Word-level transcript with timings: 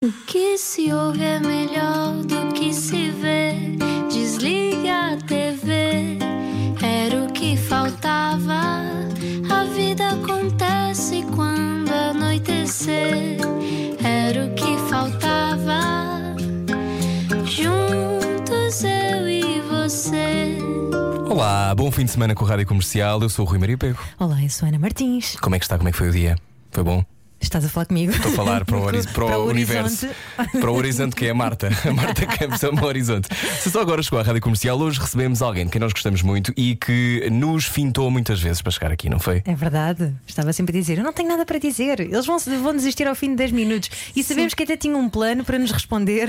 O 0.00 0.12
que 0.28 0.56
se 0.56 0.92
ouve 0.92 1.24
é 1.24 1.40
melhor 1.40 2.22
do 2.22 2.52
que 2.52 2.72
se 2.72 3.10
vê. 3.10 3.52
Desliga 4.08 5.14
a 5.14 5.16
TV, 5.16 6.18
era 6.80 7.24
o 7.24 7.32
que 7.32 7.56
faltava. 7.56 8.84
A 9.50 9.64
vida 9.74 10.10
acontece 10.10 11.24
quando 11.34 11.90
anoitecer, 11.90 13.38
era 14.04 14.46
o 14.46 14.54
que 14.54 14.78
faltava. 14.88 16.36
Juntos 17.44 18.84
eu 18.84 19.28
e 19.28 19.60
você. 19.62 20.58
Olá, 21.28 21.74
bom 21.74 21.90
fim 21.90 22.04
de 22.04 22.12
semana 22.12 22.36
com 22.36 22.44
a 22.44 22.48
Rádio 22.48 22.68
Comercial. 22.68 23.20
Eu 23.20 23.28
sou 23.28 23.44
o 23.44 23.48
Rui 23.48 23.58
Maria 23.58 23.76
Pego. 23.76 23.98
Olá, 24.16 24.40
eu 24.40 24.48
sou 24.48 24.68
Ana 24.68 24.78
Martins. 24.78 25.34
Como 25.40 25.56
é 25.56 25.58
que 25.58 25.64
está? 25.64 25.76
Como 25.76 25.88
é 25.88 25.90
que 25.90 25.98
foi 25.98 26.08
o 26.08 26.12
dia? 26.12 26.36
Foi 26.70 26.84
bom? 26.84 27.04
Estás 27.48 27.64
a 27.64 27.68
falar 27.70 27.86
comigo? 27.86 28.12
Estou 28.12 28.30
a 28.30 28.34
falar 28.34 28.64
para 28.66 28.76
o, 28.76 28.82
horiz- 28.84 29.06
para 29.06 29.24
o 29.24 29.28
Para 29.28 29.38
o 29.38 29.48
universo. 29.48 30.06
Para 30.60 30.70
o 30.70 30.74
horizonte, 30.74 31.16
que 31.16 31.24
é 31.26 31.30
a 31.30 31.34
Marta. 31.34 31.68
A 31.88 31.92
Marta 31.94 32.26
Campos 32.26 32.62
é 32.62 32.68
o 32.68 32.74
meu 32.74 32.84
horizonte. 32.84 33.26
Se 33.58 33.70
só 33.70 33.80
agora 33.80 34.02
chegou 34.02 34.18
à 34.18 34.22
Rádio 34.22 34.42
Comercial, 34.42 34.78
hoje 34.78 35.00
recebemos 35.00 35.40
alguém 35.40 35.64
de 35.64 35.70
quem 35.72 35.80
nós 35.80 35.92
gostamos 35.94 36.20
muito 36.20 36.52
e 36.56 36.76
que 36.76 37.26
nos 37.32 37.64
fintou 37.64 38.10
muitas 38.10 38.38
vezes 38.40 38.60
para 38.60 38.70
chegar 38.70 38.92
aqui, 38.92 39.08
não 39.08 39.18
foi? 39.18 39.42
É 39.46 39.54
verdade. 39.54 40.12
Estava 40.26 40.52
sempre 40.52 40.76
a 40.76 40.80
dizer: 40.80 40.98
Eu 40.98 41.04
não 41.04 41.12
tenho 41.12 41.28
nada 41.30 41.46
para 41.46 41.58
dizer. 41.58 42.00
Eles 42.00 42.26
vão, 42.26 42.38
vão 42.38 42.76
desistir 42.76 43.08
ao 43.08 43.14
fim 43.14 43.30
de 43.30 43.36
10 43.36 43.52
minutos. 43.52 43.90
E 44.14 44.22
sabemos 44.22 44.52
que 44.52 44.62
até 44.64 44.76
tinha 44.76 44.96
um 44.96 45.08
plano 45.08 45.42
para 45.42 45.58
nos 45.58 45.70
responder 45.70 46.28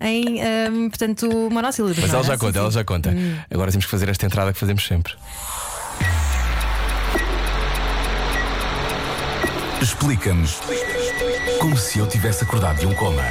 em, 0.00 0.42
ahm, 0.42 0.88
portanto, 0.90 1.26
monóssílabos. 1.50 1.98
Mas 1.98 2.12
ela 2.12 2.22
já 2.22 2.36
conta, 2.36 2.58
ela 2.58 2.70
já 2.70 2.84
conta. 2.84 3.14
Agora 3.50 3.70
temos 3.70 3.86
que 3.86 3.90
fazer 3.90 4.10
esta 4.10 4.26
entrada 4.26 4.52
que 4.52 4.58
fazemos 4.58 4.86
sempre. 4.86 5.14
Explica-nos 9.80 10.58
como 11.60 11.76
se 11.76 12.00
eu 12.00 12.06
tivesse 12.08 12.42
acordado 12.42 12.80
de 12.80 12.86
um 12.86 12.94
coma. 12.94 13.22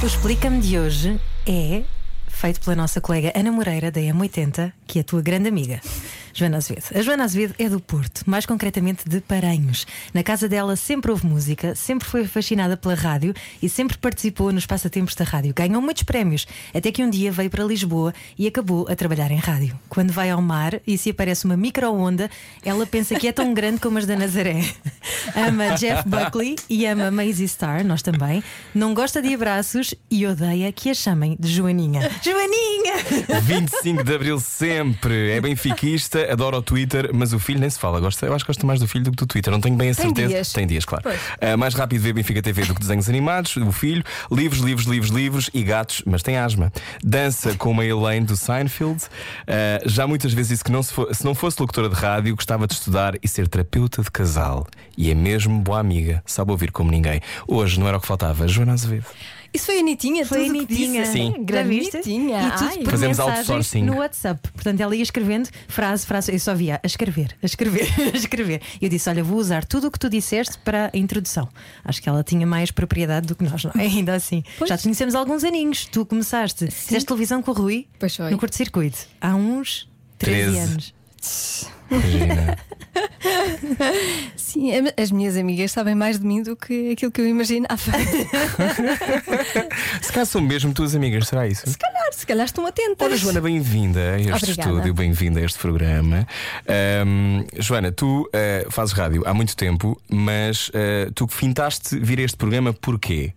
O 0.00 0.06
Explica-me 0.06 0.60
de 0.60 0.78
hoje 0.78 1.20
é 1.44 1.82
feito 2.28 2.60
pela 2.60 2.76
nossa 2.76 3.00
colega 3.00 3.32
Ana 3.34 3.50
Moreira, 3.50 3.90
da 3.90 4.00
M80, 4.00 4.72
que 4.86 4.98
é 4.98 5.00
a 5.00 5.04
tua 5.04 5.20
grande 5.20 5.48
amiga, 5.48 5.80
Joana 6.38 6.58
Azevedo. 6.58 6.84
A 6.94 7.02
Joana 7.02 7.24
Azevedo 7.24 7.54
é 7.58 7.68
do 7.68 7.80
Porto, 7.80 8.22
mais 8.24 8.46
concretamente 8.46 9.08
de 9.08 9.20
Paranhos. 9.20 9.84
Na 10.14 10.22
casa 10.22 10.48
dela 10.48 10.76
sempre 10.76 11.10
houve 11.10 11.26
música, 11.26 11.74
sempre 11.74 12.06
foi 12.06 12.28
fascinada 12.28 12.76
pela 12.76 12.94
rádio 12.94 13.34
e 13.60 13.68
sempre 13.68 13.98
participou 13.98 14.52
nos 14.52 14.64
passatempos 14.64 15.16
da 15.16 15.24
rádio. 15.24 15.52
Ganhou 15.52 15.82
muitos 15.82 16.04
prémios, 16.04 16.46
até 16.72 16.92
que 16.92 17.02
um 17.02 17.10
dia 17.10 17.32
veio 17.32 17.50
para 17.50 17.64
Lisboa 17.64 18.14
e 18.38 18.46
acabou 18.46 18.86
a 18.88 18.94
trabalhar 18.94 19.32
em 19.32 19.36
rádio. 19.36 19.76
Quando 19.88 20.12
vai 20.12 20.30
ao 20.30 20.40
mar 20.40 20.80
e 20.86 20.96
se 20.96 21.10
aparece 21.10 21.44
uma 21.44 21.56
micro-onda, 21.56 22.30
ela 22.64 22.86
pensa 22.86 23.18
que 23.18 23.26
é 23.26 23.32
tão 23.32 23.52
grande 23.52 23.80
como 23.80 23.98
as 23.98 24.06
da 24.06 24.14
Nazaré. 24.14 24.60
Ama 25.34 25.74
Jeff 25.74 26.08
Buckley 26.08 26.54
e 26.70 26.86
ama 26.86 27.10
Maisie 27.10 27.48
Star, 27.48 27.84
nós 27.84 28.00
também. 28.00 28.44
Não 28.72 28.94
gosta 28.94 29.20
de 29.20 29.34
abraços 29.34 29.92
e 30.08 30.24
odeia 30.24 30.70
que 30.70 30.88
a 30.88 30.94
chamem 30.94 31.36
de 31.38 31.48
Joaninha. 31.48 32.08
Joaninha! 32.22 33.42
25 33.42 34.04
de 34.04 34.14
Abril 34.14 34.38
sempre. 34.38 35.32
É 35.32 35.40
benfiquista, 35.40 36.27
adora 36.30 36.56
o 36.58 36.62
Twitter, 36.62 37.10
mas 37.14 37.32
o 37.32 37.38
filho 37.38 37.60
nem 37.60 37.68
se 37.70 37.78
fala. 37.78 38.00
Gosta, 38.00 38.26
eu 38.26 38.34
acho 38.34 38.44
que 38.44 38.48
gosta 38.50 38.66
mais 38.66 38.80
do 38.80 38.86
filho 38.88 39.04
do 39.04 39.10
que 39.10 39.16
do 39.16 39.26
Twitter. 39.26 39.52
Não 39.52 39.60
tenho 39.60 39.76
bem 39.76 39.90
a 39.90 39.94
Tem 39.94 40.04
certeza. 40.06 40.28
dias. 40.28 40.52
Tem 40.52 40.66
dias, 40.66 40.84
claro. 40.84 41.02
Pois. 41.04 41.20
Ah, 41.40 41.56
mais 41.56 41.74
rápido 41.74 42.00
ver 42.02 42.12
Benfica 42.12 42.42
TV 42.42 42.64
do 42.64 42.74
que 42.74 42.80
desenhos 42.80 43.08
animados, 43.08 43.56
o 43.56 43.72
filho, 43.72 44.02
livros, 44.30 44.60
livros, 44.60 44.86
livros, 44.86 45.10
livros 45.10 45.50
e 45.54 45.62
gatos, 45.62 46.02
mas 46.06 46.22
tem 46.22 46.36
asma. 46.36 46.72
Dança 47.02 47.54
com 47.54 47.70
uma 47.70 47.84
Elaine 47.84 48.26
do 48.26 48.36
Seinfeld. 48.36 49.02
Ah, 49.46 49.80
já 49.86 50.06
muitas 50.06 50.32
vezes 50.32 50.50
disse 50.50 50.64
que 50.64 50.72
não 50.72 50.82
se, 50.82 50.92
fo- 50.92 51.12
se 51.12 51.24
não 51.24 51.34
fosse 51.34 51.60
locutora 51.60 51.88
de 51.88 51.94
rádio, 51.94 52.34
gostava 52.34 52.66
de 52.66 52.74
estudar 52.74 53.14
e 53.22 53.28
ser 53.28 53.48
terapeuta 53.48 54.02
de 54.02 54.10
casal. 54.10 54.66
E 54.96 55.10
é 55.10 55.14
mesmo 55.14 55.58
boa 55.60 55.78
amiga, 55.78 56.22
sabe 56.26 56.50
ouvir 56.50 56.70
como 56.72 56.90
ninguém. 56.90 57.20
Hoje 57.46 57.78
não 57.78 57.86
era 57.88 57.96
o 57.96 58.00
que 58.00 58.06
faltava. 58.06 58.46
Joana 58.48 58.72
Azevedo. 58.72 59.06
Isso 59.52 59.66
foi 59.66 59.78
a 59.78 59.80
Anitinha, 59.80 60.26
Foi 60.26 60.42
a 60.42 60.46
tudo 60.46 60.52
que 60.52 60.74
Anitinha. 60.74 61.00
disse. 61.02 61.12
Sim. 61.14 61.34
Grande? 61.44 61.74
Anitinha. 61.94 62.38
E 62.48 62.50
tudo 62.52 62.68
Ai, 62.68 62.78
por 62.78 62.90
Fazemos 62.90 63.18
outsourcing. 63.18 63.82
no 63.82 63.96
WhatsApp. 63.96 64.48
Portanto, 64.52 64.80
ela 64.80 64.94
ia 64.94 65.02
escrevendo 65.02 65.48
frase, 65.66 66.06
frase. 66.06 66.32
Eu 66.32 66.38
só 66.38 66.54
via 66.54 66.80
a 66.82 66.86
escrever, 66.86 67.36
a 67.42 67.46
escrever, 67.46 67.88
a 68.12 68.16
escrever. 68.16 68.60
E 68.80 68.84
eu 68.84 68.90
disse: 68.90 69.08
Olha, 69.08 69.24
vou 69.24 69.38
usar 69.38 69.64
tudo 69.64 69.88
o 69.88 69.90
que 69.90 69.98
tu 69.98 70.08
disseste 70.10 70.58
para 70.58 70.90
a 70.92 70.96
introdução. 70.98 71.48
Acho 71.84 72.02
que 72.02 72.08
ela 72.08 72.22
tinha 72.22 72.46
mais 72.46 72.70
propriedade 72.70 73.26
do 73.26 73.34
que 73.34 73.42
nós, 73.44 73.64
não 73.64 73.72
é? 73.76 73.82
Ainda 73.88 74.14
assim. 74.14 74.42
Pois. 74.58 74.68
Já 74.68 74.76
te 74.76 74.82
conhecemos 74.82 75.14
há 75.14 75.18
alguns 75.18 75.42
aninhos. 75.44 75.86
Tu 75.86 76.04
começaste, 76.04 76.70
fizeste 76.70 77.06
televisão 77.06 77.42
com 77.42 77.50
o 77.50 77.54
Rui 77.54 77.86
Pois 77.98 78.14
foi. 78.14 78.30
no 78.30 78.38
curto-circuito 78.38 78.98
há 79.20 79.34
uns 79.34 79.88
13 80.18 80.42
Treze. 80.52 80.58
anos. 80.58 80.94
Imagina. 81.90 82.58
Sim, 84.36 84.70
as 84.96 85.10
minhas 85.10 85.36
amigas 85.36 85.72
sabem 85.72 85.94
mais 85.94 86.18
de 86.18 86.26
mim 86.26 86.42
do 86.42 86.56
que 86.56 86.92
aquilo 86.92 87.12
que 87.12 87.20
eu 87.20 87.28
imaginava. 87.28 87.76
se 90.00 90.12
calhar 90.12 90.26
são 90.26 90.40
mesmo 90.40 90.72
tuas 90.72 90.94
amigas, 90.94 91.28
será 91.28 91.46
isso? 91.46 91.68
se 91.68 91.76
calhar, 91.78 92.12
se 92.12 92.26
calhar 92.26 92.46
estão 92.46 92.66
atentas. 92.66 93.06
Ora, 93.06 93.16
Joana, 93.16 93.40
bem-vinda 93.40 94.14
a 94.14 94.20
este 94.20 94.32
Obrigada. 94.32 94.70
estúdio, 94.70 94.94
bem-vinda 94.94 95.40
a 95.40 95.44
este 95.44 95.58
programa. 95.58 96.26
Ahm, 96.66 97.44
Joana, 97.58 97.92
tu 97.92 98.28
eh, 98.32 98.66
fazes 98.70 98.94
rádio 98.94 99.22
há 99.26 99.34
muito 99.34 99.56
tempo, 99.56 100.00
mas 100.08 100.70
eh, 100.74 101.10
tu 101.14 101.26
fintaste 101.28 101.98
vir 101.98 102.18
a 102.20 102.22
este 102.22 102.36
programa 102.36 102.72
porquê? 102.72 103.32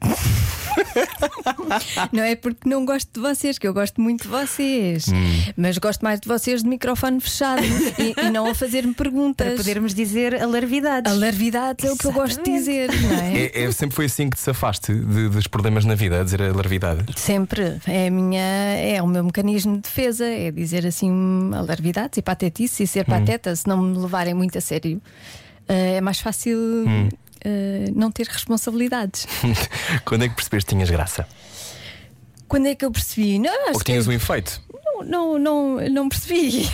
Não 2.12 2.22
é 2.22 2.34
porque 2.36 2.68
não 2.68 2.84
gosto 2.84 3.08
de 3.12 3.20
vocês, 3.20 3.58
que 3.58 3.66
eu 3.66 3.72
gosto 3.74 4.00
muito 4.00 4.22
de 4.22 4.28
vocês, 4.28 5.08
Hum. 5.08 5.52
mas 5.56 5.78
gosto 5.78 6.02
mais 6.02 6.20
de 6.20 6.28
vocês 6.28 6.62
de 6.62 6.68
microfone 6.68 7.20
fechado 7.20 7.62
e, 7.98 8.14
e 8.26 8.30
não 8.30 8.46
a 8.46 8.54
fazer-me 8.54 8.94
perguntas. 8.94 9.46
Para 9.46 9.56
podermos 9.56 9.94
dizer 9.94 10.40
alarvidades. 10.42 11.12
A 11.12 11.14
larvidade 11.16 11.86
é 11.86 11.92
o 11.92 11.96
que 11.96 12.06
eu 12.06 12.12
gosto 12.12 12.42
de 12.42 12.50
dizer, 12.50 12.88
não 13.00 13.10
é? 13.18 13.38
É, 13.44 13.62
é- 13.64 13.72
sempre 13.72 13.96
foi 13.96 14.04
assim 14.06 14.28
que 14.30 14.36
te 14.36 14.42
safaste 14.42 14.92
de- 14.94 15.28
dos 15.28 15.46
problemas 15.46 15.84
na 15.84 15.94
vida, 15.94 16.20
a 16.20 16.24
dizer 16.24 16.42
a 16.42 16.52
larvidade. 16.52 17.04
Sempre. 17.16 17.78
É 17.86 18.08
a 18.08 18.10
minha, 18.10 18.42
é 18.42 19.00
o 19.02 19.06
meu 19.06 19.24
mecanismo 19.24 19.76
de 19.76 19.82
defesa, 19.82 20.24
é 20.26 20.50
dizer 20.50 20.86
assim 20.86 21.10
alarvidades 21.54 22.18
e 22.18 22.22
patetice 22.22 22.82
e 22.82 22.86
ser 22.86 23.04
pateta, 23.04 23.54
se 23.54 23.66
não 23.66 23.80
me 23.82 23.98
levarem 23.98 24.34
muito 24.34 24.56
a 24.58 24.60
sério. 24.60 25.00
eh, 25.68 25.96
é 25.96 26.00
mais 26.00 26.18
fácil 26.20 26.56
eh, 27.44 27.90
não 27.94 28.10
ter 28.10 28.26
responsabilidades. 28.26 29.26
Quando 30.04 30.24
é 30.24 30.28
que 30.28 30.34
percebeste 30.34 30.66
que 30.66 30.74
tinhas 30.74 30.90
graça? 30.90 31.26
Quando 32.48 32.66
é 32.66 32.74
que 32.74 32.84
eu 32.84 32.90
percebi? 32.90 33.38
Não, 33.38 33.72
Ou 33.72 33.78
que 33.78 33.84
tinhas 33.84 34.04
que 34.04 34.10
um 34.10 34.12
efeito? 34.12 34.60
não, 35.04 35.38
não, 35.38 35.80
não, 35.88 36.08
percebi. 36.08 36.64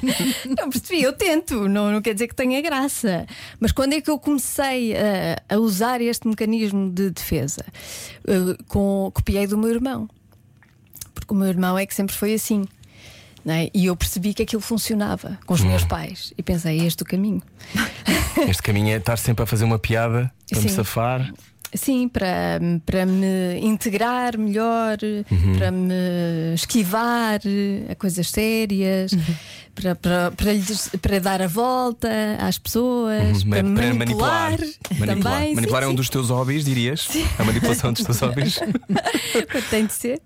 não 0.58 0.70
percebi, 0.70 1.02
eu 1.02 1.12
tento, 1.12 1.68
não, 1.68 1.92
não 1.92 2.02
quer 2.02 2.14
dizer 2.14 2.28
que 2.28 2.34
tenha 2.34 2.60
graça. 2.60 3.26
Mas 3.60 3.72
quando 3.72 3.92
é 3.92 4.00
que 4.00 4.10
eu 4.10 4.18
comecei 4.18 4.94
a, 4.96 5.54
a 5.54 5.58
usar 5.58 6.00
este 6.00 6.26
mecanismo 6.26 6.90
de 6.90 7.10
defesa? 7.10 7.64
Eh, 8.26 8.56
com, 8.68 9.10
copiei 9.14 9.46
do 9.46 9.58
meu 9.58 9.70
irmão. 9.70 10.08
Porque 11.14 11.32
o 11.32 11.36
meu 11.36 11.48
irmão 11.48 11.76
é 11.78 11.86
que 11.86 11.94
sempre 11.94 12.14
foi 12.14 12.34
assim. 12.34 12.64
Não 13.44 13.54
é? 13.54 13.70
E 13.74 13.86
eu 13.86 13.96
percebi 13.96 14.34
que 14.34 14.42
aquilo 14.42 14.62
funcionava 14.62 15.38
com 15.46 15.54
os 15.54 15.60
meus 15.60 15.84
pais. 15.84 16.32
E 16.36 16.42
pensei, 16.42 16.80
é 16.80 16.84
este 16.84 17.02
o 17.02 17.06
caminho. 17.06 17.42
Este 18.48 18.62
caminho 18.62 18.90
é 18.90 18.96
estar 18.96 19.16
sempre 19.16 19.42
a 19.42 19.46
fazer 19.46 19.64
uma 19.64 19.78
piada 19.78 20.32
para 20.48 20.60
me 20.60 20.68
Sim. 20.68 20.74
safar. 20.76 21.32
Sim, 21.74 22.08
para, 22.08 22.58
para 22.86 23.04
me 23.04 23.58
integrar 23.60 24.38
melhor, 24.38 24.96
para 25.58 25.70
me 25.70 26.54
esquivar 26.54 27.40
a 27.90 27.94
coisas 27.94 28.30
sérias, 28.30 29.12
para, 29.74 29.94
para, 29.94 30.30
para, 30.30 30.52
lhes- 30.54 30.90
para 31.00 31.18
dar 31.20 31.42
a 31.42 31.46
volta 31.46 32.08
às 32.40 32.56
pessoas, 32.58 33.42
Uhum, 33.42 33.50
para, 33.50 33.62
para 33.64 33.94
manipular. 33.94 34.50
Manipular, 34.98 35.32
Também, 35.38 35.54
Manipular 35.54 35.82
sim, 35.82 35.84
é 35.84 35.88
um 35.88 35.90
sim. 35.92 35.96
dos 35.96 36.08
teus 36.08 36.30
hobbies, 36.30 36.64
dirias? 36.64 37.08
A 37.38 37.44
manipulação 37.44 37.92
dos 37.92 38.02
teus 38.02 38.18
hobbies? 38.20 38.58
Tem 39.70 39.84
de 39.86 39.92
ser. 39.92 40.22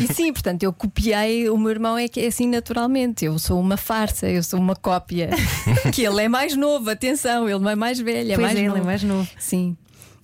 E 0.00 0.12
sim, 0.12 0.32
portanto, 0.32 0.62
eu 0.62 0.72
copiei. 0.72 1.48
O 1.50 1.58
meu 1.58 1.70
irmão 1.70 1.96
é 1.98 2.08
que 2.08 2.20
é 2.20 2.26
assim 2.28 2.48
naturalmente. 2.48 3.24
Eu 3.24 3.38
sou 3.38 3.60
uma 3.60 3.76
farsa, 3.76 4.28
eu 4.28 4.42
sou 4.42 4.58
uma 4.58 4.74
cópia. 4.74 5.28
que 5.92 6.02
ele 6.02 6.22
é 6.22 6.28
mais 6.28 6.56
novo, 6.56 6.88
atenção, 6.90 7.48
ele 7.48 7.58
não 7.58 7.70
é 7.70 7.76
mais 7.76 7.98
velho, 8.00 8.32
é 8.32 8.34
Pois 8.34 8.46
mais 8.46 8.58
é, 8.58 8.64
ele 8.64 8.78
é 8.78 8.82
mais 8.82 9.02
novo. 9.02 9.28
Sim. 9.38 9.76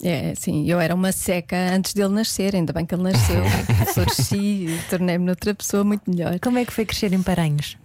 É, 0.04 0.34
sim, 0.34 0.68
eu 0.68 0.80
era 0.80 0.94
uma 0.94 1.12
seca 1.12 1.56
antes 1.72 1.94
dele 1.94 2.08
nascer, 2.08 2.56
ainda 2.56 2.72
bem 2.72 2.84
que 2.84 2.94
ele 2.94 3.04
nasceu. 3.04 3.42
Floresci 3.94 4.66
e 4.66 4.80
tornei-me 4.90 5.30
outra 5.30 5.54
pessoa 5.54 5.84
muito 5.84 6.10
melhor. 6.10 6.40
Como 6.40 6.58
é 6.58 6.64
que 6.64 6.72
foi 6.72 6.84
crescer 6.84 7.12
em 7.12 7.22
Paranhos? 7.22 7.76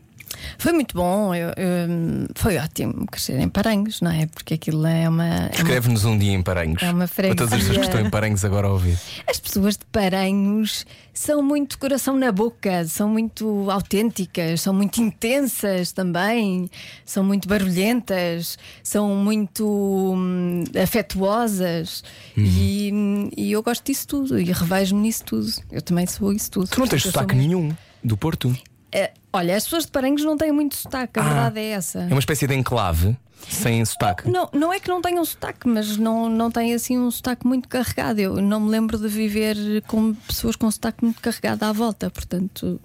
Foi 0.57 0.74
muito 0.74 0.95
bom, 0.95 1.33
eu- 1.33 1.50
eu- 1.50 2.27
foi 2.35 2.57
ótimo 2.57 3.06
crescer 3.07 3.39
em 3.39 3.50
Paranhos, 3.50 4.01
não 4.01 4.12
é? 4.12 4.25
Porque 4.27 4.53
aquilo 4.56 4.85
é 4.85 5.07
uma. 5.07 5.25
é 5.47 5.51
Escreve-nos 5.53 6.06
um 6.06 6.18
dia 6.18 6.31
em 6.33 6.41
Paranhos. 6.44 6.81
É 6.83 6.91
uma 6.91 7.07
Para 7.07 7.35
todas 7.35 7.53
as 7.53 7.59
pessoas 7.59 7.77
que 7.77 7.83
estão 7.85 8.01
em 8.01 8.09
Paranhos 8.09 8.44
agora 8.45 8.68
a 8.68 8.71
ouvir. 8.71 8.97
As 9.27 9.39
pessoas 9.39 9.77
de 9.77 9.85
Paranhos 9.85 10.85
são 11.13 11.41
muito 11.41 11.79
coração 11.79 12.15
na 12.15 12.31
boca, 12.31 12.85
são 12.88 13.09
muito 13.09 13.69
autênticas, 13.71 14.62
são 14.62 14.74
muito 14.74 15.01
intensas 15.01 15.91
também, 15.91 16.69
são 17.06 17.23
muito 17.23 17.47
barulhentas, 17.47 18.57
são 18.83 19.15
muito 19.15 19.65
hum, 19.68 20.63
afetuosas 20.81 22.03
e, 22.35 22.91
hum, 22.94 23.30
e 23.35 23.51
eu 23.51 23.63
gosto 23.63 23.83
disso 23.85 24.07
tudo 24.07 24.39
e 24.39 24.45
revejo-me 24.51 25.01
nisso 25.01 25.23
tudo. 25.25 25.47
Eu 25.71 25.81
também 25.81 26.06
sou 26.06 26.31
isso 26.33 26.51
tudo. 26.51 26.68
Tu 26.68 26.80
não 26.80 26.88
tens 26.88 27.03
sotaque 27.03 27.33
sou- 27.33 27.41
nenhum 27.41 27.71
do 28.03 28.15
Porto. 28.18 28.56
É, 28.91 29.12
Olha, 29.37 29.55
as 29.55 29.63
pessoas 29.63 29.85
de 29.85 29.91
Paranhos 29.91 30.23
não 30.23 30.35
têm 30.37 30.51
muito 30.51 30.75
sotaque, 30.75 31.19
a 31.19 31.23
Ah. 31.23 31.25
verdade 31.27 31.59
é 31.59 31.69
essa. 31.69 31.99
É 31.99 32.07
uma 32.07 32.19
espécie 32.19 32.45
de 32.47 32.55
enclave 32.55 33.15
sem 33.49 33.83
sotaque. 33.85 34.29
Não, 34.29 34.49
não 34.53 34.73
é 34.73 34.79
que 34.79 34.87
não 34.89 35.01
tenham 35.01 35.23
sotaque, 35.23 35.67
mas 35.67 35.95
não, 35.97 36.27
não 36.29 36.49
têm 36.51 36.73
assim 36.73 36.97
um 36.97 37.09
sotaque 37.11 37.45
muito 37.45 37.67
carregado. 37.69 38.19
Eu 38.19 38.41
não 38.41 38.59
me 38.59 38.69
lembro 38.69 38.97
de 38.97 39.07
viver 39.07 39.55
com 39.87 40.13
pessoas 40.13 40.55
com 40.55 40.69
sotaque 40.71 41.03
muito 41.03 41.21
carregado 41.21 41.63
à 41.63 41.71
volta, 41.71 42.09
portanto, 42.09 42.79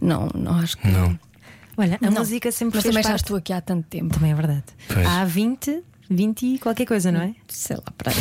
não, 0.00 0.28
não 0.34 0.56
acho 0.56 0.76
que. 0.76 0.88
Não. 0.88 1.18
Olha, 1.76 1.96
a 2.02 2.10
Não. 2.10 2.18
música 2.20 2.50
sempre 2.50 2.76
Mas 2.76 2.82
fez 2.82 2.92
também 2.92 3.02
já 3.04 3.10
parte. 3.10 3.22
estou 3.22 3.36
aqui 3.36 3.52
há 3.52 3.60
tanto 3.60 3.86
tempo. 3.88 4.12
Também 4.12 4.32
é 4.32 4.34
verdade. 4.34 4.64
Pois. 4.92 5.06
Há 5.06 5.24
20, 5.24 5.82
20 6.10 6.42
e 6.54 6.58
qualquer 6.58 6.86
coisa, 6.86 7.12
não 7.12 7.20
é? 7.20 7.34
Sei 7.48 7.76
lá, 7.76 7.82
para 7.96 8.12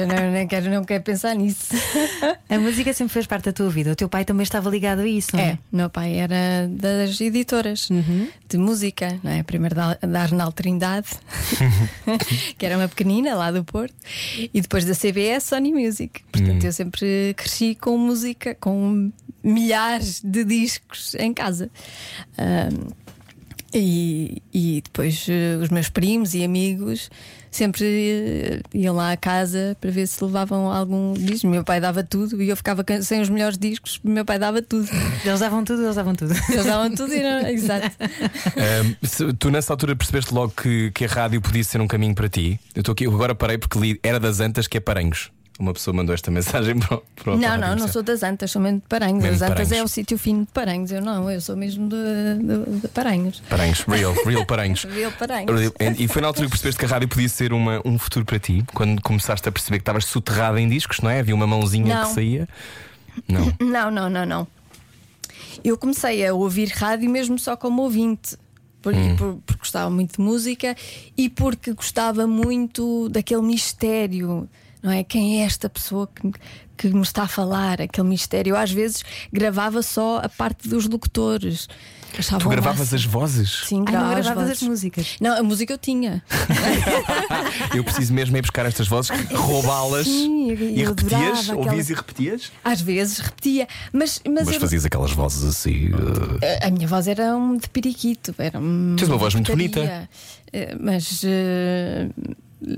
eu 0.00 0.06
não, 0.06 0.32
nem 0.32 0.46
quero, 0.46 0.70
não 0.70 0.84
quero 0.84 1.02
pensar 1.02 1.34
nisso. 1.34 1.74
A 2.48 2.58
música 2.58 2.92
sempre 2.92 3.12
fez 3.12 3.26
parte 3.26 3.46
da 3.46 3.52
tua 3.52 3.68
vida. 3.68 3.92
O 3.92 3.96
teu 3.96 4.08
pai 4.08 4.24
também 4.24 4.44
estava 4.44 4.70
ligado 4.70 5.00
a 5.00 5.06
isso, 5.06 5.34
não 5.34 5.42
é? 5.42 5.48
É, 5.48 5.58
meu 5.72 5.90
pai 5.90 6.14
era 6.14 6.68
das 6.70 7.20
editoras 7.20 7.88
de 8.48 8.56
música, 8.58 9.18
não 9.24 9.32
é? 9.32 9.42
Primeiro 9.42 9.74
da, 9.74 9.94
da 9.94 10.22
Arnal 10.22 10.52
Trindade, 10.52 11.08
que 12.56 12.64
era 12.64 12.76
uma 12.76 12.88
pequenina 12.88 13.34
lá 13.34 13.50
do 13.50 13.64
Porto, 13.64 13.94
e 14.54 14.60
depois 14.60 14.84
da 14.84 14.94
CBS 14.94 15.44
Sony 15.44 15.72
Music. 15.72 16.22
Portanto, 16.30 16.64
eu 16.64 16.72
sempre 16.72 17.34
cresci 17.36 17.74
com 17.74 17.98
música, 17.98 18.54
com 18.54 19.10
milhares 19.42 20.20
de 20.22 20.44
discos 20.44 21.14
em 21.16 21.34
casa. 21.34 21.70
Ahm, 22.38 23.05
e, 23.74 24.42
e 24.52 24.80
depois 24.82 25.26
eh, 25.28 25.58
os 25.62 25.68
meus 25.70 25.88
primos 25.88 26.34
e 26.34 26.44
amigos 26.44 27.10
sempre 27.50 27.84
eh, 27.84 28.60
iam 28.74 28.94
lá 28.94 29.12
à 29.12 29.16
casa 29.16 29.76
para 29.80 29.90
ver 29.90 30.06
se 30.06 30.22
levavam 30.22 30.70
algum 30.70 31.14
disco. 31.14 31.46
Meu 31.46 31.64
pai 31.64 31.80
dava 31.80 32.02
tudo 32.04 32.42
e 32.42 32.48
eu 32.48 32.56
ficava 32.56 32.84
sem 33.02 33.20
os 33.20 33.28
melhores 33.28 33.56
discos, 33.58 34.00
meu 34.04 34.24
pai 34.24 34.38
dava 34.38 34.60
tudo. 34.62 34.88
Eles 35.24 35.40
davam 35.40 35.64
tudo, 35.64 35.82
eles 35.82 35.96
davam 35.96 36.14
tudo. 36.14 36.34
Eles 36.50 36.64
davam 36.64 36.94
tudo 36.94 37.14
e 37.14 37.22
não... 37.22 37.46
Exato. 37.48 37.90
Se- 39.02 39.32
tu 39.34 39.50
nessa 39.50 39.72
altura 39.72 39.96
percebeste 39.96 40.32
logo 40.34 40.52
que, 40.60 40.90
que 40.92 41.04
a 41.04 41.08
rádio 41.08 41.40
podia 41.40 41.64
ser 41.64 41.80
um 41.80 41.86
caminho 41.88 42.14
para 42.14 42.28
ti. 42.28 42.60
Eu 42.74 42.80
estou 42.80 42.92
aqui, 42.92 43.04
eu 43.04 43.14
agora 43.14 43.34
parei 43.34 43.58
porque 43.58 43.78
li 43.78 43.98
Era 44.02 44.20
das 44.20 44.40
Antas 44.40 44.66
que 44.66 44.76
é 44.76 44.80
Paranhos. 44.80 45.30
Uma 45.58 45.72
pessoa 45.72 45.94
mandou 45.94 46.14
esta 46.14 46.30
mensagem 46.32 46.78
para, 46.78 46.96
o- 46.98 47.02
para 47.14 47.32
o- 47.34 47.38
Não, 47.38 47.56
não, 47.56 47.74
não 47.76 47.88
sou 47.88 48.02
das 48.02 48.22
Antas, 48.22 48.50
sou 48.50 48.60
mesmo 48.60 48.80
de 48.80 48.86
Paranhos. 48.86 49.22
Mesmo 49.22 49.36
As 49.36 49.42
Antas 49.42 49.68
Paranhos. 49.68 49.72
é 49.72 49.82
o 49.84 49.88
sítio 49.88 50.18
fino 50.18 50.40
de 50.44 50.52
Paranhos. 50.52 50.90
Eu 50.92 51.00
não, 51.00 51.30
eu 51.30 51.40
sou 51.40 51.56
mesmo 51.56 51.88
de, 51.88 51.96
de, 51.96 52.80
de 52.80 52.88
Paranhos. 52.88 53.42
Paranhos, 53.48 53.80
real, 53.80 54.12
real 54.24 54.44
Paranhos. 54.44 54.84
Real 54.90 55.12
Paranhos. 55.12 55.72
E 55.98 56.08
foi 56.08 56.20
na 56.22 56.28
altura 56.28 56.46
que 56.46 56.50
percebeste 56.52 56.78
que 56.78 56.84
a 56.84 56.88
rádio 56.88 57.08
podia 57.08 57.28
ser 57.28 57.52
uma, 57.52 57.80
um 57.84 57.98
futuro 57.98 58.24
para 58.26 58.38
ti, 58.38 58.62
quando 58.74 59.00
começaste 59.00 59.48
a 59.48 59.52
perceber 59.52 59.78
que 59.78 59.82
estavas 59.82 60.04
soterrada 60.04 60.60
em 60.60 60.68
discos, 60.68 61.00
não 61.00 61.08
é? 61.10 61.20
Havia 61.20 61.34
uma 61.34 61.46
mãozinha 61.46 61.94
Não. 61.94 62.08
que 62.08 62.14
saía. 62.14 62.48
Não. 63.26 63.52
Não, 63.66 63.90
não, 63.90 64.10
não, 64.10 64.26
não. 64.26 64.46
Eu 65.64 65.76
comecei 65.78 66.26
a 66.26 66.34
ouvir 66.34 66.68
rádio 66.68 67.08
mesmo 67.10 67.38
só 67.38 67.56
como 67.56 67.82
ouvinte. 67.82 68.36
Por, 68.82 68.94
Hum. 68.94 69.16
por- 69.16 69.34
porque 69.46 69.58
gostava 69.60 69.90
muito 69.90 70.16
de 70.16 70.20
música 70.20 70.76
e 71.16 71.28
porque 71.28 71.72
gostava 71.72 72.24
muito 72.26 73.08
daquele 73.08 73.42
mistério, 73.42 74.48
não 74.82 74.90
é? 74.92 75.02
Quem 75.04 75.42
é 75.42 75.44
esta 75.46 75.68
pessoa 75.68 76.08
que, 76.14 76.32
que 76.76 76.88
me 76.88 77.02
está 77.02 77.22
a 77.24 77.28
falar? 77.28 77.80
Aquele 77.82 78.08
mistério. 78.08 78.50
Eu, 78.52 78.56
às 78.56 78.70
vezes 78.70 79.02
gravava 79.32 79.82
só 79.82 80.18
a 80.22 80.28
parte 80.28 80.68
dos 80.68 80.86
locutores. 80.88 81.68
Achava 82.18 82.40
Tu 82.40 82.48
gravavas 82.48 82.94
as 82.94 83.04
vozes? 83.04 83.64
Sim, 83.66 83.84
Ai, 83.86 83.92
não 83.92 84.00
gravava 84.00 84.18
as 84.20 84.24
gravavas 84.26 84.50
as 84.52 84.56
vozes. 84.60 84.68
músicas. 84.68 85.16
Não, 85.20 85.36
a 85.38 85.42
música 85.42 85.72
eu 85.74 85.78
tinha. 85.78 86.22
Eu 87.74 87.84
preciso 87.84 88.12
mesmo 88.14 88.36
ir 88.36 88.40
buscar 88.42 88.64
estas 88.66 88.88
vozes, 88.88 89.10
roubá-las 89.32 90.06
eu- 90.06 90.12
e 90.14 90.80
eu 90.82 90.88
repetias? 90.94 91.48
Ouvias 91.48 91.50
aquelas- 91.50 91.90
e 91.90 91.94
repetias? 91.94 92.52
Às 92.64 92.80
vezes 92.80 93.18
repetia, 93.18 93.68
mas, 93.92 94.20
mas, 94.26 94.46
Mas 94.46 94.54
eu- 94.54 94.60
fazias 94.60 94.84
aquelas 94.86 95.12
vozes 95.12 95.44
assim. 95.44 95.88
uh, 95.90 96.38
A- 96.62 96.68
A 96.68 96.70
minha 96.70 96.86
voz 96.88 97.06
era 97.08 97.36
um 97.36 97.56
de 97.56 97.68
periquito, 97.68 98.34
era 98.38 98.58
um 98.58 98.96
Tens 98.96 99.08
uma 99.08 99.18
voz 99.18 99.34
muito 99.34 99.50
bonita. 99.52 100.08
Eh, 100.52 100.74
Mas, 100.80 101.22
eh, 101.24 102.08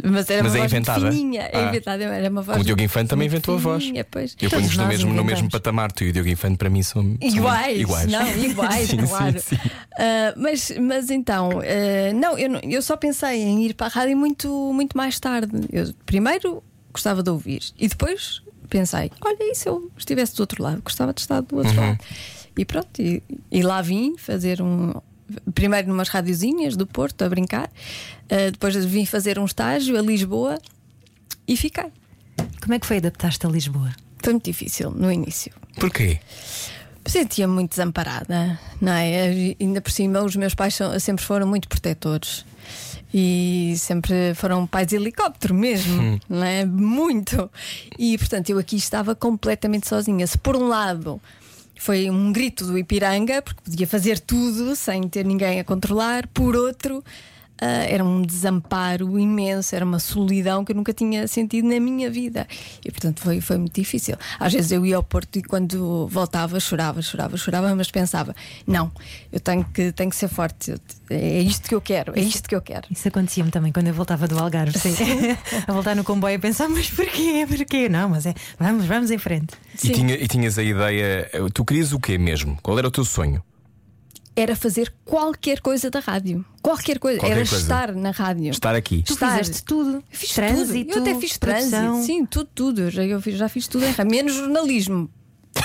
mas 0.05 0.29
era 0.29 0.43
Mas 0.43 0.53
uma 0.53 0.59
é 0.59 0.61
voz 0.61 0.73
inventada? 0.73 1.11
fininha. 1.13 1.43
É 1.43 1.51
Ah. 1.65 1.69
inventada, 1.69 2.05
era 2.05 2.29
uma 2.31 2.43
voz 2.43 2.55
Como 2.57 2.63
o 2.63 2.65
Diogo 2.67 2.83
Infante 2.83 3.09
também 3.09 3.29
muito 3.29 3.35
inventou 3.51 3.55
a 3.55 3.59
voz. 3.59 3.85
fininha, 3.85 4.05
Pois. 4.11 4.33
Eu 4.41 4.51
Todos 4.51 4.53
ponho-nos 4.53 4.77
no 4.77 4.83
nós 4.83 4.89
mesmo, 4.93 5.07
no 5.09 5.15
mesmo 5.15 5.31
inventamos. 5.31 5.53
patamar. 5.53 5.93
Tu 5.93 6.05
e 6.05 6.11
o 6.11 6.13
Diogo 6.13 6.29
Infante 6.29 6.57
para 6.59 6.69
mim 6.71 6.83
são, 6.83 7.03
são 7.03 7.17
Iguais, 7.21 7.81
iguais. 7.81 8.11
não, 8.13 8.29
iguais, 8.45 8.89
Sim, 8.89 9.01
sim, 9.01 9.07
claro. 9.07 9.41
sim. 9.41 9.57
Ah, 9.99 10.35
mas, 10.37 10.73
mas 10.81 11.11
então, 11.11 11.51
ah, 11.61 12.13
não 12.15 12.39
eu, 12.39 12.49
não- 12.51 12.61
eu 12.63 12.83
só 12.83 12.97
pensei 12.97 13.43
em 13.43 13.65
ir 13.65 13.75
para 13.75 13.87
a 13.87 13.91
rádio 13.91 14.17
muito, 14.17 14.49
muito 14.75 14.97
mais 14.97 15.19
tarde. 15.19 15.51
Eu 15.73 15.93
primeiro 16.05 16.63
gostava 16.93 17.23
de 17.23 17.31
ouvir 17.31 17.63
e 17.79 17.89
depois 17.89 18.43
pensei: 18.69 19.11
olha, 19.25 19.37
e 19.41 19.55
se 19.55 19.69
eu 19.69 19.91
estivesse 19.97 20.37
do 20.37 20.41
outro 20.41 20.63
lado? 20.63 20.83
Gostava 20.83 21.13
de 21.15 21.21
estar 21.21 21.41
do 21.41 21.57
outro 21.57 21.73
Uhum. 21.73 21.87
lado. 21.89 21.99
E 22.57 22.65
pronto, 22.65 23.01
e, 23.01 23.23
e 23.53 23.63
lá 23.63 23.81
vim 23.81 24.17
fazer 24.19 24.61
um. 24.61 24.93
Primeiro 25.55 25.89
numas 25.89 26.09
radiozinhas 26.09 26.77
do 26.77 26.87
Porto 26.87 27.23
a 27.23 27.29
brincar, 27.29 27.71
ah, 28.31 28.51
depois 28.51 28.75
vim 28.85 29.05
fazer 29.05 29.39
um 29.39 29.45
estágio 29.45 29.99
a 29.99 30.03
Lisboa 30.03 30.59
e 31.47 31.57
fiquei. 31.57 31.87
Como 32.63 32.75
é 32.75 32.79
que 32.79 32.87
foi 32.87 32.99
adaptar-te 32.99 33.47
a 33.47 33.49
Lisboa? 33.51 33.91
Foi 34.23 34.33
muito 34.33 34.45
difícil 34.45 34.91
no 34.91 35.11
início. 35.13 35.53
Porquê? 35.79 36.19
Sentia-me 37.07 37.55
muito 37.55 37.71
desamparada, 37.71 38.59
não 38.81 38.93
é? 38.93 39.33
E 39.33 39.57
Ainda 39.61 39.81
por 39.81 39.91
cima, 39.91 40.21
os 40.23 40.37
meus 40.37 40.55
pais 40.55 40.75
são- 40.75 40.99
sempre 41.01 41.25
foram 41.25 41.47
muito 41.47 41.67
protetores 41.69 42.45
e 43.15 43.75
sempre 43.79 44.35
foram 44.35 44.67
pais 44.67 44.89
de 44.89 44.97
helicóptero 44.97 45.55
mesmo, 45.55 46.21
não 46.29 46.45
é? 46.45 46.67
Muito. 46.67 47.51
E 47.99 48.19
portanto, 48.19 48.51
eu 48.51 48.59
aqui 48.59 48.77
estava 48.77 49.15
completamente 49.15 49.89
sozinha. 49.89 50.27
Se 50.27 50.37
por 50.37 50.55
um 50.57 50.69
lado 50.69 51.19
foi 51.79 52.11
um 52.11 52.33
grito 52.33 52.65
do 52.65 52.77
Ipiranga, 52.77 53.41
porque 53.41 53.63
podia 53.63 53.87
fazer 53.87 54.19
tudo 54.19 54.75
sem 54.75 55.09
ter 55.09 55.25
ninguém 55.25 55.61
a 55.61 55.65
controlar, 55.65 56.27
por 56.29 56.57
outro. 56.57 57.05
Ah, 57.61 57.67
era 57.89 58.05
um 58.05 58.23
desamparo 58.23 59.19
imenso, 59.19 59.75
era 59.75 59.85
uma 59.85 59.99
solidão 59.99 60.65
que 60.65 60.73
eu 60.73 60.77
nunca 60.77 60.93
tinha 60.93 61.27
sentido 61.29 61.69
na 61.69 61.79
minha 61.81 62.11
vida. 62.11 62.47
E 62.85 62.91
portanto 62.91 63.21
foi, 63.21 63.41
foi 63.41 63.59
muito 63.59 63.75
difícil. 63.75 64.17
Às 64.39 64.53
vezes 64.53 64.73
eu 64.73 64.85
ia 64.87 64.97
ao 64.97 65.03
Porto 65.03 65.37
e 65.39 65.43
quando 65.43 66.07
voltava 66.09 66.59
chorava, 66.61 67.01
chorava, 67.03 67.37
chorava, 67.37 67.75
mas 67.75 67.91
pensava: 67.91 68.35
não, 68.67 68.91
eu 69.33 69.41
tenho 69.41 69.65
que, 69.65 69.93
tenho 69.93 70.11
que 70.11 70.17
ser 70.17 70.29
forte, 70.29 70.75
é 71.11 71.41
isto 71.41 71.69
que 71.69 71.75
eu 71.75 71.81
quero, 71.81 72.13
é 72.19 72.21
isto 72.23 72.49
que 72.49 72.55
eu 72.55 72.61
quero. 72.63 72.87
Isso 72.91 73.09
acontecia-me 73.09 73.51
também 73.51 73.73
quando 73.73 73.89
eu 73.89 73.95
voltava 73.95 74.27
do 74.29 74.39
Algarve. 74.39 74.79
Sim. 74.79 74.95
a 75.67 75.73
voltar 75.73 75.95
no 75.97 76.05
comboio 76.05 76.37
a 76.37 76.39
pensar, 76.39 76.69
mas 76.69 76.91
porquê? 76.91 77.47
Porquê? 77.49 77.89
Não, 77.89 78.09
mas 78.09 78.27
é, 78.27 78.35
vamos, 78.59 78.85
vamos 78.87 79.11
em 79.11 79.19
frente. 79.19 79.55
E, 79.83 79.91
tinha- 79.91 80.15
e 80.15 80.27
tinhas 80.29 80.59
a 80.59 80.63
ideia. 80.63 81.31
Tu 81.53 81.65
querias 81.65 81.93
o 81.93 81.99
quê 82.01 82.19
mesmo? 82.19 82.59
Qual 82.63 82.79
era 82.79 82.87
o 82.89 82.91
teu 82.91 83.05
sonho? 83.05 83.43
Era 84.41 84.55
fazer 84.55 84.93
qualquer 85.05 85.61
coisa 85.61 85.91
da 85.91 85.99
rádio. 85.99 86.45
Qualquer 86.63 86.99
coisa. 86.99 87.19
Qualquer 87.19 87.39
era 87.39 87.49
coisa. 87.49 87.57
estar 87.63 87.93
na 87.95 88.11
rádio. 88.13 88.51
Estar 88.51 88.75
aqui. 88.75 89.03
Tu 89.03 89.15
Estar. 89.15 89.31
fizeste 89.39 89.65
tudo. 89.65 90.03
Fiz 90.11 90.33
trânsito. 90.33 90.93
tudo. 90.93 91.07
Eu 91.09 91.13
até 91.13 91.21
fiz 91.21 91.37
produção. 91.37 91.71
trânsito. 91.71 92.07
Sim, 92.07 92.25
tudo, 92.27 92.49
tudo. 92.55 92.81
Eu 92.83 92.91
já, 92.91 93.03
eu 93.05 93.21
fiz- 93.21 93.37
já 93.37 93.49
fiz 93.49 93.67
tudo 93.67 93.85
em 93.85 93.91
rádio. 93.91 94.11
Menos 94.11 94.35
jornalismo. 94.35 95.11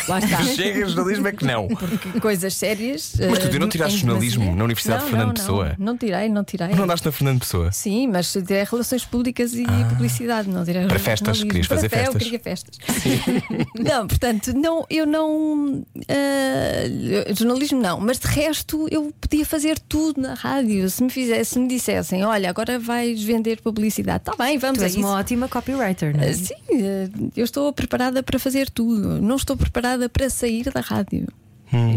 Lá 0.08 0.20
está. 0.20 0.44
Chega, 0.44 0.86
jornalismo 0.88 1.28
é 1.28 1.32
que 1.32 1.46
não. 1.46 1.68
Porque 1.68 2.20
coisas 2.20 2.54
sérias. 2.56 3.14
Mas 3.30 3.40
tu 3.40 3.48
eh, 3.48 3.60
não 3.60 3.70
tiraste 3.70 4.00
jornalismo 4.00 4.56
na 4.56 4.64
Universidade 4.64 5.00
Não, 5.02 5.06
de 5.06 5.12
Fernando 5.12 5.28
não, 5.28 5.34
Pessoa? 5.36 5.76
Não, 5.78 5.86
não 5.86 5.98
tirei, 5.98 6.30
não 6.30 6.44
tirei. 6.44 6.68
Não 6.70 6.84
andaste 6.84 7.06
na 7.06 7.12
Fernando 7.12 7.40
Pessoa? 7.40 7.72
Sim, 7.72 8.08
mas 8.08 8.32
tirei 8.32 8.64
relações 8.64 9.06
públicas 9.06 9.54
e 9.54 9.66
publicidade, 9.90 10.50
não 10.50 10.66
tirei 10.66 10.84
Ah. 10.84 10.88
Para 10.88 11.00
festas, 11.00 11.44
querias 11.44 11.68
fazer 11.68 11.90
Para 11.90 12.00
fe- 12.00 12.06
festas. 12.06 12.22
Eu 12.22 12.26
queria 12.26 12.40
festas. 12.40 12.78
não, 13.80 14.08
portanto, 14.08 14.54
não, 14.54 14.86
eu 14.90 15.06
não. 15.06 15.86
ah, 16.10 17.34
jornalismo 17.34 17.80
não, 17.82 18.00
mas 18.00 18.20
de 18.20 18.28
resto 18.28 18.88
eu 18.92 19.14
podia 19.22 19.46
fazer 19.46 19.80
tudo 19.80 20.20
na 20.22 20.34
rádio. 20.34 20.90
Se 20.90 21.04
me, 21.04 21.10
fizesse, 21.10 21.52
se 21.52 21.60
me 21.60 21.68
dissessem, 21.68 22.24
olha, 22.26 22.50
agora 22.50 22.78
vais 22.80 23.22
vender 23.24 23.62
publicidade, 23.62 24.24
está 24.30 24.36
bem, 24.44 24.58
vamos 24.58 24.78
Tu 24.80 24.82
a 24.82 24.86
és 24.86 24.96
isso. 24.96 25.06
uma 25.06 25.18
ótima 25.18 25.48
copywriter, 25.48 26.16
não 26.16 26.24
é? 26.24 26.30
Ah, 26.30 26.34
Sim, 26.34 26.54
eh, 26.72 27.10
eu 27.38 27.46
estou 27.46 27.72
preparada 27.72 28.22
para 28.24 28.38
fazer 28.40 28.70
tudo. 28.70 29.22
Não 29.22 29.36
estou 29.36 29.56
preparada 29.56 29.73
para 29.74 30.30
sair 30.30 30.72
da 30.72 30.82
rádio. 30.82 31.28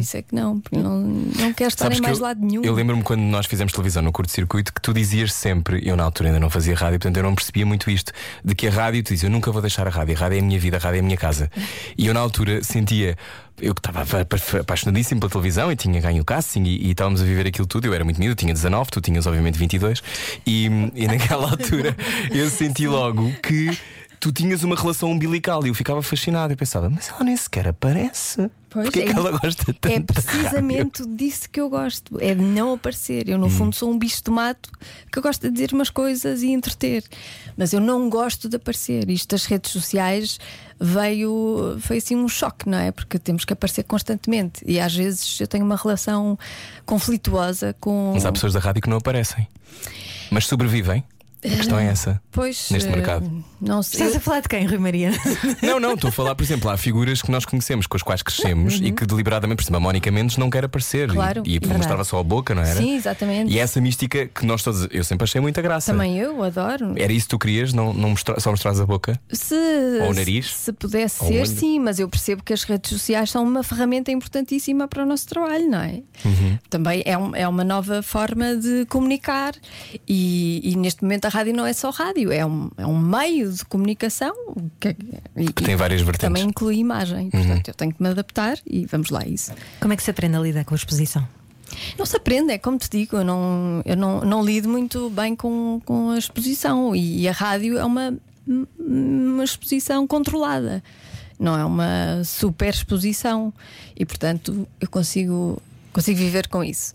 Isso 0.00 0.16
é 0.16 0.23
que 0.23 0.35
não, 0.35 0.59
porque 0.59 0.78
não, 0.78 1.00
não 1.02 1.52
quero 1.52 1.68
estar 1.68 1.85
Hum. 1.85 1.88
Sabes 1.88 1.99
em 1.99 2.00
mais 2.00 2.16
eu, 2.16 2.23
lado 2.25 2.40
nenhum. 2.40 2.64
eu 2.64 2.73
lembro-me 2.73 3.02
quando 3.02 3.21
nós 3.21 3.45
fizemos 3.45 3.75
televisão 3.75 4.02
no 4.02 4.11
curto-circuito 4.11 4.73
que 4.73 4.80
tu 4.80 4.95
dizias 4.95 5.35
sempre, 5.35 5.83
eu 5.87 5.95
na 5.95 6.02
altura 6.02 6.30
ainda 6.30 6.40
não 6.40 6.49
fazia 6.49 6.75
rádio, 6.75 6.99
portanto 6.99 7.18
eu 7.18 7.23
não 7.23 7.35
percebia 7.35 7.66
muito 7.66 7.90
isto, 7.90 8.11
de 8.42 8.54
que 8.54 8.66
a 8.68 8.71
rádio, 8.71 9.02
tu 9.02 9.09
dizes, 9.09 9.25
eu 9.25 9.28
nunca 9.30 9.52
vou 9.52 9.61
deixar 9.61 9.87
a 9.87 9.90
rádio, 9.90 10.16
a 10.16 10.18
rádio 10.18 10.37
é 10.38 10.40
a 10.40 10.42
minha 10.42 10.59
vida, 10.59 10.78
a 10.78 10.80
rádio 10.80 10.97
é 10.97 11.00
a 11.00 11.02
minha 11.02 11.16
casa. 11.18 11.50
E 11.99 12.06
eu 12.06 12.14
na 12.14 12.21
altura 12.21 12.64
sentia, 12.64 13.18
eu 13.61 13.75
que 13.75 13.80
estava 13.80 14.00
apa- 14.00 14.21
apa- 14.23 14.61
apaixonadíssimo 14.61 15.21
pela 15.21 15.30
televisão 15.30 15.71
e 15.71 15.76
tinha 15.76 16.00
ganho 16.00 16.23
o 16.23 16.25
casting 16.25 16.62
e, 16.62 16.87
e 16.87 16.90
estávamos 16.92 17.21
a 17.21 17.25
viver 17.26 17.47
aquilo 17.47 17.66
tudo, 17.66 17.87
eu 17.87 17.92
era 17.92 18.02
muito 18.02 18.18
miúdo, 18.18 18.33
eu 18.33 18.37
tinha 18.37 18.54
19, 18.54 18.90
tu 18.90 19.02
tinhas 19.02 19.26
obviamente 19.26 19.59
22, 19.59 20.02
e, 20.47 20.71
e 20.95 21.06
naquela 21.06 21.50
altura 21.50 21.95
eu 22.30 22.49
senti 22.49 22.87
logo 22.88 23.30
que. 23.42 23.76
Tu 24.18 24.32
tinhas 24.32 24.62
uma 24.64 24.75
relação 24.75 25.11
umbilical 25.12 25.64
e 25.64 25.68
eu 25.68 25.75
ficava 25.75 26.02
fascinado. 26.02 26.52
Eu 26.52 26.56
pensava, 26.56 26.88
mas 26.90 27.08
ela 27.11 27.23
nem 27.23 27.37
sequer 27.37 27.68
aparece. 27.68 28.50
Pois, 28.70 28.87
Porquê 28.87 29.00
é- 29.00 29.04
que 29.04 29.12
ela 29.12 29.30
gosta 29.38 29.64
tanto? 29.66 29.87
É 29.87 29.88
de 29.90 29.94
rádio? 29.99 30.06
precisamente 30.14 31.06
disso 31.06 31.49
que 31.50 31.61
eu 31.61 31.68
gosto, 31.70 32.18
é 32.20 32.35
de 32.35 32.42
não 32.42 32.75
aparecer. 32.75 33.28
Eu, 33.28 33.38
no 33.38 33.46
Hum. 33.46 33.50
fundo, 33.50 33.75
sou 33.76 33.90
um 33.90 33.99
bicho 33.99 34.23
de 34.25 34.30
mato 34.30 34.70
que 35.12 35.20
gosta 35.20 35.49
de 35.49 35.54
dizer 35.54 35.73
umas 35.73 35.90
coisas 35.90 36.42
e 36.42 36.49
entreter, 36.50 37.04
mas 37.56 37.73
eu 37.73 37.80
não 37.80 38.11
gosto 38.11 38.49
de 38.49 38.56
aparecer. 38.56 39.08
Isto 39.08 39.30
das 39.30 39.44
redes 39.44 39.70
sociais 39.70 40.38
veio, 40.80 41.76
foi 41.80 41.99
assim 41.99 42.16
um 42.16 42.28
choque, 42.28 42.68
não 42.68 42.78
é? 42.78 42.90
Porque 42.92 43.18
temos 43.18 43.44
que 43.44 43.52
aparecer 43.52 43.85
constantemente 43.85 44.62
e 44.66 44.80
às 44.80 44.94
vezes 44.94 45.38
eu 45.40 45.46
tenho 45.46 45.64
uma 45.64 45.76
relação 45.76 46.38
conflituosa 46.85 47.75
com. 47.80 48.12
Mas 48.14 48.25
há 48.26 48.32
pessoas 48.32 48.52
da 48.54 48.61
rádio 48.61 48.82
que 48.82 48.88
não 48.90 48.96
aparecem. 48.96 49.46
Mas 50.30 50.46
sobrevivem. 50.46 51.04
A 51.52 51.56
questão 51.56 51.78
é 51.78 51.86
essa. 51.86 52.20
Pois, 52.30 52.68
neste 52.70 52.88
eh, 52.88 52.92
mercado. 52.96 53.44
Não 53.60 53.82
sei. 53.82 54.00
Estás 54.00 54.16
a 54.16 54.20
falar 54.20 54.40
de 54.40 54.48
quem, 54.48 54.66
Rui 54.66 54.78
Maria? 54.78 55.10
Não, 55.62 55.80
não, 55.80 55.94
estou 55.94 56.08
a 56.08 56.12
falar, 56.12 56.34
por 56.34 56.42
exemplo, 56.42 56.68
há 56.70 56.76
figuras 56.76 57.22
que 57.22 57.30
nós 57.30 57.44
conhecemos, 57.44 57.86
com 57.86 57.96
as 57.96 58.02
quais 58.02 58.22
crescemos 58.22 58.74
e 58.82 58.92
que 58.92 59.06
deliberadamente, 59.06 59.56
por 59.56 59.62
exemplo, 59.62 59.76
a 59.78 59.80
Mónica 59.80 60.10
Mendes 60.10 60.36
não 60.36 60.50
quer 60.50 60.64
aparecer. 60.64 61.08
Uhum. 61.08 61.14
Claro. 61.14 61.42
E, 61.46 61.56
e 61.56 61.66
mostrava 61.66 62.04
só 62.04 62.18
a 62.18 62.22
boca, 62.22 62.54
não 62.54 62.62
era? 62.62 62.76
Sim, 62.80 62.94
exatamente. 62.96 63.52
E 63.52 63.58
essa 63.58 63.80
mística 63.80 64.26
que 64.26 64.44
nós 64.44 64.62
todos. 64.62 64.86
Eu 64.90 65.02
sempre 65.04 65.24
achei 65.24 65.40
muita 65.40 65.62
graça. 65.62 65.92
Também 65.92 66.18
eu 66.18 66.42
adoro. 66.42 66.92
Era 66.96 67.12
isso 67.12 67.26
que 67.26 67.30
tu 67.30 67.38
querias? 67.38 67.72
Não, 67.72 67.92
não 67.94 68.10
mostra, 68.10 68.38
só 68.40 68.50
mostrares 68.50 68.78
a 68.80 68.86
boca? 68.86 69.18
Se, 69.30 69.54
Ou 70.02 70.10
o 70.10 70.14
nariz? 70.14 70.54
se 70.54 70.72
pudesse 70.72 71.22
Ou 71.22 71.28
ser, 71.28 71.38
olho? 71.38 71.46
sim, 71.46 71.78
mas 71.80 71.98
eu 71.98 72.08
percebo 72.08 72.42
que 72.42 72.52
as 72.52 72.62
redes 72.64 72.90
sociais 72.90 73.30
são 73.30 73.42
uma 73.44 73.62
ferramenta 73.62 74.10
importantíssima 74.10 74.86
para 74.86 75.02
o 75.02 75.06
nosso 75.06 75.26
trabalho, 75.26 75.68
não 75.68 75.80
é? 75.80 76.02
Uhum. 76.24 76.58
Também 76.68 77.02
é, 77.06 77.16
um- 77.16 77.34
é 77.34 77.48
uma 77.48 77.64
nova 77.64 78.02
forma 78.02 78.54
de 78.56 78.84
comunicar 78.86 79.54
e, 80.08 80.60
e 80.64 80.76
neste 80.76 81.02
momento 81.02 81.24
a 81.26 81.28
rádio 81.37 81.55
não 81.55 81.64
é 81.66 81.73
só 81.73 81.90
rádio, 81.90 82.33
é 82.33 82.45
um, 82.45 82.71
é 82.76 82.87
um 82.87 82.99
meio 82.99 83.52
de 83.52 83.64
comunicação 83.64 84.35
que, 84.81 84.97
e- 85.37 85.47
Que 85.52 85.62
tem 85.64 85.76
várias 85.76 86.00
vertentes. 86.02 86.28
Uhum. 86.28 86.35
Também 86.35 86.49
inclui 86.50 86.76
imagem, 86.76 87.31
portanto 87.31 87.69
eu 87.69 87.75
tenho 87.75 87.93
que 87.95 88.02
me 88.02 88.09
adaptar 88.09 88.59
e 88.66 88.87
vamos 88.87 89.11
lá 89.11 89.21
a 89.23 89.28
isso. 89.28 89.52
Como 89.81 89.93
é 89.93 89.97
que 89.97 90.02
se 90.02 90.11
aprende 90.11 90.37
a 90.37 90.40
lidar 90.40 90.64
com 90.64 90.75
a 90.75 90.76
exposição? 90.76 91.26
Não 91.99 92.07
se 92.07 92.16
aprende, 92.16 92.52
é 92.52 92.59
como 92.59 92.78
te 92.78 92.88
digo, 92.88 93.16
eu 93.16 93.25
não, 93.25 93.83
eu 93.85 93.97
não, 93.97 94.21
não 94.21 94.45
lido 94.45 94.69
muito 94.69 95.11
bem 95.11 95.35
com, 95.35 95.81
com 95.85 96.11
a 96.11 96.19
exposição 96.19 96.95
e 96.95 97.26
a 97.28 97.33
rádio 97.33 97.76
é 97.76 97.85
uma, 97.85 98.16
uma 98.78 99.45
exposição 99.45 100.07
controlada, 100.07 100.83
não 101.38 101.59
é 101.59 101.64
uma 101.64 102.23
super 102.25 102.71
exposição 102.73 103.52
e 103.97 104.07
portanto 104.07 104.66
eu 104.81 104.88
consigo, 104.88 105.61
consigo 105.93 106.19
viver 106.19 106.47
com 106.49 106.62
isso. 106.64 106.93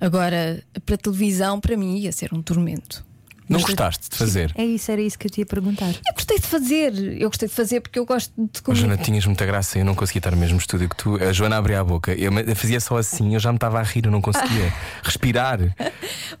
Agora, 0.00 0.62
para 0.86 0.96
televisão, 0.96 1.58
para 1.60 1.76
mim 1.76 1.98
ia 1.98 2.12
ser 2.12 2.32
um 2.32 2.40
tormento. 2.42 3.04
Não 3.50 3.60
gostaste 3.60 4.08
de 4.10 4.16
fazer? 4.16 4.52
É 4.56 4.64
isso, 4.64 4.90
era 4.90 5.00
isso 5.02 5.18
que 5.18 5.26
eu 5.26 5.30
te 5.30 5.38
ia 5.40 5.46
perguntar. 5.46 5.90
Eu 5.90 6.14
gostei 6.14 6.38
de 6.38 6.46
fazer, 6.46 6.92
eu 7.20 7.28
gostei 7.28 7.48
de 7.48 7.54
fazer 7.54 7.80
porque 7.80 7.98
eu 7.98 8.06
gosto 8.06 8.32
de 8.38 8.60
Oh, 8.66 8.74
Joana, 8.74 8.96
tinhas 8.96 9.26
muita 9.26 9.44
graça, 9.44 9.78
eu 9.78 9.84
não 9.84 9.94
conseguia 9.94 10.20
estar 10.20 10.30
no 10.30 10.36
mesmo 10.36 10.58
estúdio 10.58 10.88
que 10.88 10.96
tu. 10.96 11.16
A 11.16 11.32
Joana 11.32 11.56
abria 11.56 11.80
a 11.80 11.84
boca, 11.84 12.12
eu 12.14 12.30
fazia 12.54 12.78
só 12.80 12.96
assim, 12.96 13.34
eu 13.34 13.40
já 13.40 13.50
me 13.50 13.56
estava 13.56 13.80
a 13.80 13.82
rir, 13.82 14.04
eu 14.06 14.10
não 14.12 14.20
conseguia 14.20 14.72
respirar. 15.02 15.58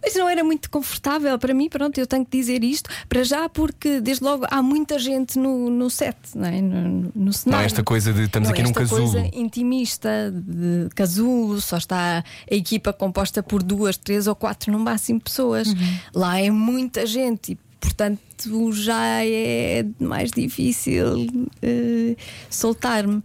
Mas 0.02 0.14
não 0.14 0.28
era 0.28 0.44
muito 0.44 0.70
confortável 0.70 1.36
para 1.38 1.52
mim, 1.52 1.68
pronto, 1.68 1.98
eu 1.98 2.06
tenho 2.06 2.24
que 2.24 2.30
dizer 2.38 2.62
isto 2.62 2.88
para 3.08 3.24
já, 3.24 3.48
porque 3.48 4.00
desde 4.00 4.22
logo 4.24 4.46
há 4.50 4.62
muita 4.62 4.98
gente 4.98 5.38
no, 5.38 5.68
no 5.70 5.90
set, 5.90 6.16
não 6.34 6.46
é? 6.46 6.60
no, 6.60 6.88
no 6.88 7.12
Não 7.14 7.32
cenário. 7.32 7.64
é 7.64 7.66
esta 7.66 7.82
coisa 7.82 8.12
de 8.12 8.22
estamos 8.22 8.48
Não, 8.48 8.52
aqui 8.54 8.62
num 8.62 8.68
esta 8.70 8.80
casulo. 8.80 9.10
coisa 9.12 9.30
intimista 9.32 10.32
de 10.32 10.88
casulo, 10.94 11.60
só 11.60 11.76
está 11.76 12.22
a 12.50 12.54
equipa 12.54 12.92
composta 12.92 13.42
por 13.42 13.62
duas, 13.62 13.96
três 13.96 14.26
ou 14.26 14.34
quatro 14.34 14.70
no 14.72 14.78
máximo 14.78 15.20
pessoas. 15.20 15.68
Lá 16.14 16.38
é 16.40 16.50
muita 16.50 16.99
gente 17.06 17.52
e, 17.52 17.58
portanto, 17.80 18.72
já 18.72 19.24
é 19.24 19.84
mais 19.98 20.30
difícil 20.30 21.26
eh, 21.62 22.16
soltar-me. 22.48 23.22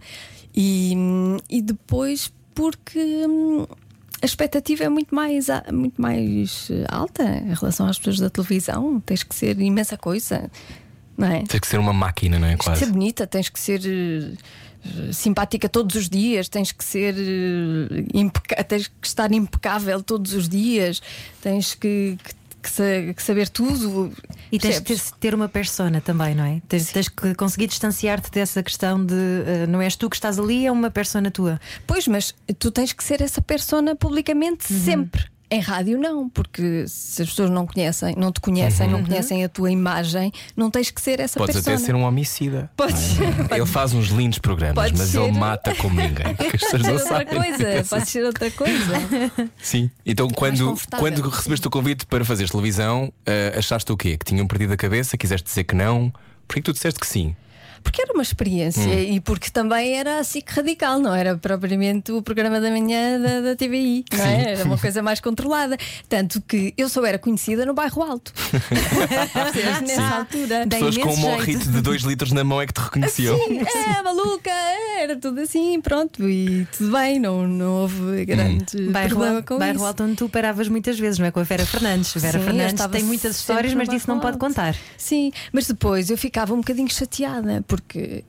E, 0.54 0.94
e 1.50 1.60
depois, 1.62 2.32
porque. 2.54 2.98
hum, 3.28 3.66
a 4.22 4.24
expectativa 4.24 4.82
é 4.84 4.88
muito 4.88 5.14
mais, 5.14 5.48
muito 5.70 6.00
mais 6.00 6.70
alta 6.88 7.22
em 7.22 7.52
relação 7.52 7.86
às 7.86 7.98
pessoas 7.98 8.18
da 8.18 8.30
televisão. 8.30 8.98
Tens 9.04 9.22
que 9.22 9.34
ser 9.34 9.60
imensa 9.60 9.98
coisa, 9.98 10.50
não 11.18 11.28
é? 11.28 11.42
Tens 11.42 11.60
que 11.60 11.66
ser 11.66 11.78
uma 11.78 11.92
máquina, 11.92 12.38
não 12.38 12.46
é? 12.46 12.52
Tens 12.56 12.60
que 12.60 12.64
ser 12.64 12.70
Quase. 12.86 12.92
bonita, 12.92 13.26
tens 13.26 13.50
que 13.50 13.60
ser 13.60 13.82
eh, 13.84 15.12
simpática 15.12 15.68
todos 15.68 15.94
os 15.96 16.08
dias, 16.08 16.48
tens 16.48 16.72
que 16.72 16.82
ser 16.82 17.14
eh, 17.18 18.64
tens 18.66 18.88
que 18.88 19.06
estar 19.06 19.30
impecável 19.32 20.02
todos 20.02 20.32
os 20.32 20.48
dias, 20.48 21.02
tens 21.42 21.74
que, 21.74 22.16
que- 22.24 22.34
que 22.66 22.72
sa- 22.72 23.12
que 23.14 23.22
saber 23.22 23.48
tudo. 23.48 24.12
E 24.50 24.58
tens 24.58 24.80
percebes? 24.80 25.12
ter, 25.20 25.34
uma 25.34 25.48
persona 25.48 26.00
também, 26.00 26.34
não 26.34 26.44
é? 26.44 26.60
Tens, 26.68 26.90
tens 26.92 27.08
que 27.08 27.34
conseguir 27.34 27.66
distanciar-te 27.68 28.30
dessa 28.30 28.62
questão 28.62 29.04
de 29.04 29.14
eh, 29.14 29.66
não 29.68 29.80
és 29.80 29.94
tu 29.96 30.10
que 30.10 30.16
estás 30.16 30.38
ali, 30.38 30.66
é 30.66 30.72
uma 30.72 30.90
persona 30.90 31.30
tua. 31.30 31.60
Pois, 31.86 32.06
mas 32.08 32.34
tu 32.58 32.70
tens 32.70 32.92
que 32.92 33.02
ser 33.04 33.22
essa 33.22 33.40
persona 33.40 33.94
publicamente 33.94 34.72
Uhum. 34.72 34.80
sempre. 34.80 35.24
Em 35.48 35.60
rádio 35.60 35.96
não, 35.96 36.28
porque 36.28 36.84
se 36.88 37.22
as 37.22 37.28
pessoas 37.28 37.50
não 37.50 37.66
conhecem, 37.66 38.14
não 38.16 38.32
te 38.32 38.40
conhecem, 38.40 38.88
não 38.90 39.04
conhecem 39.04 39.44
a 39.44 39.48
tua 39.48 39.70
imagem, 39.70 40.32
não 40.56 40.70
tens 40.70 40.90
que 40.90 41.00
ser 41.00 41.20
essa 41.20 41.38
Uhum. 41.38 41.46
Podes 41.46 41.56
persona. 41.62 41.76
até 41.76 41.86
ser 41.86 41.94
um 41.94 42.02
homicida. 42.02 42.68
Podes, 42.76 43.16
Ele 43.50 43.66
faz 43.66 43.92
uns 43.94 44.08
lindos 44.08 44.38
programas, 44.40 44.74
Pode 44.74 44.98
mas 44.98 45.08
ser. 45.10 45.20
ele 45.20 45.32
mata 45.38 45.72
como 45.76 46.00
ninguém. 46.00 46.34
Porque 46.34 46.56
as 46.56 46.62
pessoas 46.62 46.70
Pode 46.70 46.82
ser 46.82 46.88
não 46.88 46.92
outra 46.94 47.08
sabem. 47.08 47.26
coisa, 47.56 47.84
pode 47.88 48.08
ser 48.08 48.24
outra 48.24 48.50
coisa. 48.50 48.92
Sim. 49.62 49.90
Então, 50.04 50.28
quando, 50.30 50.74
quando 50.98 51.20
recebeste 51.28 51.66
o 51.68 51.70
convite 51.70 52.06
para 52.06 52.24
fazer 52.24 52.48
televisão, 52.48 53.12
eh, 53.24 53.54
achaste 53.56 53.92
o 53.92 53.96
quê? 53.96 54.16
Que 54.16 54.24
tinham 54.24 54.46
perdido 54.48 54.72
a 54.72 54.76
cabeça? 54.76 55.16
Quiseste 55.16 55.46
dizer 55.46 55.62
que 55.64 55.74
não? 55.76 56.12
Porquê 56.48 56.60
que 56.60 56.64
tu 56.64 56.72
disseste 56.72 56.98
que 56.98 57.06
sim? 57.06 57.36
Porque 57.86 58.02
era 58.02 58.12
uma 58.12 58.22
experiência 58.22 58.82
Hum. 58.82 59.14
e 59.14 59.20
porque 59.20 59.48
também 59.48 59.96
era 59.96 60.18
assim 60.18 60.40
que 60.40 60.52
radical, 60.52 60.98
não 60.98 61.14
era 61.14 61.36
propriamente 61.38 62.10
o 62.10 62.20
programa 62.20 62.60
da 62.60 62.68
manhã 62.68 63.20
da, 63.20 63.40
da 63.40 63.56
TVI, 63.56 64.04
não 64.12 64.24
é? 64.24 64.50
Era 64.54 64.64
uma 64.64 64.76
coisa 64.76 65.00
mais 65.02 65.20
controlada. 65.20 65.78
Tanto 66.08 66.40
que 66.40 66.74
eu 66.76 66.88
só 66.88 67.04
era 67.04 67.16
conhecida 67.16 67.64
no 67.64 67.72
bairro 67.74 68.02
alto. 68.02 68.32
Nessa 69.86 70.18
altura. 70.18 70.66
Dá 70.66 70.76
Pessoas 70.76 70.98
com 70.98 71.12
um 71.12 71.16
morrito 71.16 71.70
de 71.70 71.80
2 71.80 72.02
litros 72.02 72.32
na 72.32 72.42
mão 72.42 72.60
é 72.60 72.66
que 72.66 72.72
te 72.72 72.80
reconheciam. 72.80 73.38
Sim, 73.38 73.60
é 73.60 74.02
maluca, 74.02 74.50
era 74.98 75.14
tudo 75.16 75.40
assim, 75.40 75.80
pronto, 75.80 76.28
e 76.28 76.66
tudo 76.76 76.90
bem, 76.90 77.20
não, 77.20 77.46
não 77.46 77.72
houve 77.82 78.24
grande 78.24 78.90
Bairro, 78.90 79.10
problema 79.10 79.42
com 79.42 79.58
bairro 79.58 79.76
isso. 79.76 79.84
Alto 79.86 80.02
onde 80.02 80.16
tu 80.16 80.28
paravas 80.28 80.68
muitas 80.68 80.98
vezes, 80.98 81.20
não 81.20 81.26
é? 81.26 81.30
Com 81.30 81.38
a 81.38 81.44
Vera 81.44 81.64
Fernandes. 81.64 82.12
Vera 82.14 82.38
Sim, 82.38 82.44
Fernandes 82.44 82.86
tem 82.86 83.04
muitas 83.04 83.36
histórias, 83.36 83.74
mas 83.74 83.88
disso 83.88 84.08
não 84.08 84.18
pode 84.18 84.38
contar. 84.38 84.74
Sim, 84.98 85.30
mas 85.52 85.68
depois 85.68 86.10
eu 86.10 86.18
ficava 86.18 86.52
um 86.52 86.58
bocadinho 86.58 86.90
chateada, 86.90 87.64
porque 87.68 87.75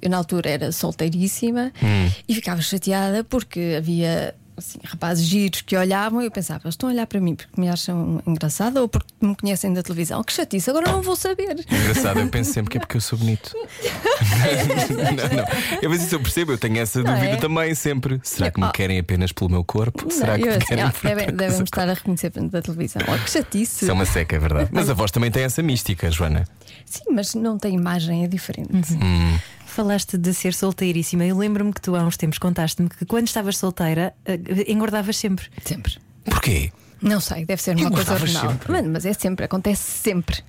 eu 0.02 0.10
na 0.10 0.18
altura 0.18 0.50
era 0.50 0.72
solteiríssima 0.72 1.72
Hum. 1.82 2.12
e 2.28 2.34
ficava 2.36 2.62
chateada 2.62 3.24
porque 3.24 3.76
havia 3.78 4.34
assim, 4.58 4.80
rapazes 4.84 5.26
giros 5.26 5.62
que 5.62 5.76
olhavam 5.78 6.22
e 6.22 6.26
eu 6.26 6.32
pensava, 6.32 6.62
eles 6.66 6.74
estão 6.74 6.90
a 6.90 6.92
olhar 6.92 7.08
para 7.08 7.20
mim 7.20 7.36
porque 7.36 7.60
me 7.60 7.70
acham 7.70 8.22
engraçada 8.26 8.82
ou 8.82 8.88
porque 8.88 9.08
me 9.22 9.36
conhecem 9.36 9.74
da 9.74 9.84
televisão? 9.84 10.24
Que 10.24 10.34
chatice, 10.34 10.70
agora 10.70 10.92
não 10.92 11.02
vou 11.02 11.16
saber. 11.16 11.66
Engraçado, 11.70 12.20
eu 12.20 12.28
penso 12.28 12.54
sempre 12.54 12.72
que 12.72 12.78
é 12.78 12.80
porque 12.80 12.98
eu 12.98 13.02
sou 13.02 13.18
bonito. 13.18 13.54
não, 14.90 15.38
não. 15.38 15.80
Eu, 15.82 15.90
mas 15.90 16.04
isso 16.04 16.16
eu 16.16 16.20
percebo, 16.20 16.52
eu 16.54 16.58
tenho 16.58 16.80
essa 16.80 17.02
Não 17.02 17.14
dúvida 17.14 17.34
é? 17.34 17.36
também 17.38 17.76
sempre. 17.76 18.20
Será 18.24 18.52
que 18.52 18.60
me 18.60 18.72
querem 18.72 19.00
apenas 19.00 19.32
pelo 19.32 19.50
meu 19.50 19.64
corpo? 19.64 20.12
Será 20.12 20.36
que 20.36 20.44
eu 20.44 20.48
me 20.48 20.54
assim, 20.54 20.66
querem 20.66 21.36
devem, 21.36 21.64
estar 21.64 21.88
a 21.90 21.94
reconhecer 21.94 22.32
da 22.32 22.62
televisão. 22.62 23.02
Oh, 23.08 23.24
que 23.24 23.30
chatice. 23.30 23.84
Isso 23.84 23.92
é 23.92 23.94
uma 23.94 24.06
seca, 24.06 24.36
é 24.36 24.40
verdade. 24.40 24.70
Mas 24.72 24.90
a 24.90 24.94
voz 24.94 25.12
também 25.12 25.32
tem 25.32 25.44
essa 25.44 25.62
mística, 25.62 26.10
Joana. 26.12 26.48
Sim, 26.86 27.04
mas 27.12 27.34
não 27.36 27.58
tem 27.58 27.76
imagem, 27.76 28.24
é 28.24 28.28
diferente. 28.28 28.94
Hum. 28.94 29.38
Falaste 29.78 30.18
de 30.18 30.34
ser 30.34 30.56
solteiríssima. 30.56 31.24
Eu 31.24 31.38
lembro-me 31.38 31.72
que 31.72 31.80
tu 31.80 31.96
há 31.96 32.02
uns 32.02 32.18
tempos 32.18 32.40
contaste-me 32.40 32.90
que 32.90 33.06
quando 33.06 33.28
estavas 33.28 33.60
solteira 33.60 34.12
eh, 34.26 34.40
engordavas 34.68 35.16
sempre. 35.18 35.46
Sempre. 35.64 36.00
Porquê? 36.26 36.72
Não 37.00 37.20
sei, 37.20 37.46
deve 37.46 37.62
ser 37.62 37.76
uma 37.78 37.92
coisa 37.92 38.12
hormonal. 38.16 38.56
Mano, 38.68 38.90
mas 38.92 39.06
é 39.06 39.14
sempre, 39.14 39.46
acontece 39.46 39.84
sempre. 39.84 40.44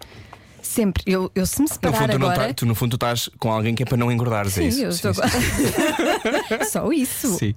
Sempre. 0.63 1.03
Eu, 1.07 1.31
eu 1.35 1.45
se 1.45 1.59
me 1.61 1.69
No 1.69 1.75
separar 1.75 1.99
fundo, 1.99 2.13
tu, 2.13 2.19
não 2.19 2.31
agora. 2.31 2.49
tá- 2.49 2.55
tu, 2.55 2.65
no 2.65 2.75
fundo, 2.75 2.91
tu 2.93 2.95
estás 2.97 3.29
com 3.39 3.53
alguém 3.53 3.75
que 3.75 3.83
é 3.83 3.87
para 3.87 3.99
não 3.99 4.11
engordares, 4.11 4.57
é 4.57 4.63
Sim, 4.63 4.69
isso? 4.69 4.83
eu 4.83 4.89
estou 4.89 5.13
sim. 5.13 5.21
Só 6.73 6.91
isso. 6.91 7.37
sim. 7.39 7.55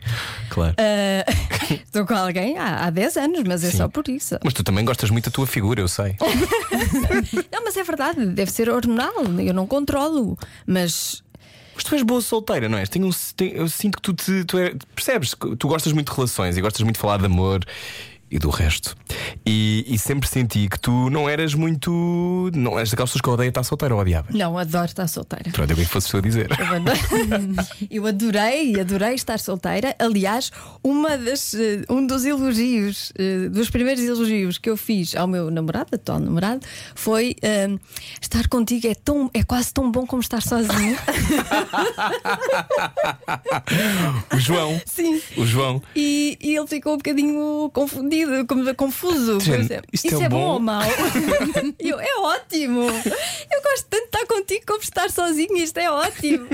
claro. 0.50 0.76
Ah, 0.78 1.32
estou 1.72 2.06
com 2.06 2.14
alguém 2.14 2.58
há, 2.58 2.86
há 2.86 2.90
10 2.90 3.16
anos, 3.16 3.44
mas 3.48 3.64
é 3.64 3.72
Sim. 3.72 3.78
só 3.78 3.88
por 3.88 4.10
isso. 4.10 4.38
Mas 4.44 4.54
tu 4.54 4.62
também 4.62 4.84
gostas 4.84 5.10
muito 5.10 5.26
da 5.26 5.32
tua 5.32 5.48
figura, 5.48 5.80
eu 5.80 5.88
sei. 5.88 6.18
Não, 7.50 7.64
mas 7.64 7.78
é 7.78 7.84
verdade, 7.84 8.26
deve 8.26 8.52
ser 8.52 8.70
hormonal. 8.70 9.14
Eu 9.40 9.54
não 9.54 9.66
controlo. 9.66 10.38
Mas 10.68 11.24
Mas 11.82 11.90
tu 11.90 11.96
és 11.96 12.04
boa 12.04 12.22
solteira, 12.22 12.70
não 12.70 12.78
és? 12.78 12.88
Tenho 12.90 13.10
tem- 13.36 13.54
eu 13.54 13.68
sinto 13.68 13.96
que 13.96 14.02
tu, 14.04 14.14
te, 14.14 14.44
tu 14.46 14.56
é- 14.60 14.76
percebes? 14.94 15.34
Tu 15.58 15.68
gostas 15.68 15.92
muito 15.94 16.12
de 16.12 16.16
relações 16.16 16.56
e 16.56 16.62
gostas 16.62 16.82
muito 16.84 16.96
de 16.98 17.02
falar 17.02 17.18
de 17.18 17.26
amor. 17.26 17.66
E 18.32 18.40
do 18.40 18.50
resto. 18.50 18.96
E, 19.46 19.86
e 19.88 20.00
sempre 20.00 20.28
senti 20.28 20.70
que 20.70 20.80
tu 20.80 21.10
não 21.10 21.28
eras 21.28 21.54
muito. 21.54 22.50
Não 22.56 22.80
és 22.80 22.90
daquelas 22.90 23.10
pessoas 23.10 23.22
que 23.22 23.30
odeia 23.30 23.50
estar 23.50 23.64
solteira 23.64 23.94
ou 23.94 24.02
odiava. 24.02 24.30
Não, 24.32 24.58
adoro 24.58 24.86
estar 24.86 25.08
solteira. 25.08 25.52
Pronto, 25.52 25.70
eu 25.70 25.76
bem 25.76 25.86
que 25.86 25.92
fosse 25.92 26.10
tu 26.10 26.18
a 26.18 26.22
dizer. 26.22 26.50
Eu 26.58 26.76
adorei, 26.76 27.02
eu 27.92 28.08
adorei, 28.08 28.80
adorei 28.80 29.14
estar 29.16 29.40
solteira. 29.40 29.94
Aliás, 30.00 30.52
uma 30.84 31.18
das, 31.18 31.54
eh, 31.54 31.82
um 31.90 32.06
dos 32.08 32.24
elogios, 32.24 33.12
eh, 33.18 33.50
dos 33.50 33.70
primeiros 33.70 34.04
elogios 34.04 34.58
que 34.58 34.70
eu 34.70 34.78
fiz 34.78 35.16
ao 35.16 35.28
meu 35.28 35.52
namorado, 35.52 35.90
atual 35.94 36.20
namorado, 36.20 36.66
foi 36.96 37.36
eh, 37.42 37.68
estar 38.22 38.48
contigo 38.48 38.88
é, 38.88 38.96
tão, 38.96 39.30
é 39.34 39.44
quase 39.44 39.74
tão 39.74 39.92
bom 39.92 40.06
como 40.06 40.22
estar 40.22 40.42
sozinho. 40.42 40.98
O 44.34 44.40
João. 44.40 44.82
Sim. 44.86 45.22
O 45.38 45.46
João. 45.46 45.82
E, 45.96 46.38
e 46.42 46.56
ele 46.56 46.68
ficou 46.68 46.94
um 46.94 46.98
bocadinho 46.98 47.70
confundido, 47.74 48.21
como- 48.48 48.76
confuso. 48.76 49.38
exemplo. 49.38 49.88
isto 49.94 50.08
Isso 50.08 50.22
é 50.22 50.26
é, 50.26 50.30
bom 50.30 50.40
bom? 50.40 50.54
ou 50.54 50.60
mau? 50.60 50.82
Eu, 51.80 52.00
é 52.00 52.16
ótimo. 52.20 52.82
Eu 52.82 53.62
gosto 53.64 53.86
tanto 53.90 54.02
de 54.02 54.06
estar 54.06 54.26
contigo 54.28 54.64
como 54.68 54.82
estar 54.82 55.10
sozinho. 55.10 55.56
Isto 55.58 55.78
é 55.80 55.90
ótimo. 55.92 56.48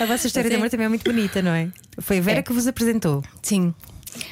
A 0.00 0.06
vossa 0.06 0.26
história 0.26 0.48
de 0.48 0.54
Sim. 0.56 0.60
amor 0.60 0.70
também 0.70 0.86
é 0.86 0.88
muito 0.88 1.04
bonita, 1.04 1.42
não 1.42 1.52
é? 1.52 1.68
Foi 2.00 2.18
a 2.18 2.20
Vera 2.20 2.38
É. 2.40 2.42
que 2.42 2.52
vos 2.52 2.66
apresentou. 2.66 3.22
Sim. 3.42 3.74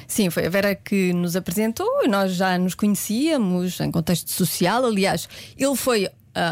Sim, 0.09 0.31
foi 0.31 0.47
a 0.47 0.49
Vera 0.51 0.75
que 0.75 1.13
nos 1.13 1.37
apresentou 1.37 1.87
e 2.03 2.09
nós 2.09 2.33
já 2.33 2.57
nos 2.59 2.75
conhecíamos 2.75 3.79
em 3.81 3.91
contexto 3.91 4.31
social. 4.31 4.85
Aliás, 4.85 5.29
ele 5.57 5.77
foi 5.77 6.09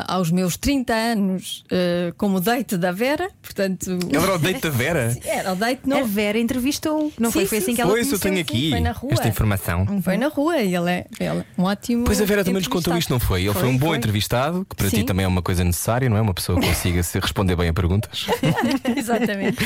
aos 0.08 0.30
meus 0.30 0.56
30 0.56 0.92
anos 0.94 1.64
ah, 1.70 2.12
como 2.16 2.40
date 2.40 2.76
da 2.76 2.92
Vera, 2.92 3.30
portanto. 3.42 3.90
Ele 3.90 4.16
era 4.16 4.34
o 4.34 4.38
date 4.38 4.60
da 4.60 4.70
Vera. 4.70 5.16
Era 5.24 5.52
o 5.52 5.56
date 5.56 5.80
A 5.84 5.88
não 5.88 6.04
Vera 6.06 6.38
entrevistou, 6.38 7.12
não 7.18 7.30
Sim, 7.30 7.40
foi? 7.40 7.46
Foi 7.46 7.58
sim, 7.60 7.64
assim 7.64 7.72
que 7.72 7.76
sim. 7.76 7.82
ela 7.82 7.90
Pois, 7.90 8.12
eu 8.12 8.18
conheceu. 8.18 8.30
tenho 8.30 8.40
aqui 8.40 8.70
foi 8.70 8.80
na 8.80 8.92
rua. 8.92 9.12
esta 9.12 9.28
informação. 9.28 10.02
Foi 10.02 10.16
na 10.16 10.28
rua 10.28 10.58
e 10.58 10.74
ele 10.74 10.90
é, 10.90 11.06
ele 11.18 11.40
é 11.40 11.44
um 11.58 11.64
ótimo. 11.64 12.04
Pois 12.04 12.20
a 12.20 12.24
Vera 12.24 12.44
também 12.44 12.60
nos 12.60 12.68
contou 12.68 12.96
isto, 12.96 13.10
não 13.10 13.20
foi? 13.20 13.42
Ele 13.44 13.54
foi, 13.54 13.68
um 13.68 13.76
bom 13.76 13.88
foi. 13.88 13.96
entrevistado, 13.96 14.64
que 14.68 14.76
para 14.76 14.88
ti 14.88 14.96
Sim. 14.96 15.04
também 15.04 15.24
é 15.24 15.28
uma 15.28 15.42
coisa 15.42 15.64
necessária, 15.64 16.08
não 16.08 16.16
é? 16.16 16.20
Uma 16.20 16.34
pessoa 16.34 16.60
que 16.60 16.66
consiga 16.66 17.02
se 17.02 17.18
responder 17.18 17.56
bem 17.56 17.68
a 17.68 17.72
perguntas. 17.74 18.26
Exatamente. 18.96 19.58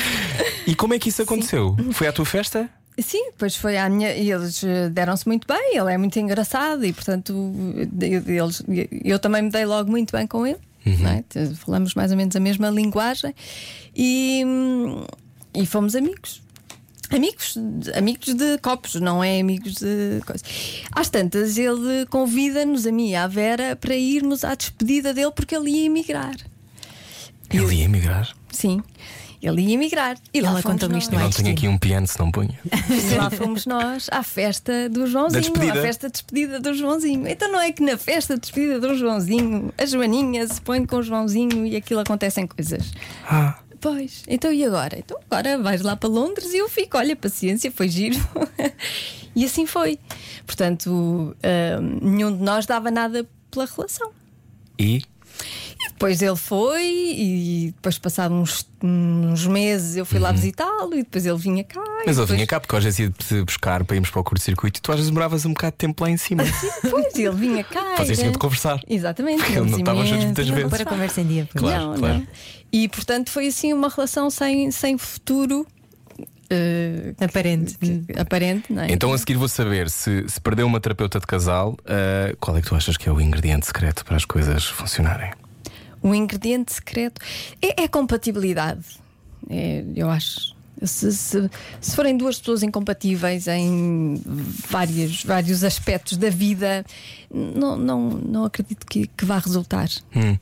E 0.67 0.75
como 0.75 0.95
é 0.95 0.99
que 0.99 1.09
isso 1.09 1.23
aconteceu? 1.23 1.77
Foi 1.93 2.07
à 2.07 2.13
tua 2.13 2.25
festa? 2.25 2.69
Sim, 3.01 3.27
depois 3.31 3.55
foi 3.57 3.77
à 3.79 3.89
minha. 3.89 4.13
E 4.15 4.31
eles 4.31 4.63
eh, 4.65 4.89
deram-se 4.89 5.27
muito 5.27 5.47
bem, 5.47 5.77
ele 5.77 5.93
é 5.93 5.97
muito 5.97 6.19
engraçado 6.19 6.85
e, 6.85 6.93
portanto, 6.93 7.33
eu- 8.01 8.23
eles, 8.45 8.63
eu 9.05 9.19
também 9.19 9.43
me 9.43 9.51
dei 9.51 9.65
logo 9.65 9.91
muito 9.91 10.11
bem 10.13 10.27
com 10.27 10.47
ele. 10.47 10.59
não 10.85 11.11
é? 11.11 11.25
Falamos 11.57 11.95
mais 11.95 12.11
ou 12.11 12.17
menos 12.17 12.35
a 12.35 12.41
mesma 12.41 12.71
linguagem 12.71 13.35
e, 13.95 14.43
e 15.55 15.67
fomos 15.67 15.95
amigos. 15.95 16.43
Amigos, 17.11 17.57
amigos 17.97 18.35
de 18.35 18.59
copos, 18.59 18.95
não 18.97 19.23
é 19.25 19.41
amigos 19.41 19.75
de 19.75 20.21
coisas. 20.27 20.45
Às 20.93 21.09
tantas, 21.09 21.57
ele 21.57 22.05
convida-nos, 22.11 22.87
a 22.87 22.93
mim 22.93 23.11
e 23.11 23.15
à 23.17 23.27
Vera, 23.27 23.75
para 23.77 23.95
irmos 23.97 24.45
à 24.45 24.55
despedida 24.55 25.15
dele 25.15 25.31
porque 25.31 25.57
ele 25.57 25.71
ia 25.71 25.87
emigrar. 25.87 26.37
Ele 27.51 27.77
ia 27.77 27.85
emigrar. 27.85 28.35
Sim, 28.53 28.83
ele 29.43 29.63
ia 29.63 29.75
emigrar. 29.75 30.17
E 30.33 30.41
lá 30.41 30.51
Ela 30.51 30.63
contou-me 30.63 30.95
nós. 30.95 31.05
isto 31.05 31.15
Eu 31.15 31.19
no 31.19 31.25
não 31.25 31.31
tenho 31.31 31.53
aqui 31.53 31.69
um 31.69 31.79
piano 31.79 32.07
se 32.07 32.19
não 32.19 32.31
punha. 32.31 32.59
E 33.11 33.15
lá 33.15 33.31
fomos 33.31 33.67
nós 33.67 34.09
à 34.11 34.23
festa 34.23 34.89
do 34.89 35.07
Joãozinho, 35.07 35.53
à 35.73 35.75
festa 35.75 36.09
de 36.09 36.13
despedida 36.13 36.61
do 36.61 36.75
Joãozinho. 36.75 37.27
Então 37.29 37.51
não 37.51 37.61
é 37.61 37.71
que 37.73 37.83
na 37.83 37.97
festa 37.97 38.35
de 38.35 38.41
despedida 38.41 38.81
do 38.81 38.97
Joãozinho 38.97 39.73
a 39.79 39.87
Joaninha 39.87 40.47
se 40.47 40.61
põe 40.61 40.85
com 40.85 40.97
o 40.97 41.03
Joãozinho 41.03 41.67
e 41.67 41.77
aquilo 41.77 42.01
acontecem 42.01 42.47
coisas. 42.47 42.93
Ah, 43.25 43.59
Pois, 43.81 44.25
então 44.27 44.53
e 44.53 44.65
agora? 44.65 44.99
Então 44.99 45.17
agora 45.31 45.57
vais 45.57 45.83
lá 45.83 45.95
para 45.95 46.09
Londres 46.09 46.53
e 46.53 46.59
eu 46.59 46.69
fico, 46.69 46.99
olha, 46.99 47.15
paciência, 47.15 47.71
foi 47.71 47.89
giro. 47.89 48.19
e 49.37 49.45
assim 49.45 49.67
foi. 49.67 50.01
Portanto, 50.45 51.37
ah, 51.43 51.81
nenhum 51.81 52.37
de 52.37 52.43
nós 52.43 52.67
dava 52.67 52.91
nada 52.91 53.25
pela 53.51 53.67
relação. 53.67 54.11
e? 54.79 55.03
Depois 55.99 56.23
ele 56.23 56.37
foi, 56.37 56.85
e 56.87 57.73
depois, 57.75 57.99
passados 57.99 58.37
uns, 58.39 58.67
uns 58.81 59.45
meses, 59.49 59.97
eu 59.97 60.07
fui 60.07 60.21
lá 60.21 60.31
visitá-lo, 60.31 60.95
e 60.95 60.99
depois 60.99 61.27
ele 61.27 61.37
vinha 61.37 61.65
cá. 61.65 61.81
Uhum. 61.81 61.87
Mas 62.07 62.07
ele 62.07 62.15
depois... 62.15 62.31
vinha 62.31 62.47
cá 62.47 62.61
porque 62.61 62.77
às 62.77 62.85
vezes 62.85 63.01
ia-te 63.01 63.43
buscar 63.43 63.85
para 63.85 63.97
irmos 63.97 64.09
para 64.09 64.21
o 64.21 64.23
curto-circuito 64.25 64.79
e 64.79 64.81
tu 64.81 64.93
às 64.93 64.99
vezes 64.99 65.11
demoravas 65.11 65.45
um 65.45 65.49
bocado 65.53 65.73
de 65.73 65.79
tempo 65.79 66.05
lá 66.05 66.09
em 66.11 66.17
cima. 66.17 66.45
Pois, 66.89 67.15
ele 67.17 67.31
vinha 67.35 67.65
cá. 67.65 67.97
Era- 67.99 68.15
tinham 68.15 68.31
de 68.31 68.39
conversar. 68.39 68.81
Exatamente. 68.89 69.39
Porque 69.43 69.59
ele 69.59 69.71
não 69.71 69.79
estava 69.81 69.99
juntos 70.07 70.11
imenso 70.11 70.27
muitas 70.27 70.47
tempo 70.47 70.57
vezes. 70.57 70.71
para 70.71 70.85
conversa 70.85 71.21
em 71.21 71.27
dia. 71.27 71.49
Claro, 71.53 71.85
não, 71.87 71.95
claro. 71.99 72.15
não. 72.19 72.27
E 72.73 72.89
portanto 72.89 73.31
foi 73.31 73.49
assim 73.49 73.73
uma 73.73 73.89
relação 73.89 74.31
sem, 74.31 74.71
sem 74.71 74.97
futuro 74.97 75.67
eh, 76.51 77.13
Aparente. 77.21 77.77
que- 77.77 78.05
aparente, 78.19 78.73
não 78.73 78.83
é? 78.83 78.93
Então 78.93 79.13
a 79.13 79.19
seguir 79.19 79.35
vou 79.35 79.49
saber 79.49 79.91
se, 79.91 80.25
se 80.29 80.41
perdeu 80.41 80.67
uma 80.67 80.79
terapeuta 80.81 81.19
de 81.19 81.27
casal, 81.27 81.77
ah, 81.85 82.35
qual 82.41 82.57
é 82.57 82.63
que 82.63 82.69
tu 82.69 82.75
achas 82.75 82.97
que 82.97 83.09
é 83.09 83.13
o 83.13 83.21
ingrediente 83.21 83.67
secreto 83.67 84.05
para 84.05 84.17
as 84.17 84.25
coisas 84.25 84.65
funcionarem? 84.65 85.31
O 86.03 86.15
ingrediente 86.15 86.73
secreto 86.73 87.21
é, 87.61 87.83
é 87.85 87.89
compatibilidade. 87.89 88.85
É, 89.51 89.85
eu 89.97 90.09
acho. 90.11 90.57
Se, 90.81 91.11
se- 91.13 91.51
se 91.81 91.97
forem 91.97 92.17
duas 92.17 92.39
pessoas 92.39 92.63
incompatíveis 92.63 93.49
em 93.49 94.23
vários, 94.71 95.25
vários 95.25 95.65
aspectos 95.65 96.17
da 96.17 96.31
vida, 96.31 96.85
não, 97.35 97.77
não, 97.77 98.09
não 98.11 98.45
acredito 98.45 98.87
que, 98.87 99.09
que 99.09 99.25
vá 99.25 99.39
resultar. 99.41 99.89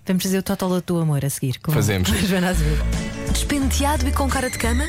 Vamos 0.07 0.23
fazer 0.23 0.37
o 0.39 0.43
total 0.43 0.69
do 0.69 0.83
teu 0.83 0.99
amor 1.01 1.25
a 1.25 1.31
seguir. 1.31 1.59
com 1.61 1.73
Fazemos. 1.73 2.11
a 2.13 2.17
Joana 2.17 2.51
Azevedo. 2.51 2.85
Despenteado 3.33 4.07
e 4.07 4.13
com 4.13 4.29
cara 4.29 4.51
de 4.51 4.59
cama? 4.59 4.85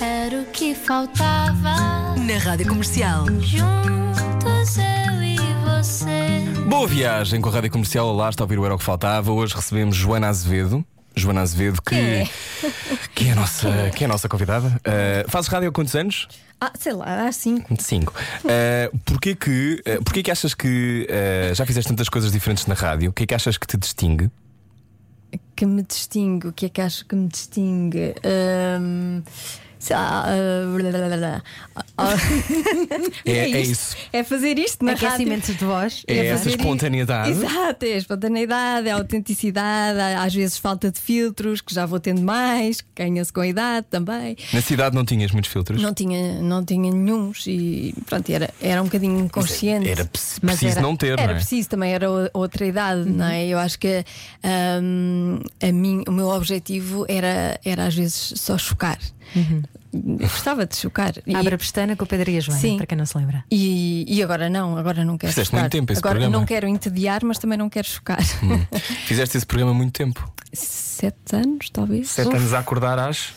Era 0.00 0.40
o 0.42 0.46
que 0.46 0.74
faltava. 0.74 2.16
Na 2.16 2.38
rádio 2.42 2.66
comercial. 2.66 3.24
Juntos 3.40 4.78
eu 4.78 5.22
e 5.22 5.36
você. 5.78 6.31
Boa 6.68 6.86
viagem 6.86 7.40
com 7.40 7.48
a 7.48 7.52
Rádio 7.52 7.70
Comercial. 7.70 8.06
Olá, 8.06 8.30
está 8.30 8.42
a 8.42 8.44
ouvir 8.44 8.58
o 8.58 8.64
Era 8.64 8.74
o 8.74 8.78
que 8.78 8.84
Faltava. 8.84 9.32
Hoje 9.32 9.54
recebemos 9.54 9.96
Joana 9.96 10.28
Azevedo. 10.28 10.84
Joana 11.14 11.42
Azevedo, 11.42 11.80
que, 11.82 11.94
é? 11.94 12.28
que, 13.14 13.28
é, 13.28 13.32
a 13.32 13.34
nossa, 13.34 13.90
que 13.94 14.04
é 14.04 14.06
a 14.06 14.08
nossa 14.08 14.28
convidada. 14.28 14.80
Ah, 14.84 15.24
fazes 15.28 15.48
rádio 15.48 15.68
há 15.68 15.72
quantos 15.72 15.94
anos? 15.94 16.28
Ah, 16.60 16.72
sei 16.78 16.92
lá, 16.92 17.26
há 17.26 17.32
cinco. 17.32 17.74
Cinco. 17.80 18.14
Uh, 18.44 18.98
porquê, 19.04 19.34
que, 19.34 19.82
uh, 19.86 20.02
porquê 20.04 20.22
que 20.22 20.30
achas 20.30 20.54
que 20.54 21.06
uh, 21.10 21.54
já 21.54 21.66
fizeste 21.66 21.90
tantas 21.90 22.08
coisas 22.08 22.32
diferentes 22.32 22.66
na 22.66 22.74
rádio? 22.74 23.10
O 23.10 23.12
que 23.12 23.24
é 23.24 23.26
que 23.26 23.34
achas 23.34 23.58
que 23.58 23.66
te 23.66 23.76
distingue? 23.76 24.30
que 25.54 25.66
me 25.66 25.82
distingue, 25.82 26.48
o 26.48 26.52
que 26.52 26.66
é 26.66 26.68
que 26.68 26.80
acho 26.80 27.04
que 27.06 27.14
me 27.14 27.28
distingue? 27.28 28.14
Hum, 28.80 29.22
sei 29.82 29.96
lá, 29.96 30.24
ah, 30.26 30.76
blá, 30.80 30.90
blá, 30.90 31.06
blá, 31.08 31.16
blá. 31.16 31.42
Ah, 31.98 32.14
É- 33.26 33.30
é 33.32 33.48
isto. 33.60 33.72
isso. 33.72 33.96
É 34.12 34.22
fazer 34.22 34.58
isto 34.58 34.84
na 34.84 34.92
rádio. 34.92 35.08
Aquecimentos 35.08 35.56
de 35.56 35.64
voz. 35.64 36.04
É 36.06 36.26
essa 36.26 36.38
fazer 36.38 36.50
isto. 36.50 36.60
espontaneidade. 36.60 37.30
Exato, 37.30 37.84
é 37.84 37.94
a 37.94 37.96
espontaneidade, 37.96 38.88
a 38.88 38.94
autenticidade, 38.94 39.98
às 40.00 40.32
vezes 40.34 40.56
falta 40.56 40.90
de 40.90 41.00
filtros, 41.00 41.60
que 41.60 41.74
já 41.74 41.84
vou 41.84 41.98
tendo 41.98 42.22
mais, 42.22 42.80
que 42.80 42.86
ganha-se 42.96 43.32
com 43.32 43.40
a 43.40 43.46
idade 43.46 43.86
também. 43.90 44.36
Na 44.52 44.60
cidade 44.62 44.94
não 44.94 45.04
tinhas 45.04 45.32
muitos 45.32 45.50
filtros? 45.50 45.82
Não 45.82 45.92
tinha, 45.92 46.40
não 46.40 46.64
tinha 46.64 46.90
nenhuns 46.92 47.44
e 47.46 47.92
pronto, 48.06 48.30
era, 48.30 48.50
era 48.60 48.80
um 48.80 48.84
bocadinho 48.84 49.18
inconsciente. 49.18 49.88
Era 49.88 50.08
Mas 50.42 50.58
preciso 50.58 50.72
era- 50.78 50.80
não 50.82 50.96
ter, 50.96 51.12
Era 51.18 51.24
não 51.26 51.30
é? 51.32 51.34
preciso, 51.34 51.68
também 51.68 51.92
era 51.92 52.06
outra 52.32 52.64
idade, 52.66 53.08
não 53.08 53.26
é? 53.26 53.46
Eu 53.46 53.58
acho 53.58 53.78
que 53.78 54.04
hum, 54.82 55.40
a 55.60 55.72
mim, 55.72 56.04
o 56.06 56.12
meu 56.12 56.28
objetivo 56.28 57.04
era, 57.08 57.58
era 57.64 57.86
às 57.86 57.94
vezes 57.94 58.32
só 58.36 58.56
chocar. 58.56 58.98
Eu 59.92 60.28
gostava 60.28 60.66
de 60.66 60.76
chocar. 60.76 61.12
E- 61.26 61.34
Abre 61.34 61.54
a 61.54 61.58
pestana 61.58 61.94
com 61.96 62.04
o 62.04 62.06
Pedro 62.06 62.30
e 62.30 62.36
a 62.38 62.40
Joana, 62.40 62.60
Sim. 62.60 62.76
para 62.76 62.86
quem 62.86 62.96
não 62.98 63.04
se 63.06 63.16
lembra. 63.16 63.44
E, 63.50 64.04
e 64.08 64.22
agora 64.22 64.48
não, 64.48 64.76
agora 64.76 65.04
não 65.04 65.18
quero 65.18 65.32
Fizeste 65.32 65.50
chocar. 65.50 65.60
muito 65.62 65.72
tempo 65.72 65.92
esse 65.92 65.98
agora 66.00 66.14
programa. 66.18 66.38
não 66.38 66.46
quero 66.46 66.66
entediar, 66.66 67.24
mas 67.24 67.38
também 67.38 67.58
não 67.58 67.68
quero 67.68 67.86
chocar. 67.88 68.20
Hum. 68.42 68.64
Fizeste 69.06 69.36
esse 69.36 69.46
programa 69.46 69.72
há 69.72 69.74
muito 69.74 69.92
tempo. 69.92 70.32
Sete 70.52 71.36
anos, 71.36 71.68
talvez. 71.70 72.08
Sete 72.10 72.28
Uf, 72.28 72.36
anos 72.36 72.52
a 72.54 72.58
acordar 72.60 72.98
às. 72.98 73.32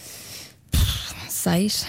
Seis. 1.29 1.85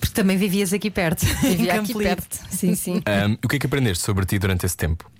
Porque 0.00 0.14
também 0.14 0.36
vivias 0.36 0.72
aqui 0.72 0.90
perto. 0.90 1.26
Vivia 1.42 1.74
aqui 1.74 1.88
Lido. 1.92 1.98
perto. 2.04 2.38
Sim, 2.50 2.74
sim. 2.74 3.02
Um, 3.08 3.36
o 3.44 3.48
que 3.48 3.56
é 3.56 3.58
que 3.58 3.66
aprendeste 3.66 4.04
sobre 4.04 4.24
ti 4.24 4.38
durante 4.38 4.64
esse 4.64 4.76
tempo? 4.76 5.10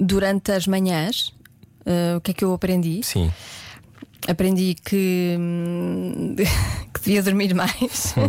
Durante 0.00 0.50
as 0.52 0.66
manhãs, 0.66 1.32
eh, 1.86 2.16
o 2.16 2.20
que 2.20 2.32
é 2.32 2.34
que 2.34 2.44
eu 2.44 2.52
aprendi? 2.52 3.00
Sim. 3.02 3.30
Aprendi 4.26 4.74
que, 4.82 5.36
hum, 5.38 6.34
que 6.94 7.00
devia 7.02 7.22
dormir 7.22 7.54
mais. 7.54 8.14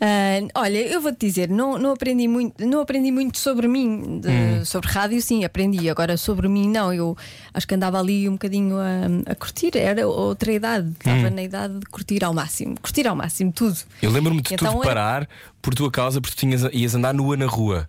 Ah, 0.00 0.60
olha, 0.60 0.78
eu 0.78 1.00
vou-te 1.00 1.26
dizer, 1.26 1.48
não, 1.48 1.78
não, 1.78 1.92
aprendi 1.92 2.26
muito, 2.28 2.64
não 2.66 2.80
aprendi 2.80 3.10
muito 3.10 3.38
sobre 3.38 3.66
mim, 3.68 4.20
de- 4.20 4.64
sobre 4.66 4.88
rádio, 4.90 5.20
sim, 5.22 5.44
aprendi. 5.44 5.88
Agora 5.88 6.16
sobre 6.16 6.48
mim, 6.48 6.68
não. 6.68 6.92
Eu 6.92 7.16
acho 7.54 7.66
que 7.66 7.74
andava 7.74 7.98
ali 7.98 8.28
um 8.28 8.32
bocadinho 8.32 8.76
a, 8.78 9.30
a 9.32 9.34
curtir, 9.34 9.76
era 9.76 10.06
outra 10.06 10.52
idade, 10.52 10.90
estava 10.98 11.30
na 11.30 11.42
idade 11.42 11.78
de 11.78 11.86
curtir 11.86 12.22
ao 12.24 12.34
máximo, 12.34 12.74
curtir 12.80 13.06
ao 13.06 13.14
máximo 13.16 13.52
tudo. 13.52 13.78
Eu 14.00 14.10
lembro-me 14.10 14.42
de 14.42 14.54
Então 14.54 14.72
tudo 14.74 14.82
parar 14.84 15.28
por 15.60 15.74
tua 15.74 15.90
causa, 15.90 16.20
porque 16.20 16.34
tu 16.36 16.40
tinhas, 16.40 16.62
ias 16.72 16.94
andar 16.94 17.14
nua 17.14 17.36
na 17.36 17.46
rua. 17.46 17.88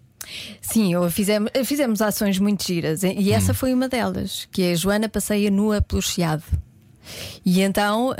Sim, 0.61 0.93
eu 0.93 1.09
fizemos, 1.09 1.51
fizemos 1.65 2.01
ações 2.01 2.39
muito 2.39 2.65
giras 2.65 3.03
e 3.03 3.31
essa 3.31 3.53
foi 3.53 3.73
uma 3.73 3.87
delas, 3.87 4.47
que 4.51 4.63
é 4.63 4.75
Joana 4.75 5.09
passeia 5.09 5.51
nua 5.51 5.81
pelo 5.81 6.01
Chiado. 6.01 6.43
E 7.45 7.61
então 7.61 8.15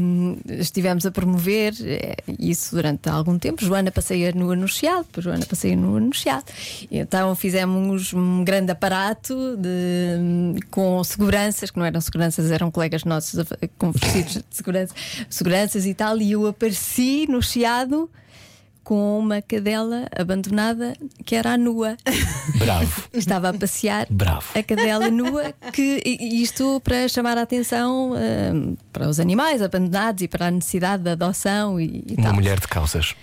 hum, 0.00 0.36
estivemos 0.46 1.06
a 1.06 1.10
promover 1.10 1.74
eh, 1.82 2.16
isso 2.38 2.74
durante 2.74 3.08
algum 3.08 3.38
tempo. 3.38 3.64
Joana 3.64 3.90
passeia 3.90 4.32
nua 4.32 4.54
no 4.54 4.68
Chiado, 4.68 5.06
Joana 5.18 5.46
passeia 5.46 5.76
nua 5.76 5.98
no 5.98 6.12
Chiado. 6.12 6.44
E 6.90 6.98
então 6.98 7.34
fizemos 7.34 8.12
um 8.12 8.44
grande 8.44 8.70
aparato 8.70 9.56
de, 9.56 10.18
hum, 10.20 10.56
com 10.70 11.02
seguranças, 11.02 11.70
que 11.70 11.78
não 11.78 11.86
eram 11.86 12.00
seguranças, 12.00 12.50
eram 12.50 12.70
colegas 12.70 13.04
nossos 13.04 13.46
com 13.78 13.90
vestidos 13.92 14.34
de 14.34 14.44
segurança, 14.50 14.94
seguranças 15.30 15.86
e 15.86 15.94
tal. 15.94 16.18
E 16.18 16.32
eu 16.32 16.46
apareci 16.46 17.26
no 17.28 17.42
Chiado 17.42 18.10
com 18.88 19.18
uma 19.18 19.42
cadela 19.42 20.06
abandonada 20.18 20.94
que 21.26 21.36
era 21.36 21.52
a 21.52 21.58
nua. 21.58 21.94
Bravo. 22.56 23.02
Estava 23.12 23.50
a 23.50 23.52
passear 23.52 24.06
Bravo. 24.08 24.46
a 24.58 24.62
cadela 24.62 25.10
nua, 25.10 25.52
que 25.74 26.00
e- 26.06 26.40
isto 26.42 26.80
para 26.80 27.06
chamar 27.06 27.36
a 27.36 27.42
atenção 27.42 28.12
hum, 28.14 28.76
para 28.90 29.06
os 29.06 29.20
animais 29.20 29.60
abandonados 29.60 30.22
e 30.22 30.26
para 30.28 30.46
a 30.46 30.50
necessidade 30.50 31.02
de 31.02 31.10
adoção 31.10 31.78
e, 31.78 32.02
e 32.06 32.14
Uma 32.14 32.22
tal. 32.28 32.34
mulher 32.36 32.58
de 32.58 32.66
calças. 32.66 33.14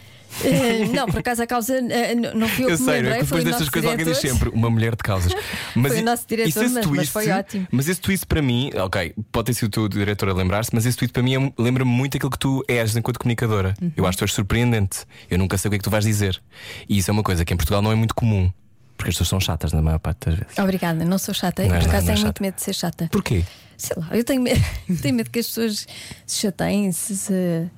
Eh, 0.44 0.86
não, 0.94 1.06
por 1.08 1.20
acaso 1.20 1.42
a 1.44 1.48
causa 1.48 1.80
n- 1.82 2.34
não 2.34 2.48
fui 2.50 2.66
eu, 2.66 2.70
Eu 2.70 2.76
que 2.76 2.82
me 2.84 2.90
sei, 2.90 3.02
não 3.02 3.10
é 3.10 3.14
lembrei, 3.14 3.22
depois 3.24 3.44
destas 3.46 3.70
coisas 3.70 3.90
alguém 3.92 4.06
diz 4.06 4.18
sempre 4.18 4.50
uma 4.50 4.70
mulher 4.70 4.92
de 4.96 5.04
calças. 5.04 5.32
Mas 5.76 5.94
Foi 5.94 6.02
o 6.02 6.06
nosso 6.06 6.28
diretor, 6.28 6.50
esse 6.50 6.60
mas- 6.60 6.74
mas 6.74 6.86
twist, 6.86 7.12
foi 7.12 7.30
ótimo. 7.32 7.68
Mas 7.72 7.88
esse 7.88 8.02
twist 8.02 8.26
para 8.26 8.42
mim, 8.42 8.70
ok, 8.76 9.14
pode 9.32 9.46
ter 9.46 9.54
sido 9.54 9.68
o 9.68 9.70
teu 9.70 9.88
diretor 9.88 10.30
a 10.30 10.34
lembrar-se, 10.34 10.72
mas 10.74 10.86
esse 10.86 10.98
tweet 10.98 11.14
para 11.14 11.24
mim 11.24 11.36
é- 11.36 11.54
lembra-me 11.58 11.90
muito 11.92 12.18
aquilo 12.18 12.30
que 12.32 12.40
tu 12.40 12.64
és 12.68 12.96
enquanto 12.96 13.18
comunicadora. 13.18 13.74
Uhum. 13.82 13.92
Eu 13.96 14.06
acho 14.06 14.18
que 14.18 14.20
tu 14.20 14.26
és 14.28 14.34
surpreendente. 14.34 15.00
Eu 15.30 15.38
nunca 15.38 15.58
sei 15.58 15.70
o 15.70 15.72
que 15.72 15.76
é 15.76 15.80
que 15.80 15.84
tu 15.84 15.90
vais 15.90 16.04
dizer. 16.06 16.42
E 16.90 16.98
isso 16.98 17.10
é 17.10 17.14
uma 17.14 17.24
coisa 17.24 17.46
que 17.46 17.54
em 17.54 17.58
Portugal 17.58 17.82
não 17.82 17.92
é 17.92 17.96
muito 17.96 18.14
comum. 18.14 18.52
Porque 18.98 19.10
as 19.10 19.16
pessoas 19.16 19.30
são 19.30 19.40
chatas 19.42 19.74
na 19.74 19.82
maior 19.82 20.00
parte 20.00 20.26
das 20.30 20.36
vezes. 20.40 20.58
Obrigada, 20.58 21.04
não 21.04 21.18
sou 21.18 21.34
chata, 21.34 21.64
Não 21.64 21.70
por 21.70 21.78
acaso 21.80 22.08
não 22.08 22.14
tenho 22.14 22.26
muito 22.26 22.42
medo 22.42 22.56
de 22.56 22.62
ser 22.64 22.74
chata. 22.74 23.10
Porquê? 23.12 23.44
Sei 23.78 23.94
lá, 24.00 24.08
eu 24.16 24.24
tenho 24.24 24.42
medo, 24.42 24.64
tenho 25.02 25.16
medo 25.16 25.30
que 25.30 25.40
as 25.40 25.48
pessoas 25.48 25.86
se 26.26 26.40
chateiem, 26.40 26.92
se, 26.94 27.14
se 27.18 27.70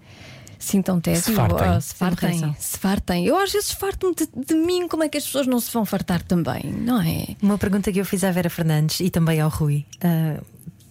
sintam 0.59 0.99
tédio, 0.99 1.21
Se 1.21 1.33
fartem. 1.33 1.69
ou 1.69 1.81
se 1.81 1.93
fartem. 1.95 2.55
Se 2.59 2.77
fartem. 2.77 3.25
Eu 3.25 3.37
às 3.37 3.51
vezes 3.51 3.71
farto-me 3.71 4.15
de, 4.15 4.27
de 4.45 4.55
mim, 4.55 4.87
como 4.87 5.03
é 5.03 5.09
que 5.09 5.17
as 5.17 5.25
pessoas 5.25 5.47
não 5.47 5.59
se 5.59 5.71
vão 5.71 5.85
fartar 5.85 6.21
também, 6.23 6.63
não 6.65 7.01
é? 7.01 7.35
Uma 7.41 7.57
pergunta 7.57 7.91
que 7.91 7.99
eu 7.99 8.05
fiz 8.05 8.23
à 8.23 8.31
Vera 8.31 8.49
Fernandes 8.49 8.99
e 8.99 9.09
também 9.09 9.39
ao 9.39 9.49
Rui. 9.49 9.85
Ah, 10.01 10.41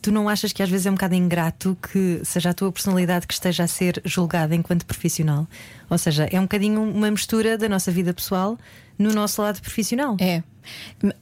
tu 0.03 0.13
não 0.13 0.29
achas 0.29 0.53
que 0.53 0.63
às 0.63 0.69
vezes 0.71 0.87
é 0.87 0.91
um 0.91 0.95
bocado 0.95 1.15
ingrato 1.15 1.77
que 1.91 2.21
seja 2.25 2.51
a 2.51 2.55
tua 2.55 2.71
personalidade 2.71 3.27
que 3.27 3.35
esteja 3.35 3.65
a 3.65 3.67
ser 3.67 4.01
julgada 4.05 4.55
enquanto 4.55 4.87
profissional? 4.87 5.47
Ou 5.91 5.99
seja, 5.99 6.29
é 6.31 6.39
um 6.39 6.45
bocadinho 6.45 6.81
uma 6.83 7.11
mistura 7.11 7.59
da 7.59 7.69
nossa 7.69 7.91
vida 7.91 8.15
pessoal 8.15 8.57
no 8.99 9.13
nosso 9.13 9.41
lado 9.43 9.61
profissional. 9.61 10.17
É. 10.21 10.43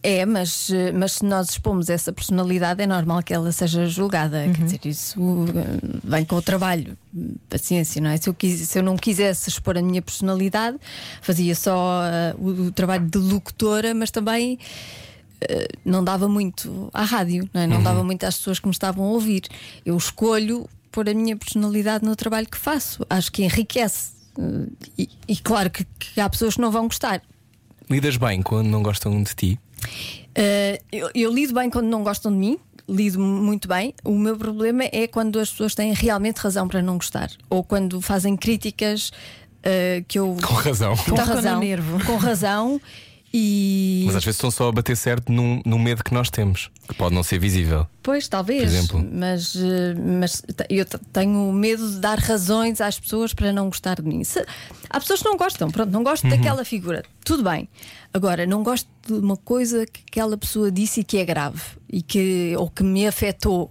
É, 0.03 0.25
mas, 0.25 0.71
mas 0.95 1.13
se 1.13 1.25
nós 1.25 1.51
expomos 1.51 1.91
essa 1.91 2.13
personalidade, 2.13 2.83
é 2.83 2.87
normal 2.87 3.23
que 3.23 3.35
ela 3.35 3.53
seja 3.53 3.87
julgada. 3.87 4.45
Quer 4.55 4.65
dizer, 4.65 4.81
isso 4.87 5.21
eh, 5.55 5.99
vem 6.03 6.25
com 6.25 6.37
o 6.37 6.43
trabalho. 6.43 6.97
Paciência, 7.49 8.01
não 8.01 8.11
é? 8.11 8.17
Se 8.17 8.29
eu, 8.29 8.35
quis, 8.35 8.69
se 8.69 8.79
eu 8.79 8.83
não 8.83 8.97
quisesse 8.97 9.49
expor 9.49 9.77
a 9.77 9.83
minha 9.83 10.01
personalidade, 10.01 10.79
fazia 11.21 11.55
só 11.55 12.03
eh, 12.05 12.35
o, 12.39 12.49
o 12.69 12.73
trabalho 12.73 13.07
de 13.07 13.19
locutora, 13.19 13.93
mas 13.95 14.11
também 14.11 14.59
eh, 15.43 15.69
não 15.85 16.03
dava 16.03 16.27
muito 16.29 16.89
à 16.93 17.03
rádio, 17.05 17.49
não, 17.53 17.61
é? 17.61 17.67
não 17.67 17.83
dava 17.83 18.03
muito 18.03 18.25
às 18.25 18.37
pessoas 18.39 18.59
que 18.59 18.67
me 18.67 18.73
estavam 18.73 19.05
a 19.05 19.09
ouvir. 19.09 19.43
Eu 19.85 19.97
escolho 19.97 20.69
pôr 20.91 21.09
a 21.09 21.15
minha 21.15 21.37
personalidade 21.37 22.05
no 22.05 22.17
trabalho 22.17 22.47
que 22.49 22.57
faço. 22.57 23.05
Acho 23.11 23.31
que 23.31 23.45
enriquece. 23.45 24.13
Eh, 24.39 24.67
E, 24.99 25.09
e 25.29 25.37
claro 25.37 25.71
que, 25.71 25.85
que 25.85 26.21
há 26.21 26.29
pessoas 26.31 26.55
que 26.55 26.61
não 26.61 26.71
vão 26.71 26.85
gostar. 26.85 27.21
Lidas 27.89 28.17
bem 28.17 28.43
quando 28.43 28.69
não 28.69 28.83
gostam 28.83 29.23
de 29.23 29.35
ti? 29.35 29.61
Uh, 30.37 30.83
eu, 30.91 31.11
eu 31.15 31.33
lido 31.33 31.55
bem 31.55 31.71
quando 31.71 31.87
não 31.87 32.03
gostam 32.03 32.33
de 32.33 32.39
mim, 32.39 32.59
lido 32.89 33.21
muito 33.21 33.69
bem. 33.69 33.95
O 34.05 34.17
meu 34.19 34.37
problema 34.37 34.85
é 34.91 35.07
quando 35.07 35.39
as 35.39 35.51
pessoas 35.51 35.75
têm 35.75 35.93
realmente 35.93 36.39
razão 36.39 36.67
para 36.67 36.83
não 36.83 36.97
gostar 36.97 37.31
ou 37.49 37.63
quando 37.63 38.01
fazem 38.01 38.37
críticas 38.37 39.11
uh, 39.11 40.05
que 40.09 40.19
eu. 40.19 40.37
Com 40.45 40.55
razão. 40.55 40.97
Com 40.97 41.11
no 41.11 41.17
razão. 41.17 41.61
nervo. 41.61 42.05
Com 42.05 42.17
razão. 42.17 42.81
E. 43.37 44.05
Mas 44.07 44.15
às 44.15 44.25
vezes 44.25 44.37
estão 44.37 44.49
só 44.51 44.69
a 44.69 44.73
bater 44.73 44.97
certo 44.97 45.33
num, 45.33 45.61
num 45.67 45.79
medo 45.79 46.05
que 46.05 46.15
nós 46.15 46.31
temos, 46.31 46.71
que 46.87 46.95
pode 46.95 47.13
não 47.17 47.25
ser 47.25 47.41
visível. 47.41 47.85
Pois, 48.01 48.29
talvez. 48.29 48.73
Mas, 49.13 49.57
eh, 49.57 49.95
mas 50.21 50.43
eu 50.71 50.85
te- 50.85 50.99
tenho 51.13 51.53
medo 51.53 51.91
de 51.91 51.99
dar 51.99 52.17
razões 52.21 52.81
às 52.81 53.01
pessoas 53.01 53.35
para 53.35 53.53
não 53.53 53.67
gostar 53.67 53.97
de 54.01 54.03
mim. 54.07 54.23
Se- 54.23 54.47
há 54.89 55.01
pessoas 55.01 55.21
que 55.21 55.29
não 55.29 55.37
gostam, 55.37 55.69
pronto, 55.69 55.91
não 55.91 56.05
gosto 56.05 56.29
daquela 56.29 56.65
figura. 56.65 57.03
Tudo 57.25 57.43
bem. 57.43 57.69
Agora, 58.13 58.47
não 58.47 58.63
gosto 58.63 58.89
de 59.05 59.15
uma 59.15 59.37
coisa 59.37 59.85
que 59.85 60.03
aquela 60.09 60.37
pessoa 60.39 60.71
disse 60.71 61.01
e 61.01 61.05
que 61.05 61.19
é 61.19 61.25
grave 61.25 61.61
e 61.93 62.03
que, 62.03 62.55
ou 62.57 62.71
que 62.71 62.85
me 62.85 63.05
afetou, 63.05 63.69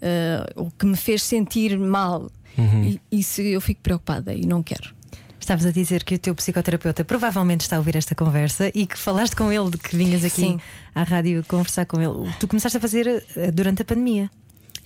eh, 0.00 0.50
ou 0.56 0.70
que 0.78 0.86
me 0.86 0.96
fez 0.96 1.22
sentir 1.22 1.78
mal. 1.78 2.30
E, 2.56 3.00
isso 3.20 3.42
eu 3.42 3.60
fico 3.60 3.82
preocupada 3.82 4.32
e 4.32 4.46
não 4.46 4.62
quero. 4.62 4.94
Estavas 5.44 5.66
a 5.66 5.70
dizer 5.70 6.04
que 6.04 6.14
o 6.14 6.18
teu 6.18 6.34
psicoterapeuta 6.34 7.04
provavelmente 7.04 7.60
está 7.60 7.76
a 7.76 7.78
ouvir 7.78 7.96
esta 7.96 8.14
conversa 8.14 8.70
e 8.74 8.86
que 8.86 8.98
falaste 8.98 9.36
com 9.36 9.52
ele 9.52 9.72
de 9.72 9.76
que 9.76 9.94
vinhas 9.94 10.24
aqui 10.24 10.40
Sim. 10.40 10.60
à 10.94 11.02
rádio 11.02 11.44
conversar 11.46 11.84
com 11.84 12.00
ele. 12.00 12.32
Tu 12.40 12.48
começaste 12.48 12.78
a 12.78 12.80
fazer 12.80 13.22
eh, 13.36 13.50
durante 13.50 13.82
a 13.82 13.84
pandemia. 13.84 14.30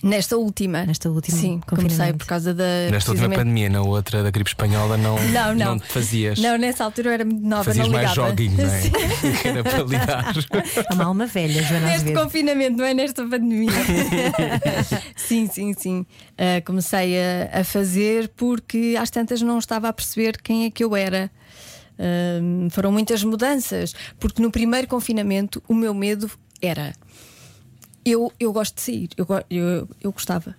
Nesta 0.01 0.37
última. 0.37 0.85
Nesta 0.85 1.09
última 1.09 1.37
Sim, 1.37 1.59
comecei 1.67 1.87
confinamento. 1.89 2.17
por 2.19 2.27
causa 2.27 2.53
da. 2.53 2.63
Nesta 2.89 3.11
última 3.11 3.29
pandemia, 3.29 3.69
na 3.69 3.81
outra 3.81 4.23
da 4.23 4.31
gripe 4.31 4.49
espanhola, 4.49 4.95
não, 4.97 5.17
Não, 5.29 5.53
não. 5.55 5.79
te 5.79 5.87
fazias. 5.87 6.39
Não, 6.39 6.57
nessa 6.57 6.83
altura 6.85 7.09
eu 7.09 7.13
era 7.13 7.25
muito 7.25 7.45
nova, 7.45 7.63
Fazias 7.65 7.87
não 7.87 7.93
mais 7.93 8.11
jogging, 8.13 8.49
não 8.49 8.65
é? 8.65 8.81
Era 9.49 9.63
para 9.63 9.83
lidar. 9.83 10.33
Há 10.89 10.93
uma 10.93 11.03
alma 11.05 11.25
velha, 11.25 11.61
Joana 11.63 11.87
Neste 11.87 11.95
Azevedo. 12.03 12.23
confinamento, 12.23 12.77
não 12.77 12.85
é 12.85 12.93
nesta 12.93 13.23
pandemia. 13.23 13.71
sim, 15.15 15.47
sim, 15.47 15.73
sim. 15.77 16.05
Ah, 16.37 16.61
comecei 16.65 17.17
a, 17.19 17.59
a 17.59 17.63
fazer 17.63 18.29
porque 18.35 18.95
às 18.99 19.09
tantas 19.09 19.41
não 19.41 19.57
estava 19.59 19.89
a 19.89 19.93
perceber 19.93 20.37
quem 20.41 20.65
é 20.65 20.71
que 20.71 20.83
eu 20.83 20.95
era. 20.95 21.29
Ah, 21.97 22.39
foram 22.71 22.91
muitas 22.91 23.23
mudanças, 23.23 23.93
porque 24.19 24.41
no 24.41 24.49
primeiro 24.51 24.87
confinamento 24.87 25.61
o 25.67 25.73
meu 25.73 25.93
medo 25.93 26.29
era. 26.61 26.93
Eu, 28.09 28.31
eu 28.39 28.51
gosto 28.51 28.75
de 28.75 28.81
sair, 28.81 29.09
eu, 29.15 29.27
eu, 29.49 29.89
eu 30.01 30.11
gostava. 30.11 30.55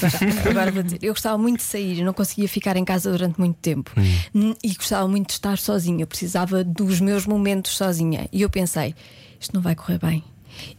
Agora, 0.00 0.48
agora 0.50 0.72
vou 0.72 0.82
dizer, 0.82 0.98
eu 1.02 1.12
gostava 1.12 1.36
muito 1.36 1.58
de 1.58 1.64
sair, 1.64 1.98
eu 1.98 2.04
não 2.06 2.12
conseguia 2.12 2.48
ficar 2.48 2.76
em 2.76 2.84
casa 2.84 3.10
durante 3.10 3.38
muito 3.38 3.56
tempo 3.56 3.90
Hum, 4.34 4.54
e 4.62 4.74
gostava 4.74 5.06
muito 5.08 5.28
de 5.28 5.32
estar 5.34 5.58
sozinha. 5.58 6.02
Eu 6.02 6.06
precisava 6.06 6.62
dos 6.64 7.00
meus 7.00 7.26
momentos 7.26 7.76
sozinha. 7.76 8.28
E 8.32 8.42
eu 8.42 8.50
pensei: 8.50 8.94
isto 9.40 9.54
não 9.54 9.60
vai 9.60 9.74
correr 9.74 9.98
bem. 9.98 10.24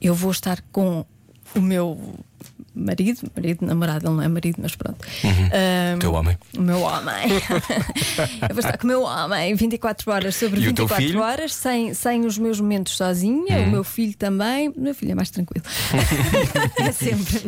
Eu 0.01 0.15
vou 0.15 0.32
estar 0.32 0.62
com 0.71 1.06
o 1.56 1.62
meu 1.62 2.15
marido, 2.77 3.31
marido, 3.35 3.65
namorado, 3.65 4.07
ele 4.07 4.15
não 4.15 4.21
é 4.21 4.27
marido, 4.27 4.57
mas 4.61 4.75
pronto. 4.75 4.97
Ah, 5.51 5.97
Teu 5.99 6.13
homem. 6.13 6.37
o 6.57 6.61
meu 6.61 6.81
homem. 6.81 7.15
eu 8.47 8.55
vou 8.55 8.59
estar 8.59 8.77
com 8.77 8.83
o 8.85 8.87
meu 8.87 9.01
homem 9.03 9.55
24 9.55 10.11
horas 10.11 10.35
sobre 10.35 10.61
E 10.61 10.67
o 10.69 10.73
teu 10.73 10.85
24 10.87 10.95
filho? 10.95 11.19
Uhum. 11.19 11.25
horas, 11.25 11.53
sem, 11.53 11.93
sem 11.93 12.25
os 12.25 12.37
meus 12.37 12.59
momentos 12.59 12.95
sozinha, 12.95 13.59
o 13.67 13.71
meu 13.71 13.83
filho 13.83 14.15
também. 14.15 14.69
O 14.69 14.79
meu 14.79 14.93
filho 14.95 15.11
é 15.11 15.15
mais 15.15 15.29
tranquilo. 15.29 15.65
É 16.79 16.91
sempre. 16.91 17.41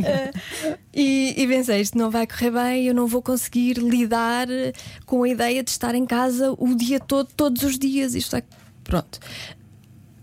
E, 0.93 1.33
e 1.37 1.47
pensei, 1.47 1.79
isto 1.81 1.97
não 1.97 2.09
vai 2.09 2.25
correr 2.25 2.51
bem, 2.51 2.85
eu 2.85 2.93
não 2.95 3.07
vou 3.07 3.21
conseguir 3.21 3.73
lidar 3.77 4.47
com 5.05 5.23
a 5.23 5.29
ideia 5.29 5.63
de 5.63 5.69
estar 5.69 5.93
em 5.95 6.05
casa 6.05 6.51
o 6.57 6.75
dia 6.75 6.99
todo, 6.99 7.29
todos 7.35 7.63
os 7.63 7.77
dias. 7.77 8.15
Isto 8.15 8.37
é. 8.37 8.43
Pronto. 8.83 9.19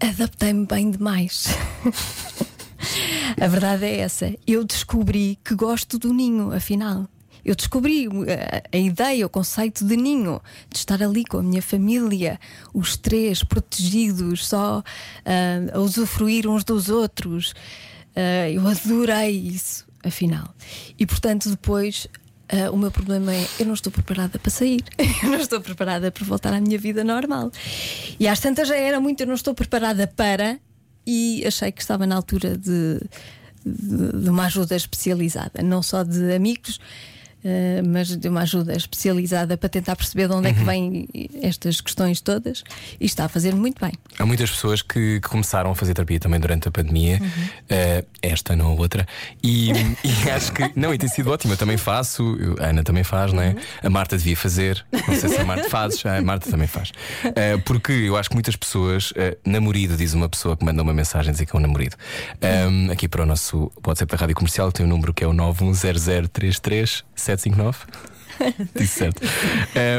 Adaptei-me 0.01 0.67
bem 0.67 0.91
demais. 0.91 1.47
a 3.41 3.47
verdade 3.49 3.85
é 3.85 3.99
essa. 3.99 4.35
Eu 4.47 4.65
descobri 4.65 5.39
que 5.45 5.55
gosto 5.55 5.99
do 5.99 6.13
ninho, 6.13 6.53
afinal. 6.53 7.09
Eu 7.45 7.55
descobri 7.55 8.09
a, 8.09 8.77
a 8.77 8.77
ideia, 8.77 9.25
o 9.25 9.29
conceito 9.29 9.85
de 9.85 9.97
ninho, 9.97 10.43
de 10.69 10.79
estar 10.79 11.01
ali 11.01 11.25
com 11.25 11.39
a 11.39 11.43
minha 11.45 11.63
família, 11.63 12.41
os 12.75 12.97
três 12.97 13.45
protegidos, 13.45 14.49
só 14.49 14.83
ah, 15.25 15.77
a 15.77 15.79
usufruir 15.79 16.49
uns 16.49 16.65
dos 16.65 16.89
outros. 16.89 17.55
Ah, 18.17 18.51
eu 18.51 18.67
adorei 18.67 19.31
isso, 19.31 19.87
afinal. 20.03 20.53
E 20.99 21.07
portanto, 21.07 21.49
depois. 21.49 22.09
ah, 22.49 22.71
o 22.73 22.77
meu 22.77 22.91
problema 22.91 23.33
é 23.33 23.47
eu 23.61 23.67
não 23.67 23.75
estou 23.75 23.93
preparada 23.93 24.41
para 24.41 24.51
sair, 24.51 24.83
eu 25.23 25.31
não 25.31 25.39
estou 25.39 25.61
preparada 25.61 26.11
para 26.11 26.25
voltar 26.25 26.53
à 26.53 26.61
minha 26.61 26.79
vida 26.79 27.05
normal. 27.05 27.53
E 28.19 28.27
às 28.27 28.41
tantas 28.41 28.67
já 28.67 28.77
era 28.77 29.01
muito, 29.01 29.21
eu 29.21 29.27
não 29.29 29.35
estou 29.35 29.55
preparada 29.55 30.05
para, 30.09 30.59
e 31.07 31.45
achei 31.47 31.71
que 31.71 31.81
estava 31.81 32.07
na 32.07 32.17
altura 32.17 32.57
de, 32.57 33.01
de, 33.65 34.23
de 34.23 34.31
uma 34.31 34.47
ajuda 34.47 34.75
especializada, 34.75 35.63
não 35.63 35.83
só 35.83 36.03
de 36.03 36.33
amigos, 36.35 36.81
eh, 37.49 37.81
mas 37.87 38.17
de 38.17 38.29
uma 38.29 38.41
ajuda 38.41 38.77
especializada 38.77 39.57
para 39.57 39.69
tentar 39.69 39.95
perceber 39.95 40.27
de 40.27 40.35
onde 40.35 40.49
é 40.49 40.53
que 40.53 40.65
vêm 40.65 41.07
estas 41.41 41.81
questões 41.81 42.21
todas 42.21 42.65
e 43.01 43.07
está 43.07 43.27
a 43.27 43.29
fazer 43.29 43.55
muito 43.55 43.81
bem. 43.81 43.93
Há 44.19 44.27
muitas 44.27 44.51
pessoas 44.51 44.83
que, 44.83 45.21
que 45.21 45.29
começaram 45.29 45.71
a 45.71 45.75
fazer 45.77 45.95
terapia 45.95 46.19
também 46.19 46.41
durante 46.41 46.67
a 46.67 46.73
pandemia, 46.73 47.21
eh, 47.69 48.05
esta, 48.21 48.57
não 48.57 48.67
a 48.67 48.75
outra, 48.75 49.07
e, 49.45 49.71
e 50.03 50.31
acho 50.31 50.53
que. 50.53 50.73
Não, 50.75 50.93
e 50.93 50.99
tem 50.99 51.09
sido 51.09 51.31
ótimo. 51.31 51.53
Eu 51.53 51.57
também 51.57 51.77
faço, 51.77 52.37
a 52.59 52.67
Ana 52.67 52.83
também 52.83 53.05
faz, 53.05 53.33
não 53.33 53.43
é? 53.43 53.55
A 53.81 53.89
Marta 53.89 54.19
devia 54.19 54.37
fazer, 54.37 54.85
não 55.07 55.15
sei 55.15 55.29
se 55.29 55.37
a 55.37 55.45
Marta 55.45 55.71
fazes, 55.71 56.05
a 56.05 56.21
Marta 56.21 56.51
também 56.51 56.67
faz. 56.67 56.91
Eh, 57.37 57.59
porque 57.59 57.93
eu 57.93 58.17
acho 58.17 58.29
que 58.29 58.35
muitas 58.35 58.57
pessoas, 58.57 59.13
uh, 59.13 59.37
namorado, 59.45 59.97
diz 59.97 60.15
uma 60.15 60.29
pessoa 60.29 60.57
que 60.57 60.65
manda 60.65 60.83
uma 60.83 60.93
mensagem 60.93 61.31
dizer 61.31 61.47
que 61.47 61.55
é 61.55 61.59
um 61.59 61.63
namorado. 61.63 61.95
Um, 62.43 62.91
aqui 62.91 63.07
para 63.07 63.23
o 63.23 63.27
nosso 63.27 63.71
WhatsApp 63.87 64.11
da 64.11 64.19
Rádio 64.19 64.35
Comercial 64.35 64.73
tem 64.73 64.85
um 64.85 64.89
número 64.89 65.15
que 65.15 65.23
é 65.23 65.27
o 65.29 65.33
910033759. 67.37 67.77
Disse 68.77 68.99
certo. 68.99 69.23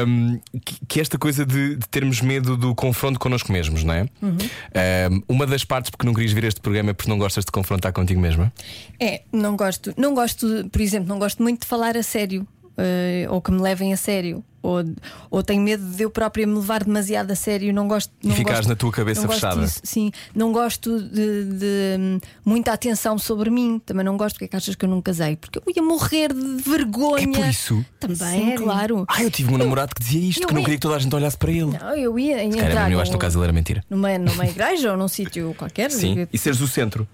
Um, 0.06 0.38
que, 0.64 0.86
que 0.86 1.00
esta 1.00 1.18
coisa 1.18 1.44
de, 1.44 1.76
de 1.76 1.88
termos 1.88 2.20
medo 2.20 2.56
do 2.56 2.74
confronto 2.74 3.18
connosco 3.18 3.52
mesmos, 3.52 3.84
não 3.84 3.94
é? 3.94 4.08
Um, 4.22 5.22
uma 5.28 5.46
das 5.46 5.64
partes 5.64 5.90
porque 5.90 6.06
não 6.06 6.14
querias 6.14 6.32
vir 6.32 6.44
a 6.44 6.48
este 6.48 6.60
programa 6.60 6.90
é 6.90 6.92
porque 6.92 7.10
não 7.10 7.18
gostas 7.18 7.44
de 7.44 7.50
confrontar 7.50 7.92
contigo 7.92 8.20
mesma. 8.20 8.52
É, 9.00 9.22
não 9.32 9.56
gosto, 9.56 9.92
não 9.96 10.14
gosto, 10.14 10.46
por 10.70 10.80
exemplo, 10.80 11.08
não 11.08 11.18
gosto 11.18 11.42
muito 11.42 11.62
de 11.62 11.66
falar 11.66 11.96
a 11.96 12.02
sério. 12.02 12.46
Eh, 12.78 13.26
ou 13.28 13.42
que 13.42 13.50
me 13.50 13.60
levem 13.60 13.92
a 13.92 13.96
sério, 13.96 14.42
ou, 14.62 14.82
ou 15.30 15.42
tenho 15.42 15.62
medo 15.62 15.84
de 15.84 16.02
eu 16.02 16.10
própria 16.10 16.46
me 16.46 16.54
levar 16.54 16.82
demasiado 16.84 17.30
a 17.30 17.34
sério. 17.34 17.72
Não 17.72 17.86
gosto. 17.86 18.12
Não 18.22 18.34
ficares 18.34 18.60
gosto- 18.60 18.68
na 18.70 18.76
tua 18.76 18.90
cabeça 18.92 19.20
não 19.20 19.28
gosto 19.28 19.40
fechada. 19.40 19.60
disso, 19.62 19.80
sim, 19.84 20.10
não 20.34 20.52
gosto 20.52 21.00
de, 21.00 21.44
de, 21.44 22.20
muita 22.44 22.72
atenção 22.72 23.16
sobre 23.18 23.50
mim. 23.50 23.80
Também 23.84 24.04
não 24.04 24.16
gosto 24.16 24.34
porque 24.34 24.46
é 24.46 24.48
que 24.48 24.56
achas 24.56 24.74
que 24.74 24.84
eu 24.84 24.88
não 24.88 25.00
casei, 25.00 25.36
porque 25.36 25.58
eu 25.58 25.62
ia 25.74 25.82
morrer 25.82 26.32
de 26.32 26.62
vergonha. 26.62 27.22
É 27.24 27.26
por 27.32 27.46
isso? 27.46 27.84
Também, 28.00 28.16
Sério? 28.16 28.62
claro. 28.64 29.04
Ah, 29.08 29.22
eu 29.22 29.30
tive 29.30 29.52
um 29.54 29.58
namorado 29.58 29.94
que 29.94 30.00
dizia 30.02 30.20
isto, 30.28 30.42
eu 30.42 30.48
que 30.48 30.54
não 30.54 30.60
ia- 30.60 30.64
queria 30.64 30.78
que 30.78 30.82
toda 30.82 30.96
a 30.96 30.98
gente 30.98 31.14
olhasse 31.14 31.36
para 31.36 31.50
ele. 31.50 31.66
Não, 31.78 31.94
eu 31.96 32.18
ia 32.18 32.36
Cara, 32.36 32.44
entrar 32.68 32.92
eu 32.92 33.00
acho 33.00 33.10
que 33.10 33.16
no 33.16 33.20
caso 33.20 33.38
ele 33.38 33.44
era 33.44 33.52
mentira. 33.52 33.84
numa, 33.88 34.18
numa 34.18 34.46
igreja 34.46 34.90
ou 34.92 34.96
num 34.98 35.08
sítio 35.08 35.54
qualquer 35.56 35.90
Sim, 35.90 36.26
e 36.32 36.36
seres 36.38 36.60
o 36.60 36.66
centro. 36.68 37.06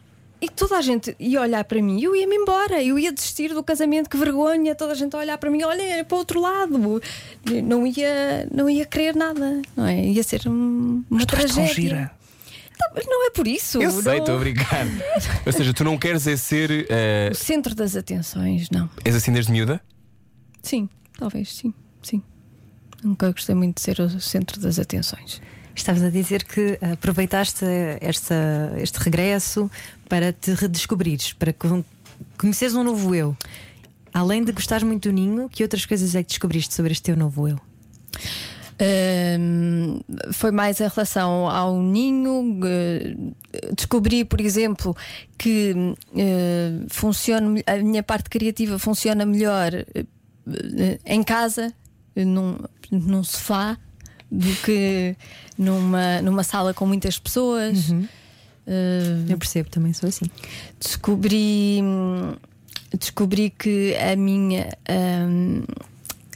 E 0.44 0.48
toda 0.48 0.76
a 0.78 0.82
gente 0.82 1.14
ia 1.18 1.40
olhar 1.40 1.64
para 1.64 1.80
mim, 1.82 2.00
eu 2.02 2.14
ia-me 2.14 2.36
embora, 2.36 2.82
eu 2.82 2.98
ia 2.98 3.12
desistir 3.12 3.48
do 3.54 3.62
casamento, 3.62 4.08
que 4.10 4.16
vergonha, 4.16 4.74
toda 4.74 4.92
a 4.92 4.94
gente 4.94 5.14
a 5.16 5.18
olhar 5.18 5.38
para 5.38 5.50
mim, 5.50 5.62
olha 5.62 6.04
para 6.04 6.14
o 6.14 6.18
outro 6.18 6.40
lado, 6.40 6.78
não 7.64 7.86
ia, 7.86 8.48
não 8.52 8.68
ia 8.68 8.84
querer 8.86 9.14
nada, 9.16 9.60
não 9.76 9.86
é? 9.86 10.04
Ia 10.06 10.22
ser 10.22 10.46
um- 10.48 11.02
uma 11.10 11.24
tão 11.26 11.38
tragédia. 11.38 11.74
gira. 11.74 12.10
Mas 12.94 13.06
não 13.06 13.26
é 13.26 13.30
por 13.30 13.46
isso. 13.46 13.80
Eu 13.80 13.90
sei, 13.90 14.12
não- 14.14 14.18
estou 14.20 14.36
a 14.36 14.38
brincar. 14.38 14.86
Ou 15.46 15.52
seja, 15.52 15.72
tu 15.72 15.84
não 15.84 15.96
queres 15.96 16.26
é 16.26 16.36
ser. 16.36 16.86
eh, 16.90 17.30
O 17.32 17.34
centro 17.34 17.74
das 17.74 17.96
atenções, 17.96 18.68
não. 18.70 18.90
és 19.04 19.14
assim 19.14 19.32
desde 19.32 19.50
miúda? 19.52 19.80
Sim, 20.62 20.88
talvez, 21.18 21.54
sim, 21.54 21.72
sim. 22.02 22.22
Nunca 23.02 23.30
gostei 23.30 23.54
muito 23.54 23.76
de 23.76 23.82
ser 23.82 24.00
o 24.00 24.20
centro 24.20 24.60
das 24.60 24.78
atenções. 24.78 25.40
Estavas 25.74 26.02
a 26.02 26.10
dizer 26.10 26.44
que 26.44 26.78
aproveitaste 26.80 27.64
esta, 28.00 28.72
este 28.78 28.98
regresso 29.00 29.70
para 30.08 30.32
te 30.32 30.52
redescobrires, 30.54 31.32
para 31.32 31.52
con- 31.52 31.84
conheceres 32.38 32.74
um 32.74 32.84
novo 32.84 33.14
eu. 33.14 33.36
Além 34.12 34.44
de 34.44 34.52
gostares 34.52 34.84
muito 34.84 35.08
do 35.08 35.12
ninho, 35.12 35.48
que 35.48 35.62
outras 35.64 35.84
coisas 35.84 36.14
é 36.14 36.22
que 36.22 36.28
descobriste 36.28 36.72
sobre 36.72 36.92
este 36.92 37.02
teu 37.02 37.16
novo 37.16 37.48
eu? 37.48 37.58
Hum, 38.80 40.00
foi 40.32 40.50
mais 40.50 40.80
em 40.80 40.88
relação 40.88 41.48
ao 41.48 41.80
ninho. 41.80 42.58
eh, 42.64 43.14
descobri, 43.76 44.24
por 44.24 44.40
exemplo, 44.40 44.96
que 45.38 45.74
eh, 46.16 46.72
funciona, 46.88 47.60
a 47.66 47.76
minha 47.78 48.02
parte 48.02 48.28
criativa 48.30 48.78
funciona 48.78 49.24
melhor 49.26 49.72
eh, 49.74 49.84
eh, 49.96 50.98
em 51.06 51.22
casa, 51.22 51.72
eh, 52.16 52.24
num, 52.24 52.58
num 52.90 53.22
sofá, 53.24 53.76
do 54.36 54.54
que 54.64 55.16
numa, 55.56 56.20
numa 56.22 56.42
sala 56.42 56.74
com 56.74 56.86
muitas 56.86 57.18
pessoas. 57.18 57.90
Eh, 58.66 59.26
Eu 59.28 59.38
percebo, 59.38 59.68
também 59.70 59.92
sou 59.92 60.08
assim. 60.08 60.26
descobri 60.80 61.80
descobri 62.98 63.50
que 63.50 63.94
a 63.96 64.14
minha 64.16 64.68
hum, 65.28 65.62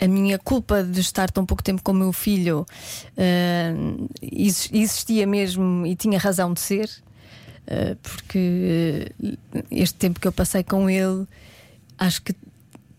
a 0.01 0.07
minha 0.09 0.39
culpa 0.39 0.83
de 0.85 1.01
estar 1.01 1.31
tão 1.31 1.45
pouco 1.47 1.63
tempo 1.63 1.83
com 1.83 1.93
o 1.93 1.95
meu 1.95 2.13
filho 2.13 2.67
exis- 4.23 4.71
existia 4.73 5.27
mesmo 5.27 5.87
e 5.87 5.95
tinha 5.97 6.19
razão 6.19 6.53
de 6.53 6.61
ser 6.61 6.89
uh, 7.67 7.97
porque 8.03 9.13
uh, 9.23 9.37
este 9.71 9.95
tempo 9.97 10.21
que 10.21 10.27
eu 10.29 10.33
passei 10.33 10.63
com 10.63 10.89
ele 10.91 11.27
acho 11.99 12.23
que 12.23 12.35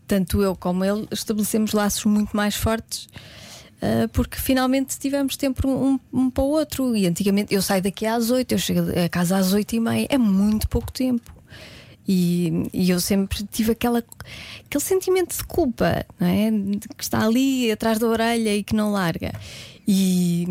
tanto 0.07 0.41
eu 0.41 0.55
como 0.55 0.83
ele 0.83 1.07
estabelecemos 1.11 1.71
laços 1.73 2.05
muito 2.05 2.35
mais 2.35 2.55
fortes 2.55 3.07
Uh, 3.07 3.38
porque 4.13 4.37
finalmente 4.37 4.97
tivemos 4.97 5.37
tempo 5.37 5.67
um, 5.67 5.99
um 6.11 6.29
para 6.29 6.43
o 6.43 6.49
outro. 6.49 6.95
E 6.95 7.07
antigamente 7.07 7.53
eu 7.53 7.61
saio 7.61 7.81
daqui 7.81 8.05
às 8.05 8.29
8, 8.29 8.51
eu 8.51 8.57
chego 8.57 8.81
a 8.99 9.09
casa 9.09 9.37
às 9.37 9.53
8 9.53 9.75
e 9.75 9.79
meia, 9.79 10.07
é 10.09 10.17
muito 10.17 10.67
pouco 10.67 10.91
tempo. 10.91 11.39
E, 12.11 12.67
e 12.73 12.89
eu 12.89 12.99
sempre 12.99 13.43
tive 13.51 13.73
aquela, 13.73 14.03
aquele 14.65 14.83
sentimento 14.83 15.37
de 15.37 15.43
culpa, 15.43 16.03
não 16.19 16.27
é? 16.27 16.49
Que 16.97 17.03
está 17.03 17.23
ali 17.23 17.71
atrás 17.71 17.99
da 17.99 18.07
orelha 18.07 18.55
e 18.55 18.63
que 18.63 18.75
não 18.75 18.91
larga. 18.91 19.31
E, 19.87 20.47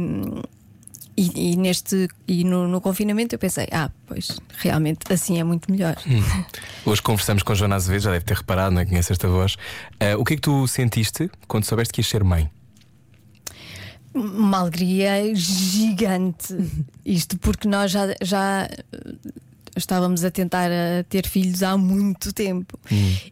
e, 1.17 1.53
e 1.53 1.57
neste 1.57 2.09
e 2.29 2.45
no, 2.45 2.69
no 2.69 2.81
confinamento 2.81 3.35
eu 3.35 3.41
pensei, 3.41 3.67
ah, 3.73 3.91
pois 4.07 4.39
realmente 4.59 5.13
assim 5.13 5.41
é 5.41 5.43
muito 5.43 5.69
melhor. 5.69 5.97
Hoje 6.87 7.03
conversamos 7.03 7.43
com 7.43 7.57
Joana 7.57 7.75
Azevedo, 7.75 8.03
já 8.03 8.13
deve 8.13 8.25
ter 8.25 8.37
reparado, 8.37 8.73
não 8.73 8.81
é? 8.81 8.87
Conhece 8.87 9.11
esta 9.11 9.27
voz. 9.27 9.57
Eh, 9.99 10.15
o 10.15 10.25
que 10.25 10.35
é 10.35 10.37
que 10.37 10.43
tu 10.43 10.65
sentiste 10.69 11.29
quando 11.49 11.65
soubeste 11.65 11.93
que 11.93 12.01
ias 12.01 12.07
ser 12.07 12.23
mãe? 12.23 12.49
Uma 14.15 14.61
alegria 14.61 15.35
gigante. 15.35 16.55
Isto 17.05 17.39
porque 17.39 17.69
nós 17.69 17.91
já, 17.91 18.15
já 18.23 18.69
estávamos 19.83 20.25
a 20.25 20.31
tentar 20.31 20.71
a 20.71 21.03
ter 21.09 21.27
filhos 21.27 21.63
há 21.63 21.77
muito 21.77 22.33
tempo 22.33 22.79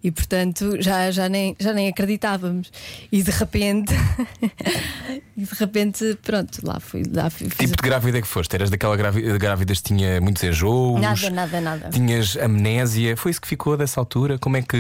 e 0.03 0.11
portanto 0.11 0.77
já, 0.81 1.11
já, 1.11 1.29
nem, 1.29 1.55
já 1.59 1.73
nem 1.73 1.89
acreditávamos. 1.89 2.71
E 3.13 3.23
de 3.23 3.31
repente, 3.31 3.93
e 5.37 5.43
de 5.45 5.55
repente, 5.55 6.19
pronto, 6.23 6.59
lá 6.65 6.81
fui. 6.81 7.03
Lá 7.13 7.29
fui 7.31 7.49
tipo 7.49 7.77
de 7.77 7.83
grávida 7.83 8.21
que 8.21 8.27
foste? 8.27 8.55
Eras 8.55 8.71
daquela 8.71 8.97
grávi- 8.97 9.39
grávidas 9.39 9.79
que 9.81 9.89
tinha 9.95 10.21
muitos 10.21 10.43
enjoos? 10.43 11.01
Nada, 11.01 11.31
nada, 11.31 11.61
nada. 11.61 11.91
Tinhas 11.91 12.37
amnésia? 12.37 13.17
Foi 13.17 13.31
isso 13.31 13.41
que 13.41 13.49
ficou 13.49 13.77
dessa 13.77 14.01
altura? 14.01 14.39
Como 14.39 14.57
é 14.57 14.63
que. 14.63 14.77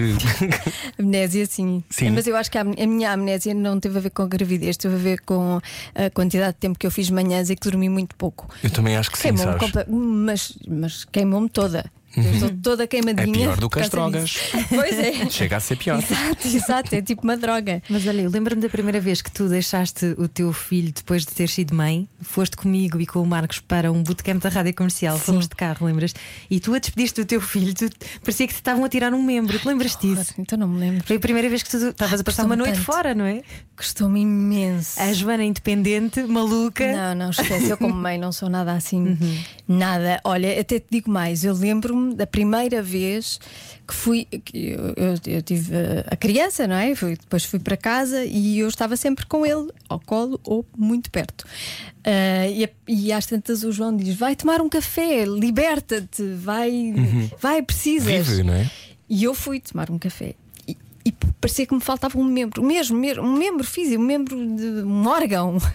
Amnésia, 0.99 1.47
sim. 1.47 1.83
Sim. 1.91 2.11
Mas 2.11 2.27
eu 2.27 2.37
acho 2.37 2.51
que 2.51 2.59
a, 2.59 2.63
a 2.63 2.65
minha 2.65 3.13
amnésia 3.13 3.55
não 3.55 3.79
teve 3.81 3.99
a 3.99 4.01
ver 4.01 4.11
com 4.11 4.23
a 4.23 4.27
gravidez, 4.27 4.77
teve 4.77 4.95
a 4.95 4.99
ver 4.99 5.21
com 5.21 5.61
a 5.95 6.11
quantidade 6.11 6.55
de 6.55 6.59
tempo 6.61 6.79
que 6.79 6.87
eu 6.87 6.91
fiz 6.91 7.11
manhãs 7.11 7.51
e 7.51 7.57
que 7.57 7.69
dormi 7.69 7.89
muito 7.89 8.15
pouco. 8.17 8.49
Eu 8.63 8.71
também 8.71 8.97
acho 8.97 9.11
que 9.11 9.19
sim, 9.19 9.37
sabes? 9.37 9.61
comple- 9.61 9.85
mas, 9.91 10.53
mas 10.69 11.05
queimou-me 11.05 11.49
toda. 11.57 11.91
Eu 12.17 12.33
estou 12.33 12.51
toda 12.63 12.85
É 12.85 12.87
queimadinha. 12.87 13.33
pior 13.33 13.57
do 13.59 13.69
que 13.69 13.81
as 13.81 13.89
drogas. 13.91 14.31
disso. 14.31 14.41
Pois 14.69 14.99
é. 14.99 15.29
Chega 15.31 15.57
a 15.57 15.61
ser 15.61 15.77
pior. 15.77 15.99
Exato, 16.03 16.49
exato, 16.49 16.95
é 16.95 17.03
tipo 17.03 17.23
uma 17.23 17.37
droga. 17.37 17.83
Mas 17.89 18.07
olha, 18.07 18.23
eu 18.23 18.31
lembro-me 18.31 18.61
da 18.63 18.69
primeira 18.69 19.01
vez 19.01 19.21
que 19.23 19.31
tu 19.31 19.49
deixaste 19.49 20.15
o 20.19 20.27
teu 20.29 20.53
filho 20.53 20.93
depois 20.93 21.23
de 21.25 21.33
ter 21.33 21.49
sido 21.49 21.75
mãe, 21.75 22.09
foste 22.21 22.57
comigo 22.57 23.01
e 23.01 23.07
com 23.07 23.21
o 23.21 23.27
Marcos 23.27 23.59
para 23.61 23.91
um 23.93 24.03
bootcamp 24.03 24.43
da 24.43 24.49
rádio 24.49 24.75
comercial, 24.75 25.19
fomos 25.19 25.47
de 25.49 25.55
carro, 25.55 25.87
lembras? 25.87 26.15
E 26.51 26.61
tu 26.61 26.75
a 26.75 26.79
despediste 26.79 27.21
do 27.23 27.27
teu 27.27 27.41
filho, 27.41 27.75
tu, 27.75 27.89
parecia 28.23 28.47
que 28.47 28.53
te 28.53 28.57
estavam 28.57 28.85
a 28.85 28.89
tirar 28.89 29.13
um 29.15 29.23
membro, 29.23 29.59
te 29.59 29.67
lembras 29.67 29.97
disso? 29.97 30.35
Então 30.39 30.59
não 30.59 30.69
me 30.69 30.79
lembro. 30.79 31.05
Foi 31.07 31.17
a 31.17 31.21
primeira 31.21 31.49
vez 31.49 31.63
que 31.63 31.71
tu 31.71 31.77
estavas 31.77 32.21
a 32.21 32.25
passar 32.25 32.45
uma 32.45 32.57
noite 32.57 32.75
tanto. 32.75 32.85
fora, 32.85 33.15
não 33.15 33.25
é? 33.25 33.43
Custou-me 33.77 34.21
imenso. 34.21 34.99
A 35.01 35.13
Joana 35.13 35.45
independente, 35.45 36.23
maluca. 36.23 36.91
Não, 36.93 37.15
não, 37.15 37.31
esquece. 37.31 37.69
Eu, 37.71 37.77
como 37.77 37.95
mãe, 37.95 38.17
não 38.19 38.33
sou 38.33 38.49
nada 38.49 38.73
assim. 38.73 39.01
Uhum. 39.09 39.39
Nada. 39.69 40.21
Olha, 40.25 40.59
até 40.61 40.79
te 40.79 40.87
digo 40.91 41.11
mais. 41.11 41.45
Eu 41.45 41.55
lembro-me 41.55 42.06
da 42.15 42.27
primeira 42.27 42.83
vez 42.83 43.39
que 43.87 43.95
fui. 43.95 44.25
Que 44.25 44.71
eu, 44.71 44.95
eu- 44.97 45.15
eu 45.35 45.43
tive 45.43 45.75
uh, 45.75 46.05
a 46.07 46.17
criança, 46.17 46.67
não 46.67 46.77
é? 46.77 46.95
Fui- 46.95 47.17
depois 47.17 47.45
fui 47.45 47.59
para 47.59 47.77
casa 47.77 48.25
e 48.25 48.59
eu 48.59 48.69
estava 48.69 48.97
sempre 48.97 49.27
com 49.27 49.45
ele, 49.47 49.71
ao 49.89 49.99
colo 50.01 50.41
ou 50.45 50.65
muito 50.77 51.11
perto. 51.11 51.45
Ah, 52.05 52.47
e, 52.49 52.69
e 52.87 53.13
às 53.13 53.27
tantas 53.27 53.63
o 53.65 53.73
João 53.73 53.97
diz: 53.97 54.15
vai 54.17 54.35
tomar 54.37 54.61
um 54.61 54.69
café, 54.69 55.25
liberta-te, 55.25 56.23
vai, 56.35 56.95
vai, 57.41 57.63
precisas. 57.63 58.09
Uhum. 58.29 58.35
Vive, 58.37 58.43
não 58.45 58.55
é? 58.55 58.71
E 59.09 59.25
eu 59.25 59.35
fui 59.35 59.61
tomar 59.61 59.91
um 59.91 59.99
café. 59.99 60.35
E, 61.05 61.13
parecia 61.41 61.65
que 61.65 61.73
me 61.73 61.81
faltava 61.81 62.19
um 62.19 62.25
membro, 62.25 62.65
mesmo, 62.65 62.99
mesmo 62.99 63.23
um 63.23 63.33
membro 63.39 63.65
físico, 63.65 64.03
um 64.03 64.05
membro 64.05 64.37
de 64.57 64.65
um 64.85 65.07
órgão. 65.07 65.57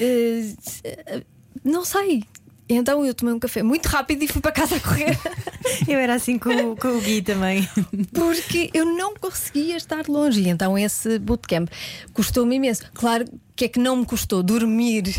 Eh, 0.00 1.22
não 1.62 1.84
sei. 1.84 2.24
Então 2.68 3.04
eu 3.06 3.14
tomei 3.14 3.32
um 3.34 3.38
café 3.38 3.62
muito 3.62 3.86
rápido 3.86 4.22
e 4.24 4.28
fui 4.28 4.40
para 4.40 4.50
casa 4.52 4.76
a 4.76 4.80
correr. 4.80 5.16
Eu 5.86 5.98
era 5.98 6.14
assim 6.14 6.38
com, 6.38 6.50
o- 6.72 6.76
com 6.76 6.88
o 6.88 7.00
Gui 7.00 7.22
também. 7.22 7.68
Porque 8.12 8.70
eu 8.72 8.84
não 8.84 9.14
conseguia 9.14 9.76
estar 9.76 10.06
longe. 10.08 10.40
E 10.42 10.48
então 10.48 10.78
esse 10.78 11.18
bootcamp 11.18 11.68
custou-me 12.12 12.54
imenso. 12.56 12.84
Claro 12.94 13.24
que 13.56 13.64
é 13.64 13.68
que 13.68 13.78
não 13.78 13.96
me 13.96 14.06
custou 14.06 14.42
dormir. 14.42 15.04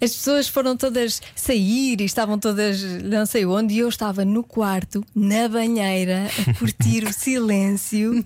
As 0.00 0.12
pessoas 0.14 0.48
foram 0.48 0.76
todas 0.76 1.22
sair 1.34 2.00
e 2.00 2.04
estavam 2.04 2.38
todas 2.38 2.82
não 3.04 3.24
sei 3.24 3.46
onde, 3.46 3.74
e 3.74 3.78
eu 3.78 3.88
estava 3.88 4.24
no 4.24 4.42
quarto, 4.42 5.04
na 5.14 5.48
banheira, 5.48 6.26
a 6.26 6.54
curtir 6.54 7.04
o 7.04 7.12
silêncio. 7.14 8.24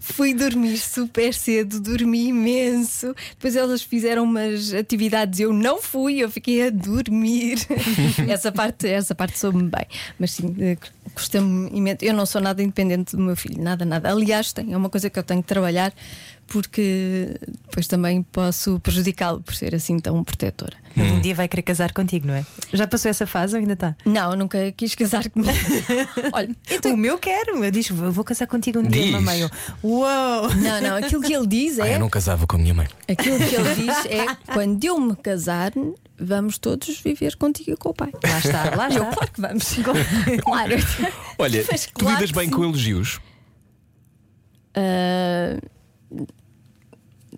Fui 0.00 0.34
dormir 0.34 0.76
super 0.78 1.32
cedo, 1.32 1.80
dormi 1.80 2.28
imenso. 2.28 3.14
Depois 3.30 3.56
elas 3.56 3.82
fizeram 3.82 4.24
umas 4.24 4.74
atividades, 4.74 5.40
eu 5.40 5.52
não 5.52 5.80
fui, 5.80 6.18
eu 6.18 6.30
fiquei 6.30 6.66
a 6.66 6.70
dormir. 6.70 7.58
essa 8.28 8.52
parte, 8.52 8.86
essa 8.86 9.14
parte 9.14 9.38
soube-me 9.38 9.70
bem. 9.70 9.86
Mas 10.18 10.32
sim, 10.32 10.54
eh, 10.58 10.76
custa-me 11.14 11.70
imenso. 11.72 11.98
Eu 12.02 12.14
não 12.14 12.26
sou 12.26 12.40
nada 12.40 12.62
independente 12.62 13.16
do 13.16 13.22
meu 13.22 13.36
filho, 13.36 13.62
nada, 13.62 13.84
nada. 13.84 14.10
Aliás, 14.10 14.52
tem, 14.52 14.72
é 14.72 14.76
uma 14.76 14.88
coisa 14.90 15.08
que 15.10 15.18
eu 15.18 15.22
tenho 15.22 15.42
que 15.42 15.48
trabalhar 15.48 15.92
porque 16.46 17.34
depois 17.62 17.86
também 17.86 18.22
posso 18.22 18.78
prejudicá-lo 18.80 19.40
por 19.40 19.54
ser 19.54 19.74
assim 19.74 19.98
tão 19.98 20.22
protetora. 20.22 20.76
Ele 20.94 21.10
um 21.12 21.20
dia 21.20 21.34
vai 21.34 21.48
querer 21.48 21.62
casar 21.62 21.92
contigo, 21.92 22.26
não 22.26 22.34
é? 22.34 22.44
Já 22.72 22.86
passou 22.86 23.10
essa 23.10 23.26
fase 23.26 23.54
ou 23.54 23.60
ainda 23.60 23.72
está? 23.72 23.96
Não, 24.04 24.36
nunca 24.36 24.70
quis 24.72 24.94
casar 24.94 25.30
comigo. 25.30 25.50
Olha, 26.32 26.54
O 26.92 26.96
meu 26.96 27.16
quero, 27.16 27.64
eu 27.64 27.70
disse, 27.70 27.92
vou 27.94 28.22
casar 28.24 28.46
contigo 28.46 28.80
um 28.80 28.82
dia, 28.82 29.02
Diz. 29.04 29.12
mamãe. 29.12 29.40
Eu, 29.40 29.50
Uou! 29.82 30.54
não, 30.56 30.80
não, 30.82 30.96
aquilo 30.96 31.22
que 31.22 31.32
ele 31.32 31.46
diz 31.46 31.78
Ah, 31.78 31.88
é. 31.88 31.94
eu 31.94 32.00
não 32.00 32.10
casava 32.10 32.46
com 32.46 32.56
a 32.56 32.58
minha 32.58 32.74
mãe. 32.74 32.88
Aquilo 33.08 33.38
que 33.38 33.54
ele 33.54 33.74
diz 33.74 34.04
é 34.06 34.26
quando 34.52 34.84
eu 34.84 35.00
me 35.00 35.16
casar, 35.16 35.72
vamos 36.22 36.58
todos 36.58 36.98
viver 37.00 37.36
contigo 37.36 37.72
e 37.72 37.76
com 37.76 37.90
o 37.90 37.94
pai. 37.94 38.10
Lá 38.22 38.38
está, 38.38 38.76
lá 38.76 38.88
Eu, 38.90 39.02
está. 39.02 39.14
claro 39.16 39.32
que 39.32 39.40
vamos. 39.40 39.64
claro. 40.44 40.74
Olha, 41.38 41.64
Mas 41.70 41.86
tu 41.86 41.92
claro 41.94 42.16
lidas 42.16 42.30
bem 42.30 42.44
sim. 42.46 42.50
com 42.50 42.64
elogios? 42.64 43.20
Ah, 44.74 45.58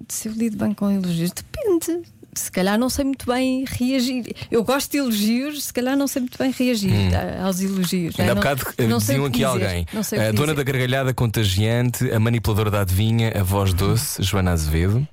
se 0.08 0.28
eu 0.28 0.32
lido 0.32 0.56
bem 0.56 0.72
com 0.74 0.90
elogios, 0.90 1.30
depende. 1.32 2.02
Se 2.36 2.50
calhar 2.50 2.76
não 2.76 2.90
sei 2.90 3.04
muito 3.04 3.26
bem 3.26 3.64
reagir. 3.64 4.34
Eu 4.50 4.64
gosto 4.64 4.90
de 4.90 4.98
elogios, 4.98 5.64
se 5.66 5.72
calhar 5.72 5.96
não 5.96 6.08
sei 6.08 6.20
muito 6.22 6.36
bem 6.36 6.50
reagir 6.50 6.92
a- 7.14 7.44
aos 7.46 7.60
elogios. 7.60 8.18
Ainda 8.18 8.32
há 8.32 8.34
não, 8.34 8.42
bocado 8.42 8.64
eh, 8.76 8.86
não 8.88 8.98
diziam 8.98 9.24
aqui 9.24 9.32
dizer, 9.34 9.44
alguém. 9.44 9.86
A 9.92 10.32
dona 10.32 10.52
dizer. 10.52 10.54
da 10.54 10.62
gargalhada 10.64 11.14
contagiante, 11.14 12.10
a 12.10 12.18
manipuladora 12.18 12.72
da 12.72 12.80
adivinha, 12.80 13.32
a 13.38 13.42
voz 13.44 13.72
doce, 13.72 14.20
Joana 14.20 14.50
Azevedo. 14.50 15.06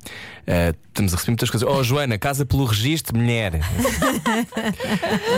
Eh, 0.48 0.74
estamos 0.88 1.14
a 1.14 1.16
receber 1.16 1.32
muitas 1.32 1.50
coisas. 1.50 1.68
Oh, 1.70 1.84
Joana, 1.84 2.18
casa 2.18 2.46
pelo 2.46 2.66
registro, 2.66 3.18
mulher. 3.18 3.60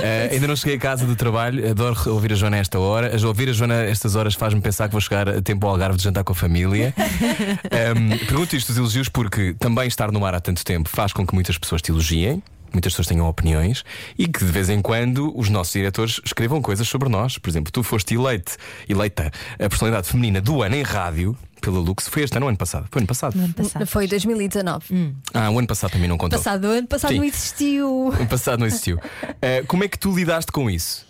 Eh, 0.04 0.30
ainda 0.34 0.48
não 0.48 0.56
cheguei 0.56 0.76
a 0.76 0.80
casa 0.80 1.06
do 1.06 1.16
trabalho, 1.16 1.70
adoro 1.70 1.98
ouvir 2.12 2.34
a 2.34 2.36
Joana 2.36 2.58
a 2.58 2.60
esta 2.60 2.80
hora. 2.80 3.16
A- 3.16 3.28
Ouvir 3.28 3.50
a 3.50 3.54
Joana 3.54 3.76
a 3.76 3.84
estas 3.86 4.16
horas 4.16 4.36
faz-me 4.36 4.62
pensar 4.62 4.88
que 4.88 4.92
vou 4.92 5.02
chegar 5.02 5.28
a 5.30 5.42
tempo 5.42 5.66
ao 5.66 5.74
Algarve 5.74 5.98
de 5.98 6.04
jantar 6.04 6.24
com 6.24 6.34
a 6.34 6.36
família. 6.36 6.94
Ehm, 7.72 8.18
pergunto 8.28 8.56
isto 8.56 8.68
dos 8.68 8.78
elogios 8.78 9.10
porque 9.10 9.54
também 9.58 9.88
estar 9.88 10.12
no 10.12 10.24
ar 10.26 10.36
há 10.36 10.40
tanto 10.40 10.64
tempo 10.64 10.90
faz 10.90 11.12
com 11.14 11.26
que 11.26 11.34
muitas 11.34 11.58
pessoas 11.58 11.82
te 11.82 11.92
elogiem. 11.92 12.42
Muitas 12.72 12.94
pessoas 12.94 13.08
tenham 13.08 13.28
opiniões 13.28 13.84
e 14.18 14.28
que 14.28 14.44
de 14.44 14.52
vez 14.52 14.68
em 14.70 14.82
quando 14.82 15.32
os 15.38 15.48
nossos 15.50 15.74
diretores 15.74 16.20
escrevam 16.26 16.60
coisas 16.62 16.88
sobre 16.88 17.08
nós. 17.08 17.38
Por 17.38 17.50
exemplo, 17.50 17.72
tu 17.72 17.84
foste 17.84 18.16
eleite, 18.16 18.58
eleita 18.90 19.32
a 19.54 19.70
personalidade 19.70 20.08
feminina 20.08 20.42
do 20.42 20.62
ano 20.64 20.76
em 20.76 20.82
rádio 20.82 21.38
pela 21.64 21.80
Lux. 21.80 22.08
Foi 22.10 22.22
este 22.24 22.36
ano 22.38 22.46
ou 22.46 22.50
ano 22.50 22.58
passado? 22.58 22.88
Foi 22.92 23.00
ano 23.00 23.08
passado. 23.08 23.36
No 23.36 23.46
ano 23.46 23.54
passado. 23.54 23.88
Foi 23.88 24.06
2019. 24.08 25.16
Ah, 25.34 25.50
o 25.50 25.58
ano 25.58 25.68
passado 25.68 25.92
também 25.92 26.08
não 26.10 26.18
contou. 26.18 26.38
Passado 26.38 26.66
ano 26.66 26.88
passado 26.88 27.12
Sim. 27.12 27.18
não 27.18 27.24
existiu. 27.24 27.90
O 28.10 28.12
ano 28.14 28.28
passado 28.28 28.60
não 28.60 28.68
existiu. 28.68 29.00
Eh, 29.42 29.64
como 29.68 29.84
é 29.84 29.88
que 29.88 29.98
tu 29.98 30.14
lidaste 30.16 30.52
com 30.52 30.70
isso? 30.70 31.06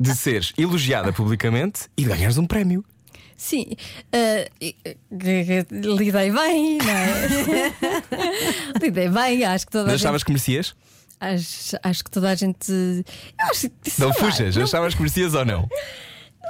De 0.00 0.14
seres 0.14 0.52
elogiada 0.56 1.12
publicamente 1.12 1.82
e 1.96 2.04
ganhares 2.04 2.38
um 2.38 2.46
prémio. 2.46 2.84
Sim, 3.36 3.66
e- 4.60 4.74
lidei 5.70 6.30
bem, 6.32 6.78
não 6.78 6.90
é? 6.90 7.72
lidei 8.82 9.08
bem, 9.08 9.44
acho 9.44 9.66
que 9.66 9.72
toda 9.72 9.84
Mas 9.84 9.94
a 9.94 9.96
gente. 9.96 10.04
achavas 10.06 10.24
que 10.24 10.30
merecias? 10.32 10.74
Acho, 11.20 11.76
acho 11.82 12.04
que 12.04 12.10
toda 12.10 12.30
a 12.30 12.34
gente. 12.34 12.70
Eu 12.70 13.04
acho 13.50 13.70
Não 13.98 14.08
lá, 14.08 14.14
fujas, 14.14 14.56
Não, 14.56 14.64
achavas 14.64 14.94
que 14.94 15.00
merecias 15.00 15.34
ou 15.34 15.44
não? 15.44 15.68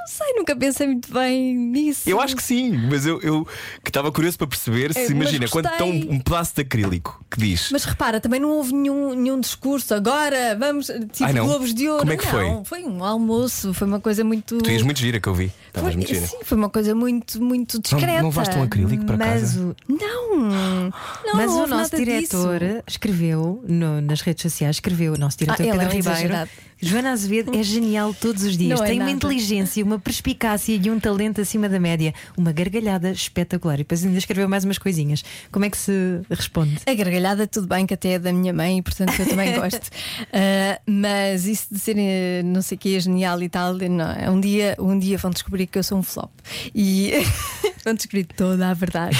Não 0.09 0.25
sei, 0.25 0.33
nunca 0.35 0.55
pensei 0.55 0.87
muito 0.87 1.13
bem 1.13 1.55
nisso. 1.55 2.09
Eu 2.09 2.19
acho 2.19 2.35
que 2.35 2.41
sim, 2.41 2.71
mas 2.89 3.05
eu, 3.05 3.21
eu 3.21 3.45
que 3.83 3.89
estava 3.91 4.11
curioso 4.11 4.37
para 4.39 4.47
perceber 4.47 4.91
se 4.93 4.99
É, 4.99 5.07
imagina 5.11 5.47
quando 5.47 5.67
está 5.67 5.85
um, 5.85 6.13
um 6.13 6.19
pedaço 6.19 6.55
de 6.55 6.61
acrílico 6.61 7.23
que 7.29 7.39
diz. 7.39 7.69
Mas 7.71 7.83
repara, 7.83 8.19
também 8.19 8.39
não 8.39 8.49
houve 8.49 8.73
nenhum, 8.73 9.13
nenhum 9.13 9.39
discurso. 9.39 9.93
Agora 9.93 10.55
vamos. 10.59 10.87
Tipo 10.87 11.23
Ai, 11.25 11.33
não? 11.33 11.45
Globos 11.45 11.73
de 11.75 11.87
Ouro. 11.87 11.99
Como 11.99 12.13
é 12.13 12.17
que 12.17 12.25
foi? 12.25 12.43
Não, 12.49 12.65
foi 12.65 12.83
um 12.83 13.03
almoço, 13.03 13.71
foi 13.73 13.87
uma 13.87 13.99
coisa 13.99 14.23
muito. 14.23 14.57
Tu 14.57 14.71
ias 14.71 14.81
muito 14.81 14.99
gira 14.99 15.19
que 15.19 15.29
eu 15.29 15.33
vi. 15.35 15.51
Estavas 15.67 15.89
foi, 15.93 15.97
muito 15.97 16.13
gira. 16.13 16.25
sim, 16.25 16.37
foi 16.43 16.57
uma 16.57 16.69
coisa 16.69 16.95
muito, 16.95 17.41
muito 17.43 17.75
Não, 17.75 17.81
discreta. 17.81 18.21
não 18.23 18.29
levaste 18.29 18.57
um 18.57 18.63
acrílico 18.63 19.05
para 19.05 19.17
Mas 19.17 19.41
casa? 19.41 19.61
o, 19.61 19.75
Não, 19.87 20.35
não, 20.37 20.91
Mas 21.35 21.51
não 21.51 21.63
o 21.63 21.67
nosso 21.67 21.95
diretor 21.95 22.59
disso. 22.59 22.83
escreveu 22.87 23.63
no- 23.67 24.01
nas 24.01 24.21
redes 24.21 24.41
sociais, 24.41 24.77
escreveu 24.77 25.13
o 25.13 25.17
nosso 25.17 25.37
diretor 25.37 25.61
Ah, 25.61 25.65
ele 25.65 25.69
é 25.69 25.73
Pedro 25.79 25.93
um 25.93 25.95
Ribeiro. 25.97 26.17
exagerado. 26.17 26.49
Joana 26.81 27.11
Azevedo 27.11 27.55
é 27.55 27.61
genial 27.61 28.13
todos 28.13 28.43
os 28.43 28.57
dias. 28.57 28.77
Não 28.79 28.85
é 28.85 28.89
Tem 28.89 28.99
uma 28.99 29.05
nada. 29.05 29.15
inteligência, 29.15 29.83
uma 29.83 29.99
perspicácia 29.99 30.79
e 30.81 30.89
um 30.89 30.99
talento 30.99 31.41
acima 31.41 31.67
da 31.67 31.79
média. 31.79 32.13
Uma 32.37 32.51
gargalhada 32.53 33.11
espetacular. 33.11 33.75
E 33.75 33.77
depois 33.79 34.05
ainda 34.05 34.17
escreveu 34.17 34.47
mais 34.47 34.63
umas 34.63 34.77
coisinhas. 34.77 35.23
Como 35.51 35.65
é 35.65 35.69
que 35.69 35.77
se 35.77 36.21
responde? 36.29 36.77
A 36.85 36.93
gargalhada, 36.93 37.45
tudo 37.45 37.67
bem, 37.67 37.85
que 37.85 37.93
até 37.93 38.13
é 38.13 38.19
da 38.19 38.31
minha 38.31 38.53
mãe, 38.53 38.77
e 38.77 38.81
portanto 38.81 39.13
eu 39.19 39.27
também 39.27 39.53
gosto. 39.59 39.89
Ah, 40.31 40.79
mas 40.85 41.45
isso 41.45 41.67
de 41.71 41.79
ser 41.79 41.97
eh, 41.97 42.41
não 42.43 42.61
sei 42.61 42.75
o 42.77 42.79
que 42.79 42.95
é 42.95 42.99
genial 42.99 43.41
e 43.41 43.49
tal, 43.49 43.73
não, 43.73 44.11
é 44.11 44.29
um, 44.29 44.39
dia, 44.39 44.75
um 44.79 44.97
dia 44.97 45.17
vão 45.17 45.31
descobrir 45.31 45.67
que 45.67 45.77
eu 45.77 45.83
sou 45.83 45.97
um 45.97 46.03
flop. 46.03 46.31
E 46.73 47.11
vão 47.83 47.93
descobrir 47.93 48.23
toda 48.25 48.69
a 48.69 48.73
verdade. 48.73 49.17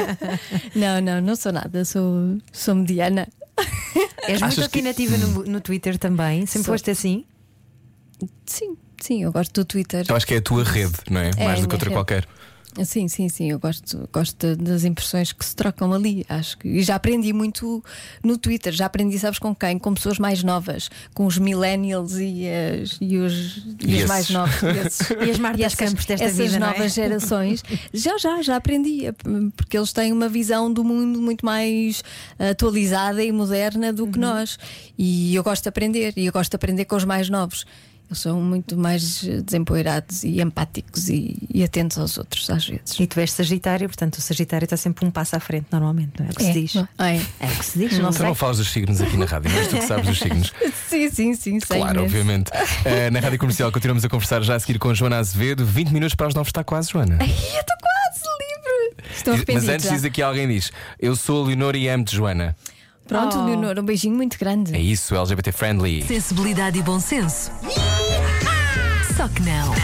não, 0.74 1.00
não, 1.00 1.20
não 1.20 1.36
sou 1.36 1.52
nada, 1.52 1.84
sou, 1.84 2.38
sou 2.52 2.74
mediana. 2.74 3.28
És 4.22 4.40
muito 4.40 4.44
Achas 4.44 4.54
que- 4.68 4.78
opinativa 4.78 5.16
no, 5.16 5.44
no 5.44 5.60
Twitter 5.60 5.98
também. 5.98 6.46
Sempre 6.46 6.64
Sou. 6.66 6.74
foste 6.74 6.90
assim? 6.90 7.24
Sim, 8.46 8.76
sim, 9.00 9.22
eu 9.22 9.32
gosto 9.32 9.52
do 9.52 9.64
Twitter. 9.64 10.04
Eu 10.08 10.16
acho 10.16 10.26
que 10.26 10.34
é 10.34 10.38
a 10.38 10.42
tua 10.42 10.64
rede, 10.64 10.94
não 11.10 11.20
é? 11.20 11.30
É, 11.36 11.44
Mais 11.44 11.60
do 11.60 11.68
que 11.68 11.74
minha 11.74 11.74
outra 11.74 11.78
rede. 11.78 11.94
qualquer. 11.94 12.28
Sim, 12.84 13.08
sim, 13.08 13.28
sim, 13.28 13.50
eu 13.50 13.58
gosto, 13.58 14.08
gosto 14.12 14.54
das 14.56 14.84
impressões 14.84 15.32
que 15.32 15.44
se 15.44 15.54
trocam 15.56 15.92
ali. 15.92 16.24
Acho 16.28 16.58
que 16.58 16.68
e 16.68 16.82
já 16.82 16.94
aprendi 16.94 17.32
muito 17.32 17.82
no 18.22 18.38
Twitter, 18.38 18.72
já 18.72 18.86
aprendi, 18.86 19.18
sabes 19.18 19.38
com 19.38 19.54
quem? 19.54 19.78
Com 19.78 19.94
pessoas 19.94 20.18
mais 20.18 20.44
novas, 20.44 20.88
com 21.12 21.26
os 21.26 21.38
millennials 21.38 22.14
e, 22.18 22.44
as, 22.48 22.96
e 23.00 23.16
os, 23.16 23.56
e 23.80 23.86
os 23.86 23.92
esses. 23.94 24.06
mais 24.08 24.30
novos. 24.30 24.62
esses. 24.62 25.08
E 25.58 25.64
as 25.64 25.72
essas, 25.72 25.74
Campos 25.74 26.04
desta 26.04 26.24
essas 26.26 26.36
vida, 26.38 26.56
é? 26.56 26.58
novas 26.58 26.92
gerações. 26.94 27.62
Já, 27.92 28.16
já, 28.18 28.42
já 28.42 28.56
aprendi, 28.56 29.06
é, 29.06 29.12
porque 29.56 29.76
eles 29.76 29.92
têm 29.92 30.12
uma 30.12 30.28
visão 30.28 30.72
do 30.72 30.84
mundo 30.84 31.20
muito 31.20 31.44
mais 31.44 32.02
atualizada 32.38 33.22
e 33.24 33.32
moderna 33.32 33.92
do 33.92 34.04
Uhum. 34.04 34.12
que 34.12 34.18
nós. 34.18 34.58
E 34.96 35.34
eu 35.34 35.42
gosto 35.42 35.62
de 35.64 35.68
aprender, 35.68 36.12
e 36.16 36.26
eu 36.26 36.32
gosto 36.32 36.50
de 36.50 36.56
aprender 36.56 36.84
com 36.84 36.96
os 36.96 37.04
mais 37.04 37.28
novos. 37.28 37.64
Eles 38.10 38.20
são 38.20 38.40
muito 38.40 38.74
mais 38.76 39.22
eh, 39.28 39.42
desempoeirados 39.42 40.24
e 40.24 40.40
empáticos 40.40 41.10
e, 41.10 41.36
e 41.52 41.62
atentos 41.62 41.98
aos 41.98 42.16
outros, 42.16 42.48
às 42.48 42.66
vezes. 42.66 42.98
E 42.98 43.06
tu 43.06 43.20
és 43.20 43.30
Sagitário, 43.30 43.86
portanto 43.86 44.14
o 44.16 44.20
Sagitário 44.22 44.64
está 44.64 44.78
sempre 44.78 45.04
um 45.04 45.10
passo 45.10 45.36
à 45.36 45.40
frente, 45.40 45.66
normalmente, 45.70 46.12
não 46.18 46.24
é? 46.24 46.28
É 46.28 46.32
o 46.32 46.34
que 46.34 46.42
se 46.44 46.52
diz. 46.52 46.74
não 46.74 46.88
é? 47.04 47.16
É 47.38 47.46
o 47.46 47.56
que 47.58 47.64
se 47.66 47.78
diz, 47.78 47.98
não 47.98 48.08
Tu 48.10 48.16
sei. 48.16 48.26
não 48.26 48.34
falas 48.34 48.56
dos 48.56 48.70
signos 48.70 49.00
aqui 49.02 49.16
na 49.18 49.26
rádio, 49.26 49.50
mas 49.54 49.68
tu 49.68 49.76
que 49.76 49.82
sabes 49.84 50.06
dos 50.06 50.18
signos. 50.18 50.54
Sim, 50.88 51.10
sim, 51.10 51.34
sim, 51.34 51.58
Claro, 51.60 52.02
obviamente. 52.02 52.50
Eh, 52.86 53.10
na 53.10 53.20
rádio 53.20 53.38
comercial 53.38 53.70
continuamos 53.70 54.04
a 54.04 54.08
conversar 54.08 54.40
já 54.42 54.54
a 54.54 54.60
seguir 54.60 54.78
com 54.78 54.88
a 54.88 54.94
Joana 54.94 55.18
Azevedo. 55.18 55.66
20 55.66 55.90
minutos 55.90 56.14
para 56.14 56.28
as 56.28 56.34
9 56.34 56.48
está 56.48 56.64
quase, 56.64 56.90
Joana. 56.90 57.18
Ai, 57.20 57.28
eu 57.28 57.60
estou 57.60 57.76
quase 57.76 58.24
livre. 58.40 59.14
Estou 59.14 59.32
Mas 59.34 59.42
arrependida. 59.42 59.72
antes 59.74 59.86
já. 59.86 59.92
diz 59.94 60.04
aqui 60.04 60.22
alguém 60.22 60.48
diz: 60.48 60.72
Eu 60.98 61.14
sou 61.14 61.44
a 61.44 61.48
Leonor 61.48 61.76
e 61.76 61.88
amo-te, 61.88 62.16
Joana. 62.16 62.56
Pronto, 63.06 63.38
Oh. 63.38 63.44
Leonor, 63.46 63.78
um 63.78 63.84
beijinho 63.84 64.14
muito 64.16 64.38
grande. 64.38 64.74
É 64.74 64.80
isso, 64.80 65.14
LGBT 65.14 65.50
friendly. 65.52 66.02
Sensibilidade 66.06 66.78
e 66.78 66.82
bom 66.82 67.00
senso. 67.00 67.50
Só 69.18 69.26
que 69.26 69.42
não. 69.42 69.74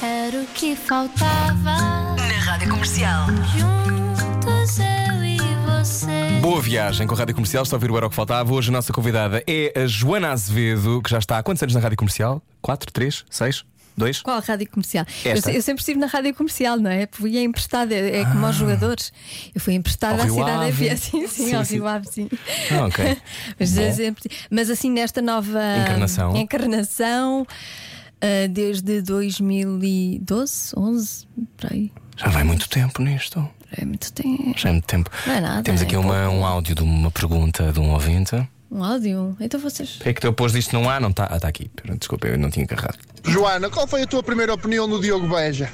Era 0.00 0.40
o 0.40 0.46
que 0.54 0.76
faltava. 0.76 2.14
Na 2.14 2.38
Rádio 2.44 2.68
Comercial. 2.70 3.26
Juntos 3.58 4.78
eu 4.78 5.24
e 5.24 5.38
você. 5.66 6.38
Boa 6.40 6.62
viagem 6.62 7.04
com 7.04 7.16
a 7.16 7.18
Rádio 7.18 7.34
Comercial, 7.34 7.64
está 7.64 7.74
a 7.74 7.78
ouvir 7.78 7.90
o 7.90 7.96
Era 7.96 8.06
o 8.06 8.10
que 8.10 8.14
Faltava. 8.14 8.54
Hoje 8.54 8.68
a 8.68 8.72
nossa 8.72 8.92
convidada 8.92 9.42
é 9.44 9.72
a 9.76 9.88
Joana 9.88 10.30
Azevedo, 10.30 11.02
que 11.02 11.10
já 11.10 11.18
está 11.18 11.36
há 11.36 11.42
quantos 11.42 11.60
anos 11.64 11.74
na 11.74 11.80
Rádio 11.80 11.96
Comercial? 11.98 12.40
4, 12.62 12.92
3, 12.92 13.24
6, 13.28 13.64
2? 13.96 14.22
Qual 14.22 14.40
rádio 14.40 14.70
comercial? 14.70 15.04
Eu, 15.24 15.34
eu 15.34 15.62
sempre 15.62 15.80
estive 15.80 15.98
na 15.98 16.06
rádio 16.06 16.32
comercial, 16.32 16.76
não 16.76 16.88
é? 16.88 17.08
Fui 17.10 17.36
emprestada, 17.38 17.92
é, 17.92 18.20
é 18.20 18.24
como 18.24 18.46
aos 18.46 18.54
jogadores. 18.54 19.12
Eu 19.52 19.60
fui 19.60 19.74
emprestada 19.74 20.22
à 20.22 20.28
Cidade. 20.28 20.72
FM. 20.72 20.94
Sim, 21.02 21.26
sim, 21.26 21.46
Sim, 21.48 21.54
ao. 21.56 21.64
Rio 21.64 21.86
Ave, 21.88 22.06
sim. 22.06 22.28
Ah, 22.70 22.86
ok. 22.86 23.16
Mas, 23.58 23.76
é 23.76 23.90
sempre- 23.90 24.30
mas 24.48 24.70
assim, 24.70 24.92
nesta 24.92 25.20
nova 25.20 25.58
Encarnação. 25.82 26.36
encarnação, 26.36 27.46
ah, 28.20 28.48
desde 28.48 29.00
2012, 29.02 30.72
11, 30.76 31.26
por 31.56 31.72
aí. 31.72 31.92
Já 32.16 32.28
vai 32.28 32.44
muito 32.44 32.68
tempo 32.68 33.02
nisto. 33.02 33.46
É 33.76 33.84
muito 33.84 34.12
tempo. 34.12 34.54
Já 34.56 34.68
é 34.68 34.72
muito 34.72 34.86
tempo. 34.86 35.10
Não 35.26 35.34
é 35.34 35.40
nada, 35.40 35.62
Temos 35.62 35.82
aqui 35.82 35.94
é 35.94 35.98
uma- 35.98 36.28
um 36.28 36.44
áudio 36.46 36.74
de 36.74 36.82
uma 36.82 37.10
pergunta 37.10 37.72
de 37.72 37.80
um 37.80 37.90
ouvinte. 37.90 38.36
Um 38.70 38.82
áudio. 38.82 39.36
Então 39.40 39.60
vocês. 39.60 39.98
É 40.04 40.12
que 40.12 40.20
tu 40.20 40.32
pôs 40.32 40.54
isto 40.54 40.72
não 40.72 40.88
há? 40.88 40.98
Não 41.00 41.10
está? 41.10 41.28
Ah, 41.30 41.36
está 41.36 41.48
aqui. 41.48 41.70
Desculpa, 41.98 42.26
eu 42.28 42.38
não 42.38 42.50
tinha 42.50 42.66
carregado. 42.66 42.98
Joana, 43.24 43.68
qual 43.68 43.86
foi 43.86 44.02
a 44.02 44.06
tua 44.06 44.22
primeira 44.22 44.54
opinião 44.54 44.86
no 44.86 45.00
Diogo 45.00 45.28
Beja? 45.28 45.70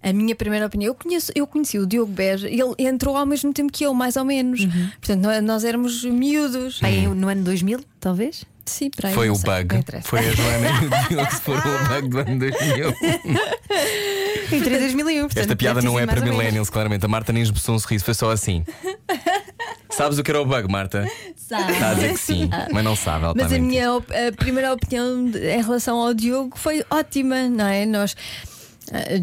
A 0.00 0.12
minha 0.12 0.34
primeira 0.36 0.64
opinião, 0.66 0.90
eu, 0.90 0.94
conheço, 0.94 1.32
eu 1.34 1.44
conheci 1.46 1.76
o 1.78 1.84
Diogo 1.86 2.12
Beja, 2.12 2.46
ele 2.48 2.74
entrou 2.78 3.16
ao 3.16 3.26
mesmo 3.26 3.52
tempo 3.52 3.72
que 3.72 3.84
eu, 3.84 3.92
mais 3.92 4.16
ou 4.16 4.24
menos. 4.24 4.60
Uhum. 4.60 4.90
Portanto, 5.00 5.20
nós, 5.22 5.42
nós 5.42 5.64
éramos 5.64 6.04
miúdos. 6.04 6.78
Aí 6.84 7.06
no 7.08 7.26
ano 7.28 7.42
2000, 7.42 7.80
talvez? 7.98 8.44
Sim, 8.68 8.90
para 8.90 9.08
aí, 9.08 9.14
Foi 9.14 9.30
o 9.30 9.34
sei, 9.34 9.64
bug. 9.64 9.84
Foi 10.04 10.18
a 10.20 10.30
Joana 10.32 11.26
que 11.26 11.34
foram 11.42 11.60
o 11.74 11.88
bug 11.88 12.08
do 12.08 12.18
ano 12.20 12.38
2000. 12.38 12.94
Entre 14.52 14.78
2001. 14.78 15.20
portanto, 15.22 15.38
Esta 15.40 15.56
piada 15.56 15.82
não 15.82 15.98
é 15.98 16.06
para 16.06 16.20
millennials, 16.20 16.70
claramente. 16.70 17.04
A 17.04 17.08
Marta 17.08 17.32
nem 17.32 17.42
esboçou 17.42 17.74
um 17.74 17.78
sorriso, 17.78 18.04
foi 18.04 18.14
só 18.14 18.30
assim. 18.30 18.64
Sabes 19.90 20.18
o 20.18 20.22
que 20.22 20.30
era 20.30 20.40
o 20.40 20.44
bug, 20.46 20.70
Marta? 20.70 21.10
Sabe. 21.34 21.72
Está 21.72 21.90
a 21.90 21.94
dizer 21.94 22.12
que 22.12 22.18
sim, 22.20 22.48
mas 22.72 22.84
não 22.84 22.94
sabe. 22.94 23.24
Ela 23.24 23.34
Mas 23.34 23.46
está 23.46 23.56
a 23.56 23.58
minha 23.58 23.94
op- 23.94 24.12
a 24.12 24.32
primeira 24.36 24.72
opinião 24.72 25.26
de- 25.30 25.38
em 25.50 25.62
relação 25.62 25.96
ao 25.98 26.14
Diogo 26.14 26.56
foi 26.56 26.84
ótima, 26.90 27.48
não 27.48 27.66
é? 27.66 27.84
Nós, 27.86 28.14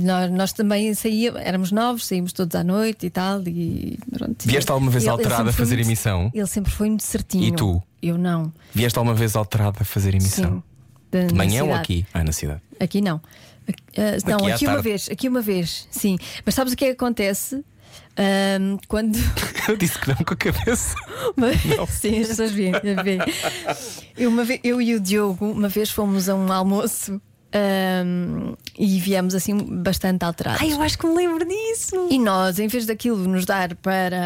nós, 0.04 0.32
nós 0.32 0.54
também 0.54 0.94
saíamos, 0.94 1.42
éramos 1.42 1.72
novos, 1.72 2.06
saímos 2.06 2.32
todos 2.34 2.56
à 2.56 2.64
noite 2.64 3.06
e 3.06 3.10
tal. 3.10 3.42
E, 3.48 3.98
pronto. 4.12 4.46
Vieste 4.48 4.72
alguma 4.72 4.92
vez 4.92 5.04
Ele- 5.04 5.12
ele 5.14 5.18
alterada 5.24 5.50
a 5.50 5.52
sempre 5.52 5.54
foi 5.58 5.66
fazer 5.66 5.76
muito- 5.76 5.88
emissão? 5.88 6.32
Ele 6.34 6.48
sempre 6.48 6.72
foi 6.72 6.88
muito 6.90 7.04
certinho. 7.04 7.44
E 7.46 7.52
tu? 7.52 7.82
Eu 8.02 8.18
não. 8.18 8.52
Vieste 8.74 8.98
alguma 9.00 9.16
vez 9.16 9.36
alterada 9.36 9.78
a 9.82 9.86
fazer 9.86 10.14
emissão? 10.14 10.64
Sim. 11.12 11.28
De 11.28 11.34
manhã 11.34 11.64
ou 11.64 11.74
aqui? 11.74 12.06
Ah, 12.14 12.24
na 12.24 12.32
cidade. 12.32 12.62
Aqui 12.80 13.00
não. 13.02 13.22
Ah, 13.98 14.18
não, 14.28 14.46
Aqui 14.48 14.68
uma 14.68 14.82
vez, 14.82 15.10
aqui 15.10 15.28
uma 15.30 15.42
vez, 15.42 15.88
sim. 15.90 16.18
Mas 16.46 16.54
sabes 16.54 16.74
o 16.74 16.76
que 16.76 16.86
é 16.86 16.88
que 16.90 16.94
acontece? 16.94 17.64
Ahm, 18.18 18.78
quando. 18.88 19.16
Eu 19.68 19.76
disse 19.78 19.98
que 19.98 20.08
não 20.10 20.16
com 20.18 20.34
a 20.34 20.38
cabeça. 20.38 20.96
Mas- 21.36 21.62
Sim, 21.90 22.20
as 22.20 22.28
pessoas 22.28 22.52
veem. 22.52 22.72
Eu, 24.18 24.32
eu 24.64 24.82
e 24.82 24.96
o 24.96 25.00
Diogo, 25.00 25.50
uma 25.52 25.68
vez 25.70 25.90
fomos 25.90 26.30
a 26.30 26.36
um 26.36 26.52
almoço 26.52 27.20
ahm, 27.56 28.54
e 28.78 29.00
viemos 29.00 29.34
assim 29.34 29.56
bastante 29.58 30.26
alterados. 30.26 30.62
Ai, 30.62 30.74
eu 30.74 30.82
acho 30.82 30.98
que 30.98 31.08
me 31.08 31.16
lembro 31.16 31.46
disso. 31.46 32.08
E 32.10 32.20
nós, 32.20 32.60
em 32.60 32.68
vez 32.68 32.86
daquilo 32.86 33.18
nos 33.18 33.46
dar 33.46 33.74
para 33.76 34.18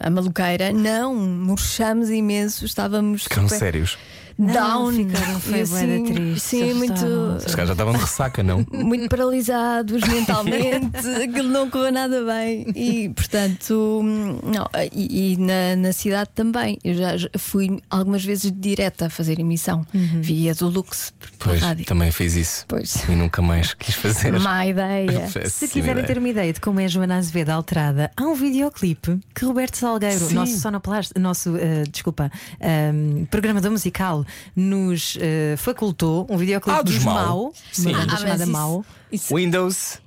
ah, 0.00 0.06
a 0.06 0.10
maluqueira, 0.10 0.72
não, 0.72 1.14
murchamos 1.14 2.10
imenso, 2.10 2.64
estávamos 2.64 3.24
Ficaram 3.24 3.48
super 3.48 3.58
sérios. 3.58 3.98
Down. 4.38 4.92
ficaram, 4.92 5.40
foi 5.40 5.64
da 5.64 6.12
triste, 6.12 6.40
Sim, 6.40 6.74
muito. 6.74 7.04
Os 7.46 7.54
caras 7.54 7.68
já 7.68 7.72
estavam 7.72 7.92
de 7.94 8.00
ressaca, 8.00 8.42
não? 8.42 8.64
muito 8.72 9.08
paralisados 9.08 10.02
mentalmente, 10.08 10.96
aquilo 11.22 11.48
não 11.48 11.70
correu 11.70 11.92
nada 11.92 12.24
bem. 12.24 12.66
E 12.74 13.08
portanto, 13.10 14.02
não, 14.02 14.68
e, 14.92 15.32
e 15.32 15.36
na, 15.36 15.76
na 15.76 15.92
cidade 15.92 16.30
também. 16.34 16.78
Eu 16.84 16.94
já 16.94 17.12
fui 17.38 17.80
algumas 17.90 18.24
vezes 18.24 18.52
direta 18.54 19.06
a 19.06 19.10
fazer 19.10 19.38
emissão 19.38 19.86
via 19.92 20.54
do 20.54 20.68
Lux 20.68 21.12
Pois, 21.38 21.60
rádio. 21.60 21.84
também 21.84 22.10
fiz 22.10 22.34
isso. 22.34 22.64
Pois. 22.66 23.04
E 23.08 23.12
nunca 23.12 23.42
mais 23.42 23.74
quis 23.74 23.94
fazer. 23.94 24.38
Má 24.40 24.66
ideia. 24.66 25.28
Se 25.48 25.68
quiserem 25.68 25.92
ideia. 26.02 26.06
ter 26.06 26.18
uma 26.18 26.28
ideia 26.28 26.52
de 26.52 26.60
como 26.60 26.80
é 26.80 26.84
a 26.84 26.88
Joana 26.88 27.16
Azevedo 27.16 27.50
alterada, 27.50 28.10
há 28.16 28.22
um 28.24 28.34
videoclipe 28.34 29.18
que 29.34 29.44
Roberto 29.44 29.76
Salgueiro, 29.76 30.18
Sim. 30.18 30.34
nosso 30.34 30.58
sonoplasta, 30.58 31.18
nosso, 31.20 31.56
eh, 31.56 31.84
desculpa, 31.90 32.30
ehm, 32.60 33.24
programador 33.26 33.70
musical, 33.70 34.23
nos 34.56 35.16
eh, 35.20 35.54
facultou 35.56 36.26
um 36.30 36.36
videoclipe 36.36 36.78
Ah, 36.78 36.82
dos 36.82 36.94
dos 36.94 37.04
Mau. 37.04 37.14
Mau, 37.26 37.54
Sim. 37.72 37.88
uma 37.90 37.98
banda 38.00 38.12
Ah, 38.12 38.16
chamada 38.16 38.46
Mau. 38.46 38.84
isso- 39.12 39.34
Windows. 39.34 39.98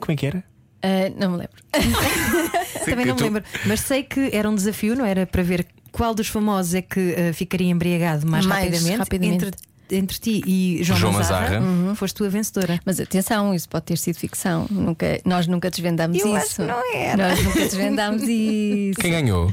Como 0.00 0.12
é 0.12 0.16
que 0.16 0.26
era? 0.26 0.44
ah, 0.82 1.12
não 1.18 1.32
me 1.32 1.36
lembro. 1.38 1.62
Também 2.84 3.06
não 3.06 3.14
me 3.16 3.22
lembro, 3.22 3.42
mas 3.66 3.80
sei 3.80 4.02
que 4.02 4.30
era 4.32 4.48
um 4.48 4.54
desafio, 4.54 4.94
não 4.94 5.04
era 5.04 5.26
para 5.26 5.42
ver 5.42 5.66
qual 5.90 6.14
dos 6.14 6.28
famosos 6.28 6.74
é 6.74 6.82
que 6.82 7.14
eh, 7.16 7.32
ficaria 7.32 7.68
embriagado 7.70 8.26
mais, 8.26 8.44
Mais 8.46 8.64
rapidamente. 8.64 8.98
rapidamente. 8.98 9.44
Entre, 9.46 9.60
entre 9.90 10.18
ti 10.18 10.42
e 10.46 10.78
João, 10.84 10.98
João 10.98 11.12
Mazarra, 11.12 11.60
Mazarra. 11.60 11.94
foste 11.94 12.14
tu 12.14 12.24
a 12.24 12.28
vencedora. 12.28 12.80
Mas 12.84 13.00
atenção, 13.00 13.54
isso 13.54 13.68
pode 13.68 13.86
ter 13.86 13.96
sido 13.98 14.16
ficção. 14.18 14.66
Nunca, 14.70 15.20
nós 15.24 15.46
nunca 15.46 15.70
desvendamos 15.70 16.18
Eu 16.18 16.34
acho 16.36 16.46
isso. 16.46 16.56
que 16.62 16.68
não 16.68 16.94
era. 16.94 17.28
Nós 17.28 17.42
nunca 17.42 17.60
desvendamos 17.60 18.22
isso. 18.28 19.00
Quem 19.00 19.10
ganhou? 19.12 19.52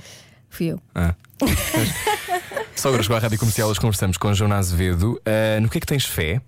Fui 0.53 0.67
eu. 0.67 0.79
Ah. 0.93 1.15
Só 2.75 2.89
agora 2.89 3.01
chegou 3.01 3.17
à 3.17 3.19
rádio 3.19 3.39
comercial, 3.39 3.69
hoje 3.69 3.79
conversamos 3.79 4.17
com 4.17 4.31
Joana 4.35 4.57
Azevedo. 4.57 5.19
Ah, 5.25 5.59
no 5.59 5.67
que 5.67 5.79
é 5.79 5.81
que 5.81 5.87
tens 5.87 6.05
fé? 6.05 6.39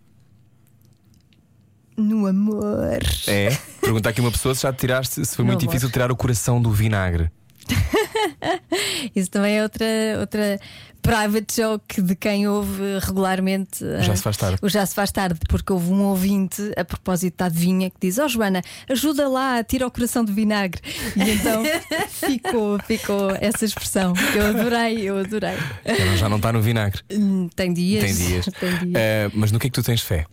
No 1.98 2.28
amor. 2.28 3.00
É. 3.28 3.50
Pergunta 3.82 4.10
aqui 4.10 4.22
uma 4.22 4.32
pessoa 4.32 4.54
se 4.54 4.62
já 4.62 4.72
te 4.72 4.80
tiraste, 4.80 5.26
se 5.26 5.36
foi 5.36 5.44
No 5.44 5.52
muito 5.52 5.62
amor. 5.64 5.72
difícil 5.74 5.90
tirar 5.92 6.12
o 6.12 6.16
coração 6.16 6.62
do 6.62 6.70
vinagre. 6.72 7.32
Isso 9.16 9.30
também 9.30 9.58
é 9.58 9.64
outra, 9.64 9.86
outra 10.20 10.60
private 11.02 11.62
joke 11.62 12.02
de 12.02 12.16
quem 12.16 12.48
ouve 12.48 13.00
regularmente. 13.00 13.86
Já 14.02 14.16
se 14.16 14.24
faz 14.24 14.38
tarde. 14.38 14.58
O 14.62 14.68
Já 14.70 14.86
se 14.86 14.96
faz 14.96 15.12
tarde, 15.12 15.40
porque 15.48 15.72
houve 15.72 15.92
um 15.92 16.02
ouvinte 16.04 16.62
a 16.76 16.84
propósito 16.84 17.38
da 17.38 17.46
adivinha 17.46 17.90
que 17.90 17.98
diz: 18.02 18.18
Ó 18.18 18.28
Joana, 18.28 18.62
ajuda 18.90 19.28
lá, 19.30 19.64
tira 19.64 19.86
o 19.86 19.92
coração 19.92 20.26
de 20.26 20.34
vinagre. 20.34 20.82
E 21.16 21.30
então 21.32 21.64
ficou, 22.10 22.80
ficou 22.80 23.32
essa 23.40 23.66
expressão. 23.66 24.14
Eu 24.36 24.48
adorei, 24.48 25.02
eu 25.02 25.20
adorei. 25.20 25.56
Ela 25.84 26.18
já 26.18 26.28
não 26.28 26.38
está 26.38 26.52
no 26.52 26.62
vinagre. 26.62 27.02
Hum, 27.12 27.48
Tem 27.56 27.72
dias. 27.72 28.04
Tem 28.04 28.14
dias. 28.14 28.46
Tem 28.60 28.70
dias. 28.80 28.94
Ah, 28.96 29.32
mas 29.34 29.52
no 29.52 29.60
que 29.60 29.68
é 29.68 29.70
que 29.70 29.76
tu 29.76 29.84
tens 29.84 30.02
fé? 30.02 30.26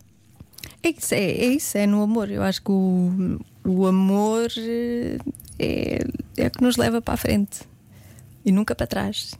É 0.81 0.89
isso, 0.89 1.13
é, 1.13 1.23
é 1.23 1.45
isso, 1.45 1.77
é 1.77 1.87
no 1.87 2.01
amor. 2.01 2.29
Eu 2.29 2.43
acho 2.43 2.61
que 2.61 2.71
o, 2.71 3.39
o 3.65 3.85
amor 3.85 4.47
eh, 4.57 5.17
é, 5.59 5.99
é 6.37 6.47
o 6.47 6.51
que 6.51 6.61
nos 6.61 6.77
leva 6.77 7.01
para 7.01 7.13
a 7.13 7.17
frente 7.17 7.61
e 8.45 8.51
nunca 8.51 8.75
para 8.75 8.87
trás. 8.87 9.33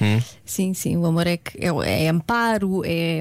Hum? 0.00 0.20
Sim, 0.44 0.74
sim, 0.74 0.96
o 0.96 1.06
amor 1.06 1.26
é, 1.26 1.36
que- 1.38 1.58
é, 1.58 2.04
é 2.04 2.08
amparo, 2.08 2.82
é, 2.84 3.20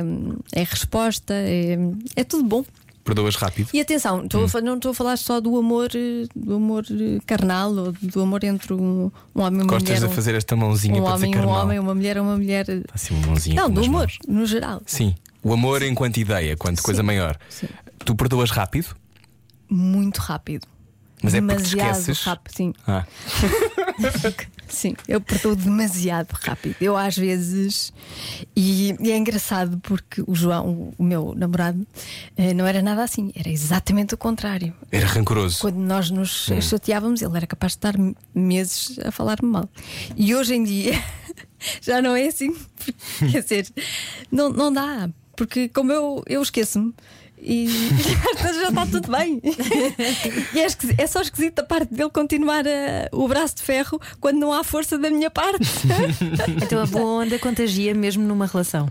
é 0.52 0.64
resposta, 0.64 1.34
é, 1.34 1.78
é 2.16 2.24
tudo 2.24 2.44
bom. 2.44 2.66
Perdoas 3.04 3.36
rápido? 3.36 3.70
E 3.72 3.80
atenção, 3.80 4.26
a 4.34 4.48
fa- 4.50 4.62
não 4.62 4.76
estou 4.78 4.90
a 4.92 4.94
falar 4.94 5.16
só 5.18 5.40
do 5.40 5.56
amor, 5.58 5.90
eh, 5.94 6.26
do 6.36 6.56
amor 6.56 6.84
eh, 6.90 7.20
carnal 7.26 7.72
ou 7.72 7.92
do 8.02 8.20
amor 8.22 8.44
entre 8.44 8.74
um, 8.74 9.12
um 9.36 9.42
homem 9.42 9.60
e 9.60 9.64
uma 9.64 9.70
Gostas 9.70 9.98
mulher. 10.00 10.10
de 10.10 10.16
fazer 10.16 10.34
esta 10.36 10.56
mãozinha 10.56 10.96
um, 10.96 11.02
um 11.02 11.04
para 11.04 11.14
dizer 11.14 11.26
homem, 11.28 11.38
um 11.38 11.44
carnal? 11.46 11.64
homem, 11.66 11.80
uma 11.80 11.94
mulher, 11.96 12.20
uma 12.20 12.36
mulher. 12.36 12.66
Assim, 12.92 13.14
uma 13.16 13.28
mãozinha 13.28 13.56
Não, 13.62 13.70
do 13.70 13.80
amor, 13.82 13.92
mãos. 14.00 14.18
no 14.28 14.46
geral. 14.48 14.82
Sim. 14.88 15.14
O 15.44 15.54
amor 15.54 15.84
enquanto 15.84 16.18
ideia, 16.18 16.58
quanto 16.58 16.82
coisa 16.82 17.04
maior. 17.04 17.38
Sim. 17.48 17.68
Tu 18.04 18.16
perdoas 18.16 18.50
rápido? 18.50 18.88
Muito 19.70 20.18
rápido. 20.20 20.68
Mas 21.24 21.34
é 21.34 21.42
porque 21.42 21.62
esqueces? 21.64 22.22
rápido, 22.24 22.54
sim. 22.56 22.74
Ah, 22.86 23.06
Sim, 24.68 24.96
eu 25.08 25.22
perdoo 25.22 25.56
demasiado 25.56 26.32
rápido. 26.34 26.76
Eu 26.82 26.98
às 26.98 27.16
vezes. 27.18 27.94
E, 28.56 28.96
e 29.00 29.12
é 29.12 29.18
engraçado 29.18 29.80
porque 29.82 30.24
o 30.28 30.36
João, 30.36 30.94
o, 30.98 31.04
meu 31.04 31.34
namorado, 31.36 31.86
eh, 32.36 32.54
não 32.54 32.66
era 32.66 32.82
nada 32.82 33.04
assim. 33.04 33.32
Era 33.36 33.50
exatamente 33.50 34.14
o 34.14 34.18
contrário. 34.18 34.74
era 34.92 35.06
rancoroso. 35.06 35.60
Quando 35.62 35.78
nós 35.78 36.10
nos 36.10 36.50
Hum. 36.50 36.62
chateávamos, 36.62 37.22
ele 37.22 37.38
era 37.38 37.48
capaz 37.48 37.74
de 37.74 37.78
estar 37.78 37.96
meses 38.34 38.98
a 39.06 39.12
falar-me 39.12 39.48
mal. 39.50 39.70
E 40.16 40.36
hoje 40.36 40.56
em 40.56 40.64
dia 40.64 40.94
já 41.82 42.02
não 42.02 42.16
é 42.16 42.28
assim. 42.28 42.54
porque, 42.54 42.94
Quer 43.32 43.42
dizer, 43.44 43.68
não, 44.32 44.50
não 44.50 44.72
dá. 44.74 45.10
Porque 45.36 45.70
como 45.70 45.92
eu, 45.92 46.24
eu 46.28 46.42
esqueço-me. 46.42 46.94
E 47.48 47.68
já 48.60 48.70
está 48.70 48.86
tudo 48.88 49.12
bem. 49.12 49.40
E 50.54 50.60
é, 50.60 50.68
é 51.04 51.08
só 51.08 51.22
esquisito 51.22 51.60
a 51.60 51.64
parte 51.64 51.94
dele 51.94 52.10
continuar 52.10 52.66
a- 52.68 53.08
o 53.12 53.28
braço 53.28 53.56
de 53.58 53.62
ferro 53.62 54.02
quando 54.20 54.40
não 54.40 54.52
há 54.52 54.64
força 54.64 54.98
da 54.98 55.10
minha 55.12 55.30
parte. 55.30 55.64
Então 56.64 56.82
a 56.82 56.86
boa 56.88 57.24
onda 57.24 57.38
contagia 57.38 57.94
mesmo 57.94 58.24
numa 58.24 58.48
relação. 58.48 58.90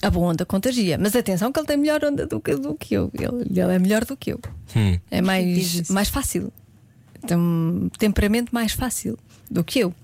A 0.00 0.08
boa 0.10 0.28
onda 0.32 0.46
contagia. 0.46 0.96
Mas 0.98 1.14
atenção 1.14 1.52
que 1.52 1.60
ele 1.60 1.66
tem 1.66 1.76
melhor 1.76 2.02
onda 2.04 2.26
do 2.26 2.40
que, 2.40 2.54
do 2.56 2.74
que 2.74 2.94
eu. 2.94 3.10
Ele, 3.14 3.46
ele 3.50 3.60
é 3.74 3.78
melhor 3.78 4.04
do 4.06 4.16
que 4.16 4.32
eu. 4.32 4.40
Hum. 4.74 4.98
É 5.10 5.20
mais, 5.20 5.90
mais 5.90 6.08
fácil. 6.08 6.50
Tem 7.26 7.36
um 7.36 7.88
temperamento 7.98 8.52
mais 8.54 8.72
fácil 8.72 9.18
do 9.50 9.62
que 9.62 9.80
eu. 9.80 9.94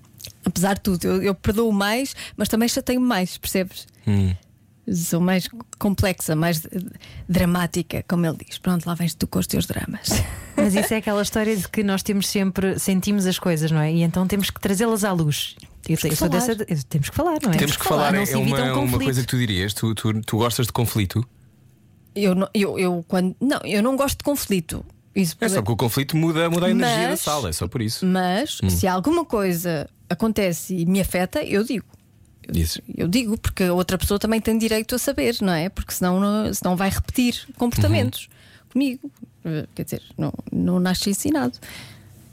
Apesar 0.45 0.75
de 0.75 0.81
tudo, 0.81 1.05
eu, 1.05 1.21
eu 1.23 1.35
perdoo 1.35 1.71
mais, 1.71 2.15
mas 2.37 2.47
também 2.47 2.69
chateio 2.69 3.01
mais, 3.01 3.37
percebes? 3.37 3.87
Hum. 4.07 4.33
Sou 4.95 5.19
mais 5.21 5.47
complexa, 5.77 6.35
mais 6.35 6.61
dramática, 7.27 8.03
como 8.07 8.25
ele 8.25 8.37
diz. 8.45 8.57
Pronto, 8.57 8.85
lá 8.85 8.93
vens 8.95 9.13
tu 9.13 9.27
com 9.27 9.39
os 9.39 9.47
teus 9.47 9.65
dramas. 9.65 10.09
Mas 10.55 10.73
isso 10.73 10.93
é 10.93 10.97
aquela 10.97 11.21
história 11.21 11.55
de 11.55 11.67
que 11.67 11.83
nós 11.83 12.01
temos 12.03 12.27
sempre, 12.27 12.79
sentimos 12.79 13.25
as 13.25 13.37
coisas, 13.39 13.71
não 13.71 13.79
é? 13.81 13.91
E 13.93 14.01
então 14.01 14.27
temos 14.27 14.49
que 14.49 14.59
trazê-las 14.59 15.03
à 15.03 15.11
luz. 15.11 15.55
Eu 15.87 15.97
sou 15.97 16.11
falar. 16.11 16.29
dessa. 16.29 16.55
temos 16.87 17.09
que 17.09 17.15
falar, 17.15 17.37
não 17.41 17.51
é? 17.51 17.57
Temos 17.57 17.77
que 17.77 17.83
falar, 17.83 18.11
não 18.13 18.19
é 18.21 18.37
uma, 18.37 18.73
um 18.77 18.83
uma 18.85 18.99
coisa 18.99 19.21
que 19.21 19.27
tu 19.27 19.37
dirias. 19.37 19.73
Tu, 19.73 19.93
tu, 19.95 20.21
tu 20.21 20.37
gostas 20.37 20.65
de 20.67 20.73
conflito? 20.73 21.23
Eu, 22.15 22.35
não- 22.35 22.49
eu, 22.53 22.77
eu 22.77 23.05
quando. 23.07 23.35
Não, 23.39 23.59
eu 23.63 23.81
não 23.81 23.95
gosto 23.95 24.17
de 24.19 24.23
conflito. 24.23 24.85
Isso 25.15 25.35
É 25.41 25.49
só 25.49 25.61
que 25.61 25.71
o 25.71 25.75
conflito 25.75 26.15
muda, 26.15 26.49
muda 26.49 26.67
a 26.67 26.69
energia 26.69 27.03
da 27.03 27.09
Mas- 27.09 27.21
sala, 27.21 27.49
é 27.49 27.51
só 27.51 27.67
por 27.67 27.81
isso. 27.81 28.05
Mas 28.05 28.59
se 28.69 28.87
alguma 28.87 29.25
coisa 29.25 29.89
acontece 30.09 30.75
e 30.75 30.85
me 30.85 30.99
afeta, 31.01 31.43
eu 31.43 31.63
digo. 31.63 31.85
Isso. 32.53 32.81
Eu 32.97 33.07
digo, 33.07 33.37
porque 33.37 33.63
a 33.63 33.73
outra 33.73 33.97
pessoa 33.97 34.19
também 34.19 34.39
tem 34.41 34.57
direito 34.57 34.95
a 34.95 34.99
saber, 34.99 35.35
não 35.41 35.53
é? 35.53 35.69
Porque 35.69 35.93
senão, 35.93 36.19
não- 36.19 36.53
senão 36.53 36.75
vai 36.75 36.89
repetir 36.89 37.47
comportamentos 37.57 38.27
comigo. 38.71 39.11
Eh, 39.45 39.65
Quer 39.75 39.83
dizer, 39.83 40.01
não, 40.17 40.33
não 40.51 40.79
nasce 40.79 41.09
ensinado. 41.09 41.57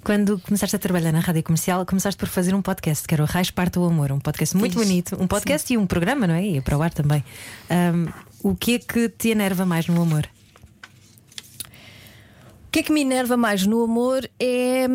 Quando 0.03 0.39
começaste 0.39 0.77
a 0.77 0.79
trabalhar 0.79 1.11
na 1.13 1.19
rádio 1.21 1.43
comercial, 1.43 1.85
começaste 1.85 2.17
por 2.19 2.29
fazer 2.29 2.55
um 2.55 2.63
podcast 2.63 3.07
que 3.09 3.13
era 3.15 3.23
o 3.25 3.27
Raiz 3.27 3.51
Parte 3.51 3.75
do 3.75 3.85
Amor, 3.85 4.13
um 4.13 4.21
podcast 4.21 4.57
muito 4.57 4.79
Fiz. 4.79 4.87
bonito, 4.87 5.17
um 5.21 5.27
podcast 5.27 5.73
e 5.73 5.77
um 5.77 5.85
programa, 5.87 6.27
não 6.29 6.35
é? 6.35 6.47
E 6.47 6.61
para 6.61 6.79
o 6.79 6.83
ar 6.83 6.93
também. 6.95 7.25
Ahm, 7.69 8.07
o 8.43 8.55
que 8.55 8.75
é 8.75 8.79
que 8.79 9.09
te 9.09 9.31
enerva 9.31 9.67
mais 9.67 9.89
no 9.89 10.01
amor? 10.01 10.29
O 12.67 12.71
que 12.71 12.81
é 12.81 12.83
que 12.83 12.93
me 12.93 13.01
enerva 13.01 13.37
mais 13.37 13.67
no 13.67 13.83
amor 13.83 14.29
é. 14.39 14.87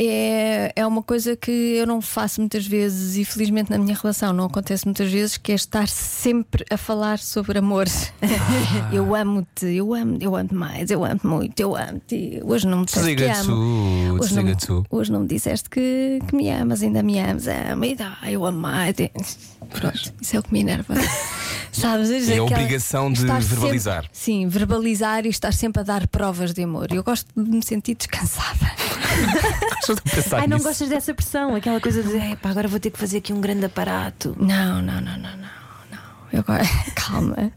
É, 0.00 0.72
é 0.76 0.86
uma 0.86 1.02
coisa 1.02 1.34
que 1.34 1.50
eu 1.50 1.86
não 1.86 2.00
faço 2.00 2.40
muitas 2.40 2.64
vezes 2.64 3.16
e 3.16 3.24
felizmente 3.24 3.68
na 3.68 3.78
minha 3.78 3.96
relação 3.96 4.32
não 4.32 4.44
acontece 4.44 4.84
muitas 4.84 5.10
vezes 5.10 5.36
que 5.36 5.50
é 5.50 5.54
estar 5.56 5.88
sempre 5.88 6.64
a 6.70 6.76
falar 6.76 7.18
sobre 7.18 7.58
amor. 7.58 7.86
eu 8.92 9.14
amo-te, 9.14 9.66
eu 9.66 9.92
amo, 9.92 10.16
eu 10.20 10.36
amo 10.36 10.50
mais, 10.52 10.90
eu 10.90 11.04
amo 11.04 11.20
muito, 11.24 11.58
eu 11.58 11.76
amo-te. 11.76 12.40
Hoje 12.44 12.66
não 12.68 12.80
me 12.80 12.84
disseste 12.86 13.16
que 13.16 13.24
amo. 13.24 14.20
Hoje 14.20 14.34
não, 14.34 14.54
tu. 14.54 14.86
hoje 14.88 15.12
não 15.12 15.20
me 15.20 15.26
disseste 15.26 15.68
que, 15.68 16.20
que 16.28 16.36
me 16.36 16.48
amas, 16.48 16.82
ainda 16.82 17.02
me 17.02 17.18
amas, 17.18 17.48
amo, 17.48 17.84
e 17.84 17.96
dá, 17.96 18.18
eu 18.28 18.46
amo 18.46 18.60
mais. 18.60 18.94
Pronto, 19.70 20.14
isso 20.20 20.36
é 20.36 20.38
o 20.38 20.42
que 20.42 20.52
me 20.52 20.60
enerva. 20.60 20.94
Sabes? 21.80 22.28
É 22.28 22.38
a 22.38 22.42
obrigação 22.44 23.12
de 23.12 23.24
verbalizar. 23.24 24.02
sempre- 24.02 24.10
sim, 24.12 24.48
verbalizar 24.48 25.24
e 25.26 25.28
estar 25.28 25.52
sempre 25.52 25.80
a 25.80 25.84
dar 25.84 26.06
provas 26.08 26.52
de 26.52 26.62
amor. 26.62 26.88
Eu 26.92 27.02
gosto 27.04 27.26
de 27.36 27.48
me 27.50 27.62
sentir 27.64 27.94
descansada. 27.94 28.70
Pensar 30.14 30.40
Ai, 30.40 30.46
não 30.46 30.56
nisso. 30.58 30.68
gostas 30.68 30.88
dessa 30.88 31.14
pressão, 31.14 31.54
aquela 31.54 31.80
coisa 31.80 32.02
de 32.02 32.10
"Ei, 32.16 32.36
pá, 32.36 32.50
agora 32.50 32.68
vou 32.68 32.78
ter 32.78 32.90
que 32.90 32.98
fazer 32.98 33.18
aqui 33.18 33.32
um 33.32 33.40
grande 33.40 33.64
aparato. 33.64 34.36
Não, 34.38 34.82
não, 34.82 35.00
não, 35.00 35.18
não, 35.18 35.18
não. 35.18 35.38
não. 35.90 35.98
Eu 36.32 36.40
agora, 36.40 36.62
calma. 36.94 37.52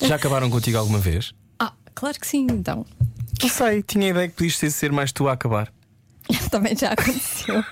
Já 0.00 0.14
acabaram 0.16 0.48
contigo 0.48 0.78
alguma 0.78 0.98
vez? 0.98 1.32
Ah, 1.58 1.72
claro 1.94 2.18
que 2.18 2.26
sim, 2.26 2.46
então. 2.50 2.86
Não 3.42 3.48
sei, 3.48 3.82
tinha 3.82 4.06
a 4.06 4.10
ideia 4.10 4.28
que 4.28 4.34
podias 4.34 4.74
ser 4.74 4.92
mais 4.92 5.12
tu 5.12 5.28
a 5.28 5.32
acabar. 5.32 5.70
Também 6.50 6.76
já 6.76 6.92
aconteceu. 6.92 7.62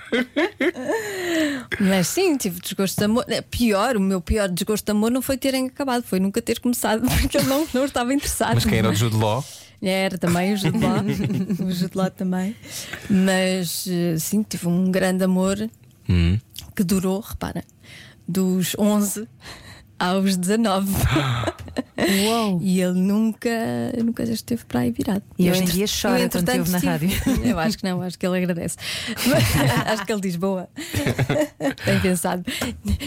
Mas 1.79 2.07
sim, 2.07 2.35
tive 2.37 2.59
desgosto 2.59 2.97
de 2.97 3.03
amor. 3.05 3.25
É, 3.27 3.41
Pior, 3.41 3.95
o 3.97 3.99
meu 3.99 4.21
pior 4.21 4.49
desgosto 4.49 4.85
de 4.85 4.91
amor 4.91 5.11
não 5.11 5.21
foi 5.21 5.37
terem 5.37 5.67
acabado, 5.67 6.03
foi 6.03 6.19
nunca 6.19 6.41
ter 6.41 6.59
começado, 6.59 7.01
porque 7.21 7.37
eu 7.37 7.43
não, 7.43 7.67
não 7.73 7.85
estava 7.85 8.13
interessado. 8.13 8.55
Mas 8.55 8.65
quem 8.65 8.79
era 8.79 8.89
o 8.89 8.95
Jude 8.95 9.15
Law? 9.15 9.43
Era 9.81 10.17
também 10.17 10.53
o 10.53 10.57
Jude 10.57 10.77
Law, 10.77 10.97
o 11.65 11.71
Jude 11.71 11.97
Law 11.97 12.11
também. 12.11 12.55
Mas 13.09 13.85
eh, 13.87 14.17
sim, 14.19 14.43
tive 14.43 14.67
um 14.67 14.91
grande 14.91 15.23
amor 15.23 15.57
Hum. 16.11 16.39
que 16.75 16.83
durou, 16.83 17.19
repara, 17.19 17.63
dos 18.27 18.75
11 18.79 19.27
aos 19.99 20.35
19. 20.37 20.89
Uou! 22.25 22.59
E 22.63 22.81
ele 22.81 22.99
nunca, 22.99 23.49
nunca 24.03 24.25
já 24.25 24.33
esteve 24.33 24.63
para 24.65 24.79
aí 24.81 24.91
virado. 24.91 25.21
E 25.37 25.47
Eu, 25.47 25.51
hoje 25.53 25.63
em 25.63 25.65
dia 25.65 25.85
chora 25.85 26.21
eu, 26.21 26.29
quando 26.29 26.45
te 26.51 26.57
ouve 26.59 26.71
na 26.71 26.77
estive- 26.77 27.49
Eu 27.49 27.59
acho 27.59 27.77
que 27.77 27.83
não, 27.83 28.01
acho 28.01 28.17
que 28.17 28.25
ele 28.25 28.37
agradece. 28.37 28.77
acho 29.85 30.05
que 30.05 30.11
ele 30.11 30.21
diz 30.21 30.35
boa. 30.35 30.67
Tem 31.85 31.99
pensado. 32.01 32.43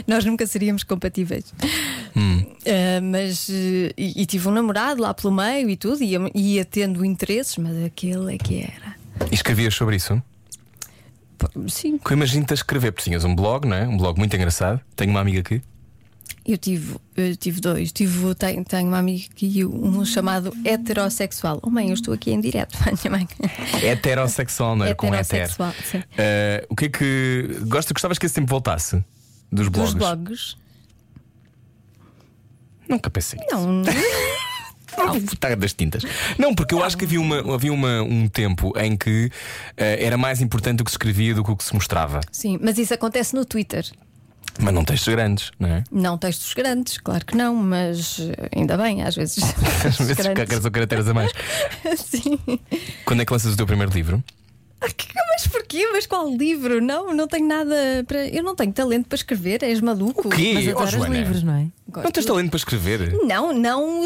Nós 0.07 0.25
nunca 0.25 0.47
seríamos 0.47 0.83
compatíveis. 0.85 1.53
Ah, 2.15 3.01
mas 3.03 3.49
eh, 3.51 3.93
e, 3.97 4.23
e 4.23 4.27
tive 4.27 4.47
um 4.49 4.53
namorado 4.53 5.01
lá 5.03 5.13
pelo 5.15 5.33
meio 5.35 5.69
e 5.71 5.77
tudo, 5.77 6.03
ia, 6.05 6.19
ia 6.35 6.65
tendo 6.65 7.05
interesses, 7.05 7.57
mas 7.57 7.83
aquele 7.85 8.35
é 8.35 8.39
que 8.39 8.61
era. 8.63 8.95
E 9.31 9.35
escrevias 9.35 9.75
sobre 9.75 9.97
isso? 9.97 10.23
Sim, 11.69 11.99
Que 11.99 12.13
eu 12.13 12.17
imagino-te 12.17 12.53
a 12.53 12.55
escrever, 12.55 12.93
porque 12.93 13.05
tinhas 13.11 13.25
um 13.25 13.35
blog, 13.35 13.67
não 13.67 13.77
é? 13.77 13.89
Um 13.89 13.97
blog 13.97 14.17
muito 14.19 14.35
engraçado. 14.37 14.81
Tenho 14.95 15.11
uma 15.11 15.21
amiga 15.21 15.41
aqui. 15.41 15.61
Eu 16.45 16.59
tive, 16.59 16.97
eu 17.17 17.37
tive 17.37 17.61
dois. 17.61 17.93
Tive, 17.93 18.35
tenho, 18.35 18.65
tenho 18.65 18.89
uma 18.89 18.99
amiga 18.99 19.25
aqui, 19.31 19.65
um 19.65 20.05
chamado 20.05 20.53
heterossexual. 20.65 21.61
Oh 21.63 21.71
mãe, 21.71 21.89
eu 21.89 21.95
estou 21.95 22.13
aqui 22.13 22.33
em 22.33 22.41
direto, 22.41 22.77
minha 23.05 23.19
mãe. 23.19 23.29
Heterossexual, 23.83 24.77
não 24.77 24.87
é? 24.87 24.95
Com 24.95 25.15
heter. 25.15 25.43
Heterossexual. 25.43 25.75
Eh, 26.17 26.67
o 26.69 26.77
que 26.77 26.87
é 26.87 26.89
que. 26.89 27.59
Gosta, 27.67 27.95
gostavas 27.95 28.19
que 28.19 28.27
esse 28.27 28.35
tempo 28.35 28.49
voltasse? 28.49 29.03
Dos 29.51 29.69
blogs? 29.69 29.95
Dos 29.95 30.01
blogs. 30.01 30.57
Nunca 32.89 33.09
pensei. 33.11 33.41
Não, 33.51 33.83
Ah, 34.97 35.37
Tá 35.41 35.55
das 35.55 35.73
tintas. 35.73 36.03
Não, 36.39 36.55
porque 36.55 36.75
eu 36.75 36.85
acho 36.85 36.97
que 36.99 37.05
havia, 37.05 37.21
uma, 37.21 37.55
havia 37.55 37.73
uma, 37.73 38.03
um 38.03 38.29
tempo 38.29 38.73
em 38.79 38.97
que 38.97 39.31
eh, 39.77 40.05
era 40.05 40.19
mais 40.19 40.43
importante 40.43 40.83
o 40.83 40.85
que 40.85 40.91
se 40.91 40.95
escrevia 40.95 41.35
do 41.35 41.43
que 41.43 41.51
o 41.51 41.57
que 41.57 41.65
se 41.65 41.75
mostrava. 41.75 42.21
sim, 42.31 42.59
mas 42.61 42.77
isso 42.79 42.93
acontece 42.93 43.35
no 43.35 43.45
Twitter. 43.45 43.87
Mas 44.61 44.75
não 44.75 44.85
textos 44.85 45.09
grandes, 45.13 45.51
não 45.59 45.69
é? 45.69 45.85
Não 45.91 46.19
textos 46.19 46.53
grandes, 46.55 46.99
claro 46.99 47.25
que 47.25 47.37
não, 47.37 47.55
mas 47.55 48.19
eh, 48.21 48.49
ainda 48.55 48.77
bem, 48.77 49.03
às 49.03 49.15
vezes. 49.15 49.43
Às 49.85 49.99
vezes 49.99 50.17
grandes. 50.17 50.61
são 50.61 50.71
caracteres 50.71 51.09
a 51.09 51.15
mais. 51.15 51.33
Sim. 51.97 52.39
Quando 53.05 53.23
é 53.23 53.25
que 53.25 53.33
lanças 53.33 53.55
o 53.55 53.57
teu 53.57 53.67
primeiro 53.67 53.93
livro? 53.93 54.23
Ah, 54.85 54.89
Mas 55.33 55.47
porquê? 55.47 55.89
Mas 55.93 56.07
qual 56.07 56.29
livro? 56.29 56.81
Não, 56.83 57.15
não 57.15 57.29
tenho 57.29 57.47
nada 57.47 57.75
para. 58.07 58.27
Eu 58.27 58.43
não 58.43 58.57
tenho 58.57 58.73
talento 58.73 59.07
para 59.09 59.15
escrever, 59.15 59.63
és 59.63 59.81
maluco. 59.81 60.27
O 60.27 60.31
quê? 60.31 60.53
Mas 60.55 60.67
Oh, 60.67 60.71
adoras 60.73 61.09
livros, 61.09 61.43
não 61.45 61.55
é? 61.55 61.67
Gosto. 61.89 62.05
Não 62.05 62.11
tens 62.11 62.27
talento 62.27 62.51
para 62.51 62.57
escrever? 62.57 63.13
Não, 63.25 63.53
não 63.53 64.01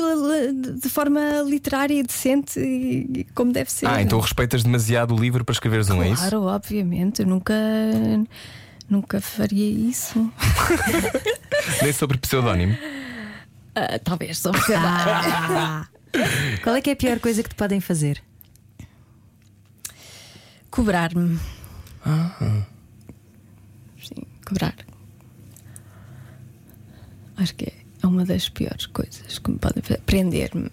de 0.79 0.89
forma 0.91 1.21
literária 1.47 1.95
e 1.95 2.03
decente 2.03 2.61
e- 2.61 3.27
como 3.35 3.53
deve 3.53 3.73
ser. 3.73 3.87
Ah, 3.87 4.03
então 4.03 4.21
respeitas 4.21 4.63
demasiado 4.63 5.15
o 5.15 5.19
livro 5.19 5.45
para 5.47 5.55
escreveres 5.55 5.89
um, 5.89 6.03
é 6.03 6.11
isso? 6.11 6.21
Claro, 6.21 6.43
obviamente, 6.43 7.23
eu 7.23 7.27
nunca. 7.27 7.55
Nunca 8.89 9.21
faria 9.21 9.69
isso. 9.69 10.33
Nem 11.83 11.93
sobre 11.93 12.19
pseudónimo. 12.19 12.77
Ah, 13.75 13.99
talvez, 13.99 14.39
sobre 14.39 14.61
sei 14.63 14.77
lá. 14.77 15.89
Qual 16.63 16.77
é 16.77 16.81
que 16.81 16.91
é 16.91 16.93
a 16.93 16.97
pior 16.97 17.19
coisa 17.19 17.43
que 17.43 17.49
te 17.49 17.55
podem 17.55 17.81
fazer? 17.81 18.23
Cobrar-me. 20.71 21.39
Sim, 24.03 24.23
cobrar. 24.47 24.75
Acho 27.37 27.55
que 27.55 27.73
é 28.03 28.07
uma 28.07 28.25
das 28.25 28.49
piores 28.49 28.87
coisas 28.87 29.39
que 29.39 29.51
me 29.51 29.59
podem 29.59 29.83
fazer. 29.83 30.01
Prender-me. 30.07 30.71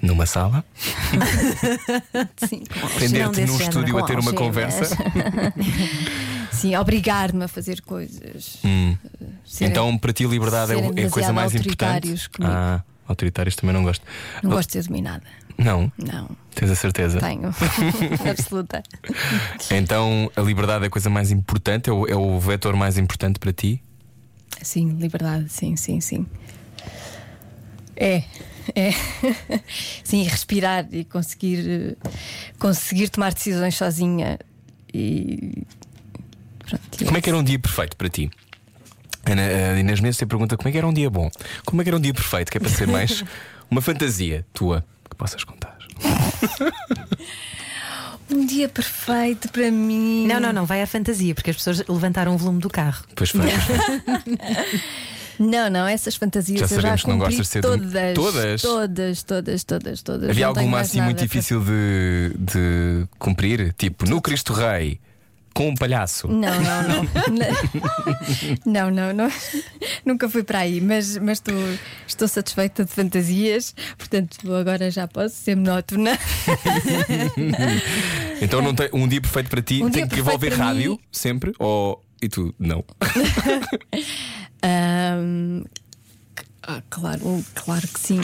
Numa 0.00 0.26
sala? 0.26 0.64
Sim, 2.48 2.64
Prender-te 2.96 3.40
num 3.42 3.58
género, 3.58 3.62
estúdio 3.62 3.98
a 3.98 4.02
ter 4.04 4.18
uma 4.18 4.32
conversa? 4.32 4.96
Sim, 6.62 6.76
obrigar-me 6.76 7.44
a 7.44 7.48
fazer 7.48 7.80
coisas. 7.82 8.58
Hum. 8.64 8.96
Serem- 9.44 9.70
Então, 9.70 9.98
para 9.98 10.12
ti, 10.12 10.24
a 10.24 10.28
liberdade 10.28 10.72
é, 10.72 10.76
é 11.02 11.06
a 11.06 11.10
coisa 11.10 11.32
mais 11.32 11.54
importante. 11.54 12.28
comigo. 12.30 12.52
Ah, 12.54 12.82
autoritários 13.06 13.54
também 13.56 13.74
não 13.74 13.82
gosto. 13.82 14.04
Não 14.42 14.50
gosto 14.50 14.68
de 14.68 14.72
ser 14.74 14.84
dominada. 14.88 15.24
Não, 15.58 15.92
Não, 15.98 16.30
tens 16.54 16.70
a 16.70 16.74
certeza. 16.74 17.20
tenho. 17.20 17.50
Absoluta. 18.28 18.82
Então, 19.70 20.30
a 20.34 20.40
liberdade 20.40 20.84
é 20.84 20.86
a 20.86 20.90
coisa 20.90 21.10
mais 21.10 21.30
importante, 21.30 21.90
é 21.90 21.92
o, 21.92 22.06
é 22.06 22.16
o 22.16 22.40
vetor 22.40 22.74
mais 22.74 22.96
importante 22.96 23.38
para 23.38 23.52
ti? 23.52 23.82
Sim, 24.62 24.96
liberdade, 24.98 25.48
sim, 25.50 25.76
sim, 25.76 26.00
sim. 26.00 26.26
É, 27.96 28.22
é. 28.74 28.90
Sim, 30.02 30.22
respirar 30.24 30.86
e 30.92 31.04
conseguir, 31.04 31.68
eh, 31.68 32.08
conseguir 32.58 33.08
tomar 33.10 33.34
decisões 33.34 33.76
sozinha. 33.76 34.38
E. 34.92 35.64
Pronto, 36.68 37.04
Como 37.04 37.16
é 37.16 37.20
que 37.20 37.28
era 37.28 37.38
um 37.38 37.42
dia 37.44 37.58
perfeito 37.58 37.96
para 37.96 38.08
ti? 38.08 38.30
Ana, 39.24 39.42
a 39.42 39.78
Inês 39.78 40.00
Menezes 40.00 40.18
te 40.18 40.26
pergunta 40.26 40.56
como 40.56 40.68
é 40.68 40.72
que 40.72 40.78
era 40.78 40.86
um 40.86 40.92
dia 40.92 41.08
bom. 41.10 41.30
Como 41.64 41.80
é 41.80 41.84
que 41.84 41.90
era 41.90 41.96
um 41.96 42.00
dia 42.00 42.12
perfeito? 42.14 42.50
Que 42.50 42.58
é 42.58 42.60
para 42.60 42.70
ser 42.70 42.86
mais 42.88 43.24
uma 43.70 43.80
fantasia 43.80 44.44
tua 44.52 44.84
que 45.08 45.16
possas 45.16 45.44
contar. 45.44 45.76
Um 48.30 48.46
dia 48.46 48.68
perfeito 48.68 49.48
para 49.50 49.70
mim. 49.70 50.26
Não, 50.26 50.40
não, 50.40 50.52
não, 50.52 50.64
vai 50.66 50.80
à 50.82 50.86
fantasia, 50.86 51.34
porque 51.34 51.50
as 51.50 51.56
pessoas 51.56 51.84
levantaram 51.86 52.34
o 52.34 52.38
volume 52.38 52.60
do 52.60 52.70
carro. 52.70 53.04
Pois 53.14 53.30
foi. 53.30 53.40
Não, 55.38 55.68
não, 55.70 55.88
essas 55.88 56.14
fantasias 56.14 56.60
Já 56.60 56.66
eu 56.66 56.68
já 56.68 56.76
sabemos 56.76 57.02
que 57.02 57.08
não 57.08 57.18
gostas 57.18 57.46
de 57.46 57.52
ser 57.52 57.62
todas, 57.62 58.14
Todas? 58.14 58.62
todas, 58.62 59.22
todas, 59.24 59.64
todas, 59.64 60.02
todas. 60.02 60.30
Havia 60.30 60.46
alguma 60.46 60.78
assim 60.80 61.00
muito 61.00 61.16
para- 61.16 61.26
difícil 61.26 61.60
de, 61.64 62.32
de 62.38 63.08
cumprir? 63.18 63.72
Tipo, 63.76 64.08
no 64.08 64.20
Cristo 64.20 64.52
Rei, 64.52 65.00
com 65.54 65.68
um 65.68 65.74
palhaço. 65.74 66.28
Não, 66.28 66.60
não, 66.62 66.82
não. 66.88 67.08
não, 68.66 68.90
não, 68.90 69.12
não. 69.12 69.30
Nunca 70.04 70.28
fui 70.28 70.42
para 70.42 70.60
aí, 70.60 70.80
mas, 70.80 71.16
mas 71.18 71.38
estou, 71.38 71.54
estou 72.06 72.26
satisfeita 72.28 72.84
de 72.84 72.90
fantasias, 72.90 73.74
portanto 73.98 74.54
agora 74.54 74.90
já 74.90 75.06
posso 75.08 75.34
ser 75.36 75.56
monótona. 75.56 76.18
Então 78.40 78.60
não 78.60 78.74
tem 78.74 78.88
um 78.92 79.06
dia 79.06 79.20
perfeito 79.20 79.48
para 79.48 79.62
ti 79.62 79.82
Um 79.84 79.88
tem 79.90 80.06
que 80.08 80.18
envolver 80.18 80.52
rádio 80.52 80.92
mim- 80.92 80.98
sempre? 81.12 81.52
Ou 81.60 82.02
e 82.20 82.28
tu 82.28 82.52
não? 82.58 82.84
C- 84.62 86.44
ah, 86.62 86.82
claro, 86.90 87.44
claro 87.54 87.86
que 87.88 88.00
sim. 88.00 88.20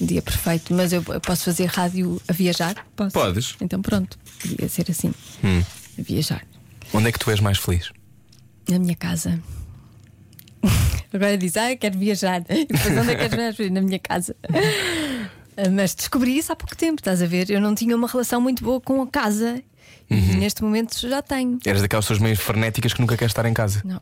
Um 0.00 0.06
dia 0.06 0.22
perfeito, 0.22 0.72
mas 0.74 0.92
eu, 0.92 1.02
eu 1.08 1.20
posso 1.20 1.44
fazer 1.44 1.66
rádio 1.66 2.20
a 2.28 2.32
viajar? 2.32 2.86
Posso? 2.94 3.12
Podes. 3.12 3.56
Então 3.60 3.82
pronto, 3.82 4.18
podia 4.40 4.68
ser 4.68 4.90
assim. 4.90 5.12
Hum. 5.44 5.62
A 5.98 6.02
viajar. 6.02 6.42
Onde 6.92 7.08
é 7.08 7.12
que 7.12 7.18
tu 7.18 7.30
és 7.30 7.40
mais 7.40 7.58
feliz? 7.58 7.90
Na 8.68 8.78
minha 8.78 8.94
casa. 8.96 9.38
Agora 11.12 11.36
diz, 11.38 11.56
ah, 11.56 11.72
eu 11.72 11.78
quero 11.78 11.98
viajar. 11.98 12.42
E 12.48 12.66
depois 12.66 12.96
onde 12.98 13.10
é 13.12 13.14
que 13.16 13.28
queres 13.28 13.56
viajar? 13.56 13.72
Na 13.72 13.80
minha 13.80 13.98
casa. 13.98 14.36
Mas 15.74 15.94
descobri 15.94 16.38
isso 16.38 16.52
há 16.52 16.56
pouco 16.56 16.76
tempo, 16.76 17.00
estás 17.00 17.20
a 17.20 17.26
ver? 17.26 17.50
Eu 17.50 17.60
não 17.60 17.74
tinha 17.74 17.96
uma 17.96 18.06
relação 18.06 18.40
muito 18.40 18.62
boa 18.62 18.80
com 18.80 19.02
a 19.02 19.06
casa. 19.06 19.60
E 20.10 20.14
Uhum. 20.14 20.38
neste 20.38 20.62
momento 20.62 20.96
já 21.06 21.20
tenho. 21.20 21.58
Eras 21.66 21.82
daquelas 21.82 22.04
pessoas 22.06 22.18
meio 22.20 22.36
frenéticas 22.36 22.94
que 22.94 23.00
nunca 23.00 23.16
queres 23.16 23.30
estar 23.32 23.44
em 23.46 23.52
casa. 23.52 23.82
Não, 23.84 24.00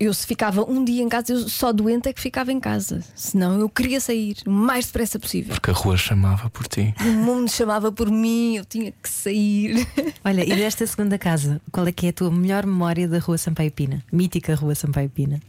Eu, 0.00 0.12
se 0.12 0.26
ficava 0.26 0.62
um 0.68 0.84
dia 0.84 1.02
em 1.02 1.08
casa, 1.08 1.32
eu 1.32 1.48
só 1.48 1.72
doente 1.72 2.08
é 2.08 2.12
que 2.12 2.20
ficava 2.20 2.52
em 2.52 2.58
casa. 2.58 3.00
Senão 3.14 3.60
eu 3.60 3.68
queria 3.68 4.00
sair 4.00 4.36
o 4.44 4.50
mais 4.50 4.86
depressa 4.86 5.20
possível. 5.20 5.54
Porque 5.54 5.70
a 5.70 5.74
rua 5.74 5.96
chamava 5.96 6.50
por 6.50 6.66
ti. 6.66 6.92
O 7.00 7.12
mundo 7.12 7.48
chamava 7.48 7.92
por 7.92 8.10
mim, 8.10 8.56
eu 8.56 8.64
tinha 8.64 8.90
que 8.90 9.08
sair. 9.08 9.86
Olha, 10.24 10.42
e 10.42 10.56
desta 10.56 10.84
segunda 10.84 11.16
casa, 11.16 11.60
qual 11.70 11.86
é 11.86 11.92
que 11.92 12.06
é 12.06 12.08
a 12.08 12.12
tua 12.12 12.30
melhor 12.30 12.66
memória 12.66 13.06
da 13.06 13.20
Rua 13.20 13.38
Sampaio 13.38 13.70
Pina? 13.70 14.02
Mítica 14.10 14.54
Rua 14.56 14.74
Sampaio 14.74 15.08
Pina. 15.08 15.40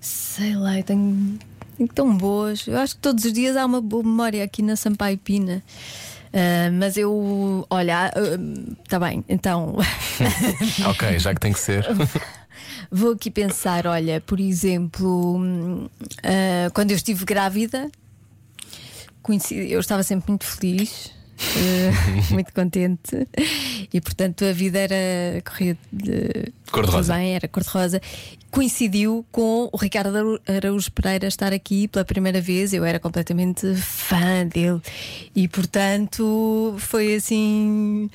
Sei 0.00 0.56
lá, 0.56 0.76
eu 0.76 0.82
tenho, 0.82 1.38
tenho 1.76 1.88
tão 1.88 2.16
boas. 2.16 2.66
Eu 2.66 2.76
acho 2.78 2.96
que 2.96 3.02
todos 3.02 3.24
os 3.24 3.32
dias 3.32 3.56
há 3.56 3.64
uma 3.64 3.80
boa 3.80 4.02
memória 4.02 4.42
aqui 4.42 4.62
na 4.62 4.74
Sampaio 4.74 5.18
Pina. 5.18 5.62
Ah, 6.32 6.70
mas 6.72 6.96
eu, 6.96 7.66
olha, 7.68 8.12
está 8.84 9.00
bem, 9.00 9.24
então 9.28 9.76
ok, 10.88 11.18
já 11.18 11.34
que 11.34 11.40
tem 11.40 11.52
que 11.52 11.58
ser. 11.58 11.84
vou 12.90 13.12
aqui 13.12 13.30
pensar: 13.30 13.86
olha, 13.86 14.20
por 14.20 14.38
exemplo, 14.40 15.88
ah, 16.22 16.70
quando 16.74 16.90
eu 16.90 16.96
estive 16.96 17.24
grávida, 17.24 17.90
coincidi- 19.22 19.70
eu 19.70 19.80
estava 19.80 20.02
sempre 20.02 20.30
muito 20.30 20.44
feliz. 20.44 21.12
eh, 21.56 21.90
muito 22.34 22.52
contente 22.52 23.26
e 23.90 23.98
portanto 23.98 24.44
a 24.44 24.52
vida 24.52 24.78
era 24.78 25.40
corria 25.42 25.74
de 25.90 26.52
Cor-de-rosa. 26.70 27.14
bem, 27.14 27.34
era 27.34 27.48
cor-de-rosa. 27.48 27.98
Coincidiu 28.50 29.24
com 29.32 29.70
o 29.72 29.76
Ricardo 29.78 30.14
Araú- 30.14 30.40
Araújo 30.46 30.92
Pereira 30.92 31.26
estar 31.28 31.50
aqui 31.52 31.88
pela 31.88 32.04
primeira 32.04 32.42
vez. 32.42 32.74
Eu 32.74 32.84
era 32.84 32.98
completamente 32.98 33.74
fã 33.76 34.44
dele 34.46 34.82
e, 35.34 35.48
portanto, 35.48 36.74
foi 36.78 37.14
assim. 37.14 38.10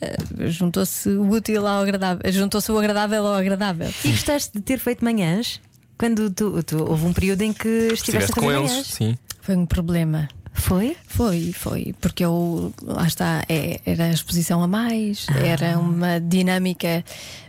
Eh, 0.00 0.16
Juntou-se 0.48 1.08
o 1.08 1.28
útil 1.30 1.66
ao 1.66 1.82
agradável, 1.82 2.32
juntou-se 2.32 2.70
o 2.72 2.78
agradável 2.78 3.26
ao 3.26 3.34
agradável. 3.34 3.90
E 4.04 4.10
gostaste 4.10 4.52
de 4.54 4.60
ter 4.60 4.78
feito 4.78 5.04
manhãs? 5.04 5.60
Quando 5.98 6.30
tu, 6.30 6.62
tu- 6.62 6.82
houve 6.84 7.04
um 7.06 7.12
período 7.12 7.42
em 7.42 7.52
que 7.52 7.68
estiveste 7.92 8.30
Estiveste 8.30 8.32
a 8.38 8.42
com 8.42 8.50
eles, 8.52 8.86
sim. 8.86 9.18
Foi 9.42 9.54
um 9.56 9.66
problema. 9.66 10.28
Foi? 10.52 10.96
Foi, 11.06 11.52
foi, 11.52 11.94
porque 12.00 12.24
eu 12.24 12.72
lá 12.82 13.06
está, 13.06 13.42
é- 13.48 13.80
era 13.86 14.04
a 14.04 14.10
exposição 14.10 14.62
a 14.62 14.66
mais, 14.66 15.26
era 15.44 15.78
uma 15.78 16.18
dinâmica 16.20 17.04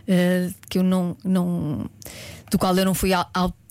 eh, 0.06 0.50
que 0.68 0.78
eu 0.78 0.82
não, 0.84 1.16
não 1.24 1.90
do 2.50 2.58
qual 2.58 2.76
eu 2.76 2.84
não 2.84 2.94
fui 2.94 3.12
au- 3.12 3.28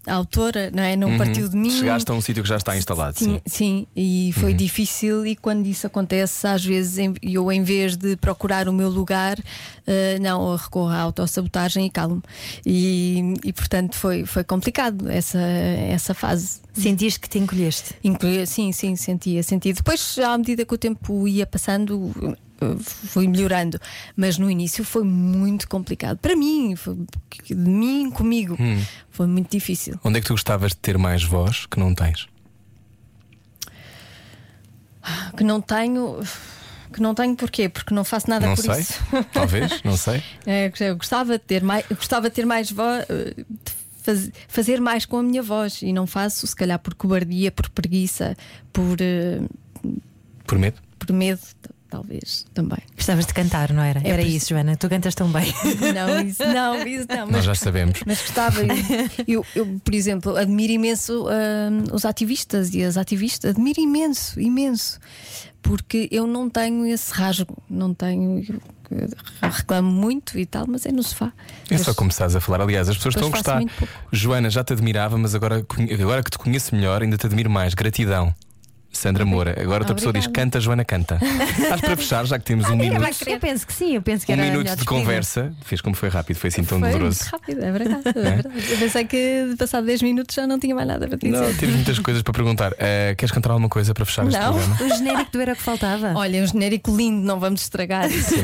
autora, 0.07 0.71
não 0.73 0.81
é? 0.83 0.95
Não 0.95 1.17
partiu 1.17 1.47
de 1.47 1.55
mim. 1.55 1.69
Chegaste 1.69 2.09
a 2.09 2.13
um 2.13 2.21
sítio 2.21 2.41
que 2.43 2.49
já 2.49 2.57
está 2.57 2.75
instalado. 2.75 3.17
Sim, 3.17 3.33
Sim. 3.33 3.41
sim, 3.45 3.87
e 3.95 4.33
foi 4.33 4.53
difícil. 4.53 5.25
E 5.25 5.35
quando 5.35 5.67
isso 5.67 5.85
acontece, 5.85 6.47
às 6.47 6.63
vezes 6.63 7.11
eu, 7.21 7.51
em 7.51 7.63
vez 7.63 7.95
de 7.95 8.15
procurar 8.17 8.67
o 8.67 8.73
meu 8.73 8.89
lugar, 8.89 9.37
eh, 9.85 10.17
não, 10.19 10.51
eu 10.51 10.55
recorro 10.57 10.89
à 10.89 10.99
autossabotagem 10.99 11.85
e 11.85 11.89
calmo. 11.89 12.21
E, 12.65 13.35
e 13.43 13.53
portanto 13.53 13.95
foi, 13.95 14.25
foi 14.25 14.43
complicado 14.43 15.09
essa, 15.09 15.39
essa 15.39 16.13
fase. 16.13 16.61
Sentiste 16.73 17.19
que 17.19 17.29
te 17.29 17.37
encolheste? 17.37 17.93
Incluía, 18.03 18.45
sim, 18.45 18.71
sim, 18.71 18.95
sentia, 18.95 19.43
sentia. 19.43 19.73
Depois, 19.73 20.17
à 20.19 20.37
medida 20.37 20.65
que 20.65 20.73
o 20.73 20.77
tempo 20.77 21.27
ia 21.27 21.45
passando, 21.45 22.11
fui 22.79 23.27
melhorando. 23.27 23.79
Mas 24.15 24.37
no 24.37 24.49
início 24.49 24.83
foi 24.83 25.03
muito 25.03 25.67
complicado. 25.67 26.17
Para 26.17 26.35
mim, 26.35 26.75
foi, 26.75 26.95
de 27.47 27.55
mim 27.55 28.09
comigo, 28.11 28.57
foi 29.09 29.27
muito 29.27 29.49
difícil. 29.51 29.99
Onde 30.03 30.17
é 30.19 30.21
que 30.21 30.27
tu 30.27 30.33
gostavas 30.33 30.71
de 30.71 30.77
ter 30.77 30.97
mais 30.97 31.23
voz 31.23 31.65
que 31.65 31.79
não 31.79 31.93
tens? 31.93 32.27
Que 35.35 35.43
não 35.43 35.61
tenho. 35.61 36.19
Que 36.93 37.01
não 37.01 37.15
tenho 37.15 37.35
porquê? 37.35 37.69
Porque 37.69 37.93
não 37.93 38.03
faço 38.03 38.29
nada 38.29 38.45
não 38.47 38.55
por 38.55 38.63
sei. 38.65 38.81
isso. 38.81 38.99
Talvez, 39.33 39.81
não 39.83 39.95
sei. 39.95 40.21
É, 40.45 40.71
eu 40.81 40.97
gostava 40.97 41.37
de 41.37 41.43
ter 41.43 41.63
mais, 41.63 41.85
gostava 41.89 42.29
de 42.29 42.35
ter 42.35 42.45
mais 42.45 42.69
voz, 42.69 43.05
de 43.07 43.45
faz- 44.03 44.29
fazer 44.47 44.81
mais 44.81 45.05
com 45.05 45.17
a 45.17 45.23
minha 45.23 45.41
voz 45.41 45.81
e 45.81 45.93
não 45.93 46.05
faço, 46.05 46.45
se 46.45 46.55
calhar 46.55 46.77
por 46.79 46.93
cobardia, 46.93 47.49
por 47.51 47.69
preguiça, 47.69 48.35
por, 48.73 48.97
eh, 48.99 49.39
Por 50.45 50.59
medo? 50.59 50.81
por 50.99 51.13
medo, 51.13 51.39
talvez 51.91 52.45
também. 52.53 52.79
Gostavas 52.95 53.25
de 53.27 53.33
cantar, 53.33 53.71
não 53.73 53.83
era? 53.83 53.99
É 54.03 54.09
era 54.11 54.23
por 54.23 54.27
isso, 54.31 54.49
Joana. 54.49 54.75
Tu 54.77 54.89
cantas 54.89 55.13
tão 55.13 55.29
bem. 55.31 55.53
Não, 55.93 56.21
isso 56.25 56.43
não, 56.45 56.87
isso 56.87 57.05
não. 57.09 57.25
Nós 57.25 57.31
Mas, 57.31 57.45
já 57.45 57.55
sabemos. 57.55 57.99
mas 58.05 58.21
gostava. 58.21 58.61
Eu, 58.61 59.27
eu, 59.27 59.45
eu, 59.55 59.81
por 59.83 59.93
exemplo, 59.93 60.37
admiro 60.37 60.71
imenso 60.71 61.25
hum, 61.27 61.83
os 61.93 62.05
ativistas 62.05 62.73
e 62.73 62.81
as 62.83 62.95
ativistas, 62.97 63.51
admiro 63.51 63.81
imenso, 63.81 64.39
imenso, 64.39 64.99
porque 65.61 66.07
eu 66.11 66.25
não 66.25 66.49
tenho 66.49 66.85
esse 66.85 67.13
rasgo, 67.13 67.57
não 67.69 67.93
tenho. 67.93 68.41
eu 68.89 69.07
reclamo 69.41 69.91
muito 69.91 70.39
e 70.39 70.45
tal, 70.45 70.65
mas 70.67 70.85
é 70.85 70.91
no 70.91 71.03
sofá. 71.03 71.33
É 71.69 71.77
só 71.77 71.93
começares 71.93 72.35
a 72.35 72.39
falar. 72.39 72.61
Aliás, 72.61 72.87
as 72.87 72.95
pessoas 72.95 73.15
estão 73.15 73.27
a 73.27 73.31
gostar. 73.31 73.61
Joana, 74.11 74.49
já 74.49 74.63
te 74.63 74.71
admirava, 74.73 75.17
mas 75.17 75.35
agora, 75.35 75.65
agora 76.01 76.23
que 76.23 76.31
te 76.31 76.37
conheço 76.37 76.73
melhor, 76.73 77.01
ainda 77.01 77.17
te 77.17 77.25
admiro 77.25 77.49
mais. 77.49 77.73
Gratidão. 77.73 78.33
Sandra 78.91 79.25
Moura. 79.25 79.55
Agora 79.59 79.79
outra 79.83 79.95
pessoa 79.95 80.11
diz: 80.13 80.27
canta, 80.27 80.59
Joana, 80.59 80.83
canta. 80.83 81.17
Estás 81.57 81.81
para 81.81 81.95
fechar, 81.95 82.25
já 82.25 82.37
que 82.37 82.45
temos 82.45 82.69
um 82.69 82.75
minuto. 82.75 83.01
Eu 83.27 83.39
penso 83.39 83.65
que 83.65 83.73
sim, 83.73 83.95
eu 83.95 84.01
penso 84.01 84.25
que 84.25 84.31
Um 84.31 84.35
era 84.35 84.43
a 84.43 84.51
minuto 84.51 84.75
de 84.75 84.85
conversa. 84.85 85.53
Fez 85.63 85.79
como 85.81 85.95
foi 85.95 86.09
rápido, 86.09 86.37
foi 86.37 86.49
assim 86.49 86.63
tão 86.63 86.79
Foi 86.79 86.89
doloroso. 86.91 87.19
muito 87.21 87.31
rápido, 87.31 87.63
é 87.63 87.71
verdade, 87.71 88.01
é 88.09 88.11
verdade. 88.41 88.71
Eu 88.71 88.77
pensei 88.77 89.05
que 89.05 89.55
passado 89.57 89.85
10 89.85 90.01
minutos 90.01 90.35
já 90.35 90.45
não 90.45 90.59
tinha 90.59 90.75
mais 90.75 90.87
nada 90.87 91.07
para 91.07 91.17
te 91.17 91.25
dizer. 91.29 91.41
Não, 91.41 91.53
tive 91.53 91.71
muitas 91.71 91.99
coisas 91.99 92.21
para 92.21 92.33
perguntar. 92.33 92.73
Eh, 92.77 93.15
queres 93.17 93.31
cantar 93.31 93.51
alguma 93.51 93.69
coisa 93.69 93.93
para 93.93 94.05
fechar 94.05 94.25
este 94.27 94.37
Não. 94.39 94.53
programa? 94.53 94.77
O 94.83 94.97
genérico 94.97 95.31
do 95.31 95.41
Era 95.41 95.53
o 95.53 95.55
que 95.55 95.61
faltava. 95.63 96.13
Olha, 96.15 96.43
um 96.43 96.47
genérico 96.47 96.95
lindo, 96.95 97.25
não 97.25 97.39
vamos 97.39 97.61
estragar 97.61 98.11
isso. 98.11 98.35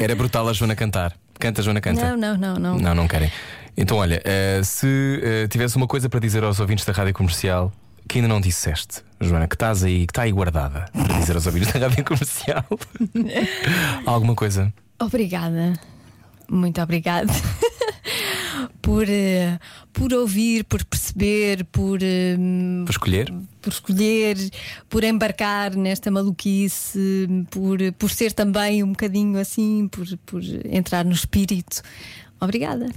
Era 0.00 0.14
brutal 0.14 0.48
a 0.48 0.52
Joana 0.52 0.74
cantar. 0.76 1.14
Canta, 1.38 1.62
Joana, 1.62 1.80
canta. 1.80 2.02
Não, 2.02 2.16
não, 2.16 2.36
não, 2.36 2.54
não. 2.58 2.78
Não, 2.78 2.94
não 2.94 3.08
querem. 3.08 3.30
Então, 3.76 3.98
olha, 3.98 4.20
eh, 4.24 4.60
se 4.64 5.20
eh, 5.22 5.48
tivesse 5.48 5.76
uma 5.76 5.86
coisa 5.86 6.08
para 6.08 6.18
dizer 6.20 6.42
aos 6.44 6.60
ouvintes 6.60 6.84
da 6.84 6.92
rádio 6.92 7.12
comercial 7.12 7.72
que 8.08 8.18
ainda 8.18 8.28
não 8.28 8.40
disseste, 8.40 9.02
Joana, 9.20 9.48
que 9.48 9.54
estás 9.54 9.82
aí, 9.82 10.06
que 10.06 10.10
está 10.12 10.22
aí 10.22 10.32
guardada 10.32 10.86
para 10.92 11.18
dizer 11.18 11.34
aos 11.34 11.46
ouvintes 11.46 11.72
da 11.72 11.80
rádio 11.88 12.04
comercial, 12.04 12.64
alguma 14.04 14.34
coisa. 14.34 14.72
Obrigada, 14.98 15.78
muito 16.48 16.80
obrigada 16.80 17.32
por, 18.82 19.06
eh, 19.08 19.58
por 19.92 20.12
ouvir, 20.12 20.64
por 20.64 20.84
perceber, 20.84 21.64
por, 21.66 21.98
eh, 22.02 22.36
Para 22.84 22.92
escolher? 22.92 23.34
por 23.60 23.72
escolher, 23.72 24.36
por 24.88 25.02
embarcar 25.02 25.74
nesta 25.76 26.10
maluquice, 26.10 27.26
por, 27.50 27.78
por 27.98 28.10
ser 28.10 28.32
também 28.32 28.82
um 28.82 28.88
bocadinho 28.90 29.38
assim, 29.38 29.88
por, 29.88 30.06
por 30.26 30.42
entrar 30.70 31.04
no 31.04 31.12
espírito. 31.12 31.82
Obrigada. 32.40 32.90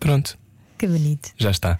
Pronto, 0.00 0.36
Que 0.76 0.86
bonito. 0.86 1.30
já 1.38 1.50
está. 1.50 1.78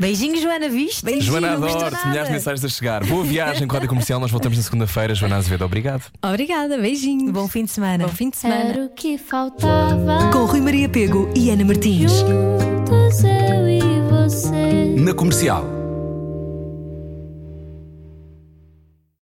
Beijinhos, 0.00 0.40
Joana, 0.40 0.66
viste? 0.70 1.20
Joana 1.20 1.50
não 1.50 1.60
gostou 1.60 1.84
adoro, 1.84 2.08
milhares 2.08 2.28
de 2.28 2.32
mensagens 2.32 2.64
a 2.64 2.68
chegar. 2.70 3.04
Boa 3.04 3.22
viagem 3.22 3.68
rádio 3.68 3.86
comercial. 3.86 4.18
Nós 4.18 4.30
voltamos 4.30 4.56
na 4.56 4.64
segunda-feira. 4.64 5.14
Joana 5.14 5.36
Azevedo, 5.36 5.62
obrigado. 5.62 6.04
Obrigada, 6.22 6.78
beijinhos. 6.78 7.30
Bom 7.30 7.46
fim 7.46 7.66
de 7.66 7.70
semana. 7.70 8.06
Bom 8.06 8.12
fim 8.14 8.30
de 8.30 8.38
semana. 8.38 8.70
Era 8.70 8.84
o 8.86 8.88
que 8.88 9.18
faltava. 9.18 10.30
Com 10.32 10.46
Rui 10.46 10.62
Maria 10.62 10.88
Pego 10.88 11.30
e 11.36 11.50
Ana 11.50 11.66
Martins. 11.66 12.12
Juntos 12.12 13.24
eu 13.24 13.68
e 13.68 13.80
você. 14.10 14.94
Na 14.96 15.12
comercial. 15.12 15.79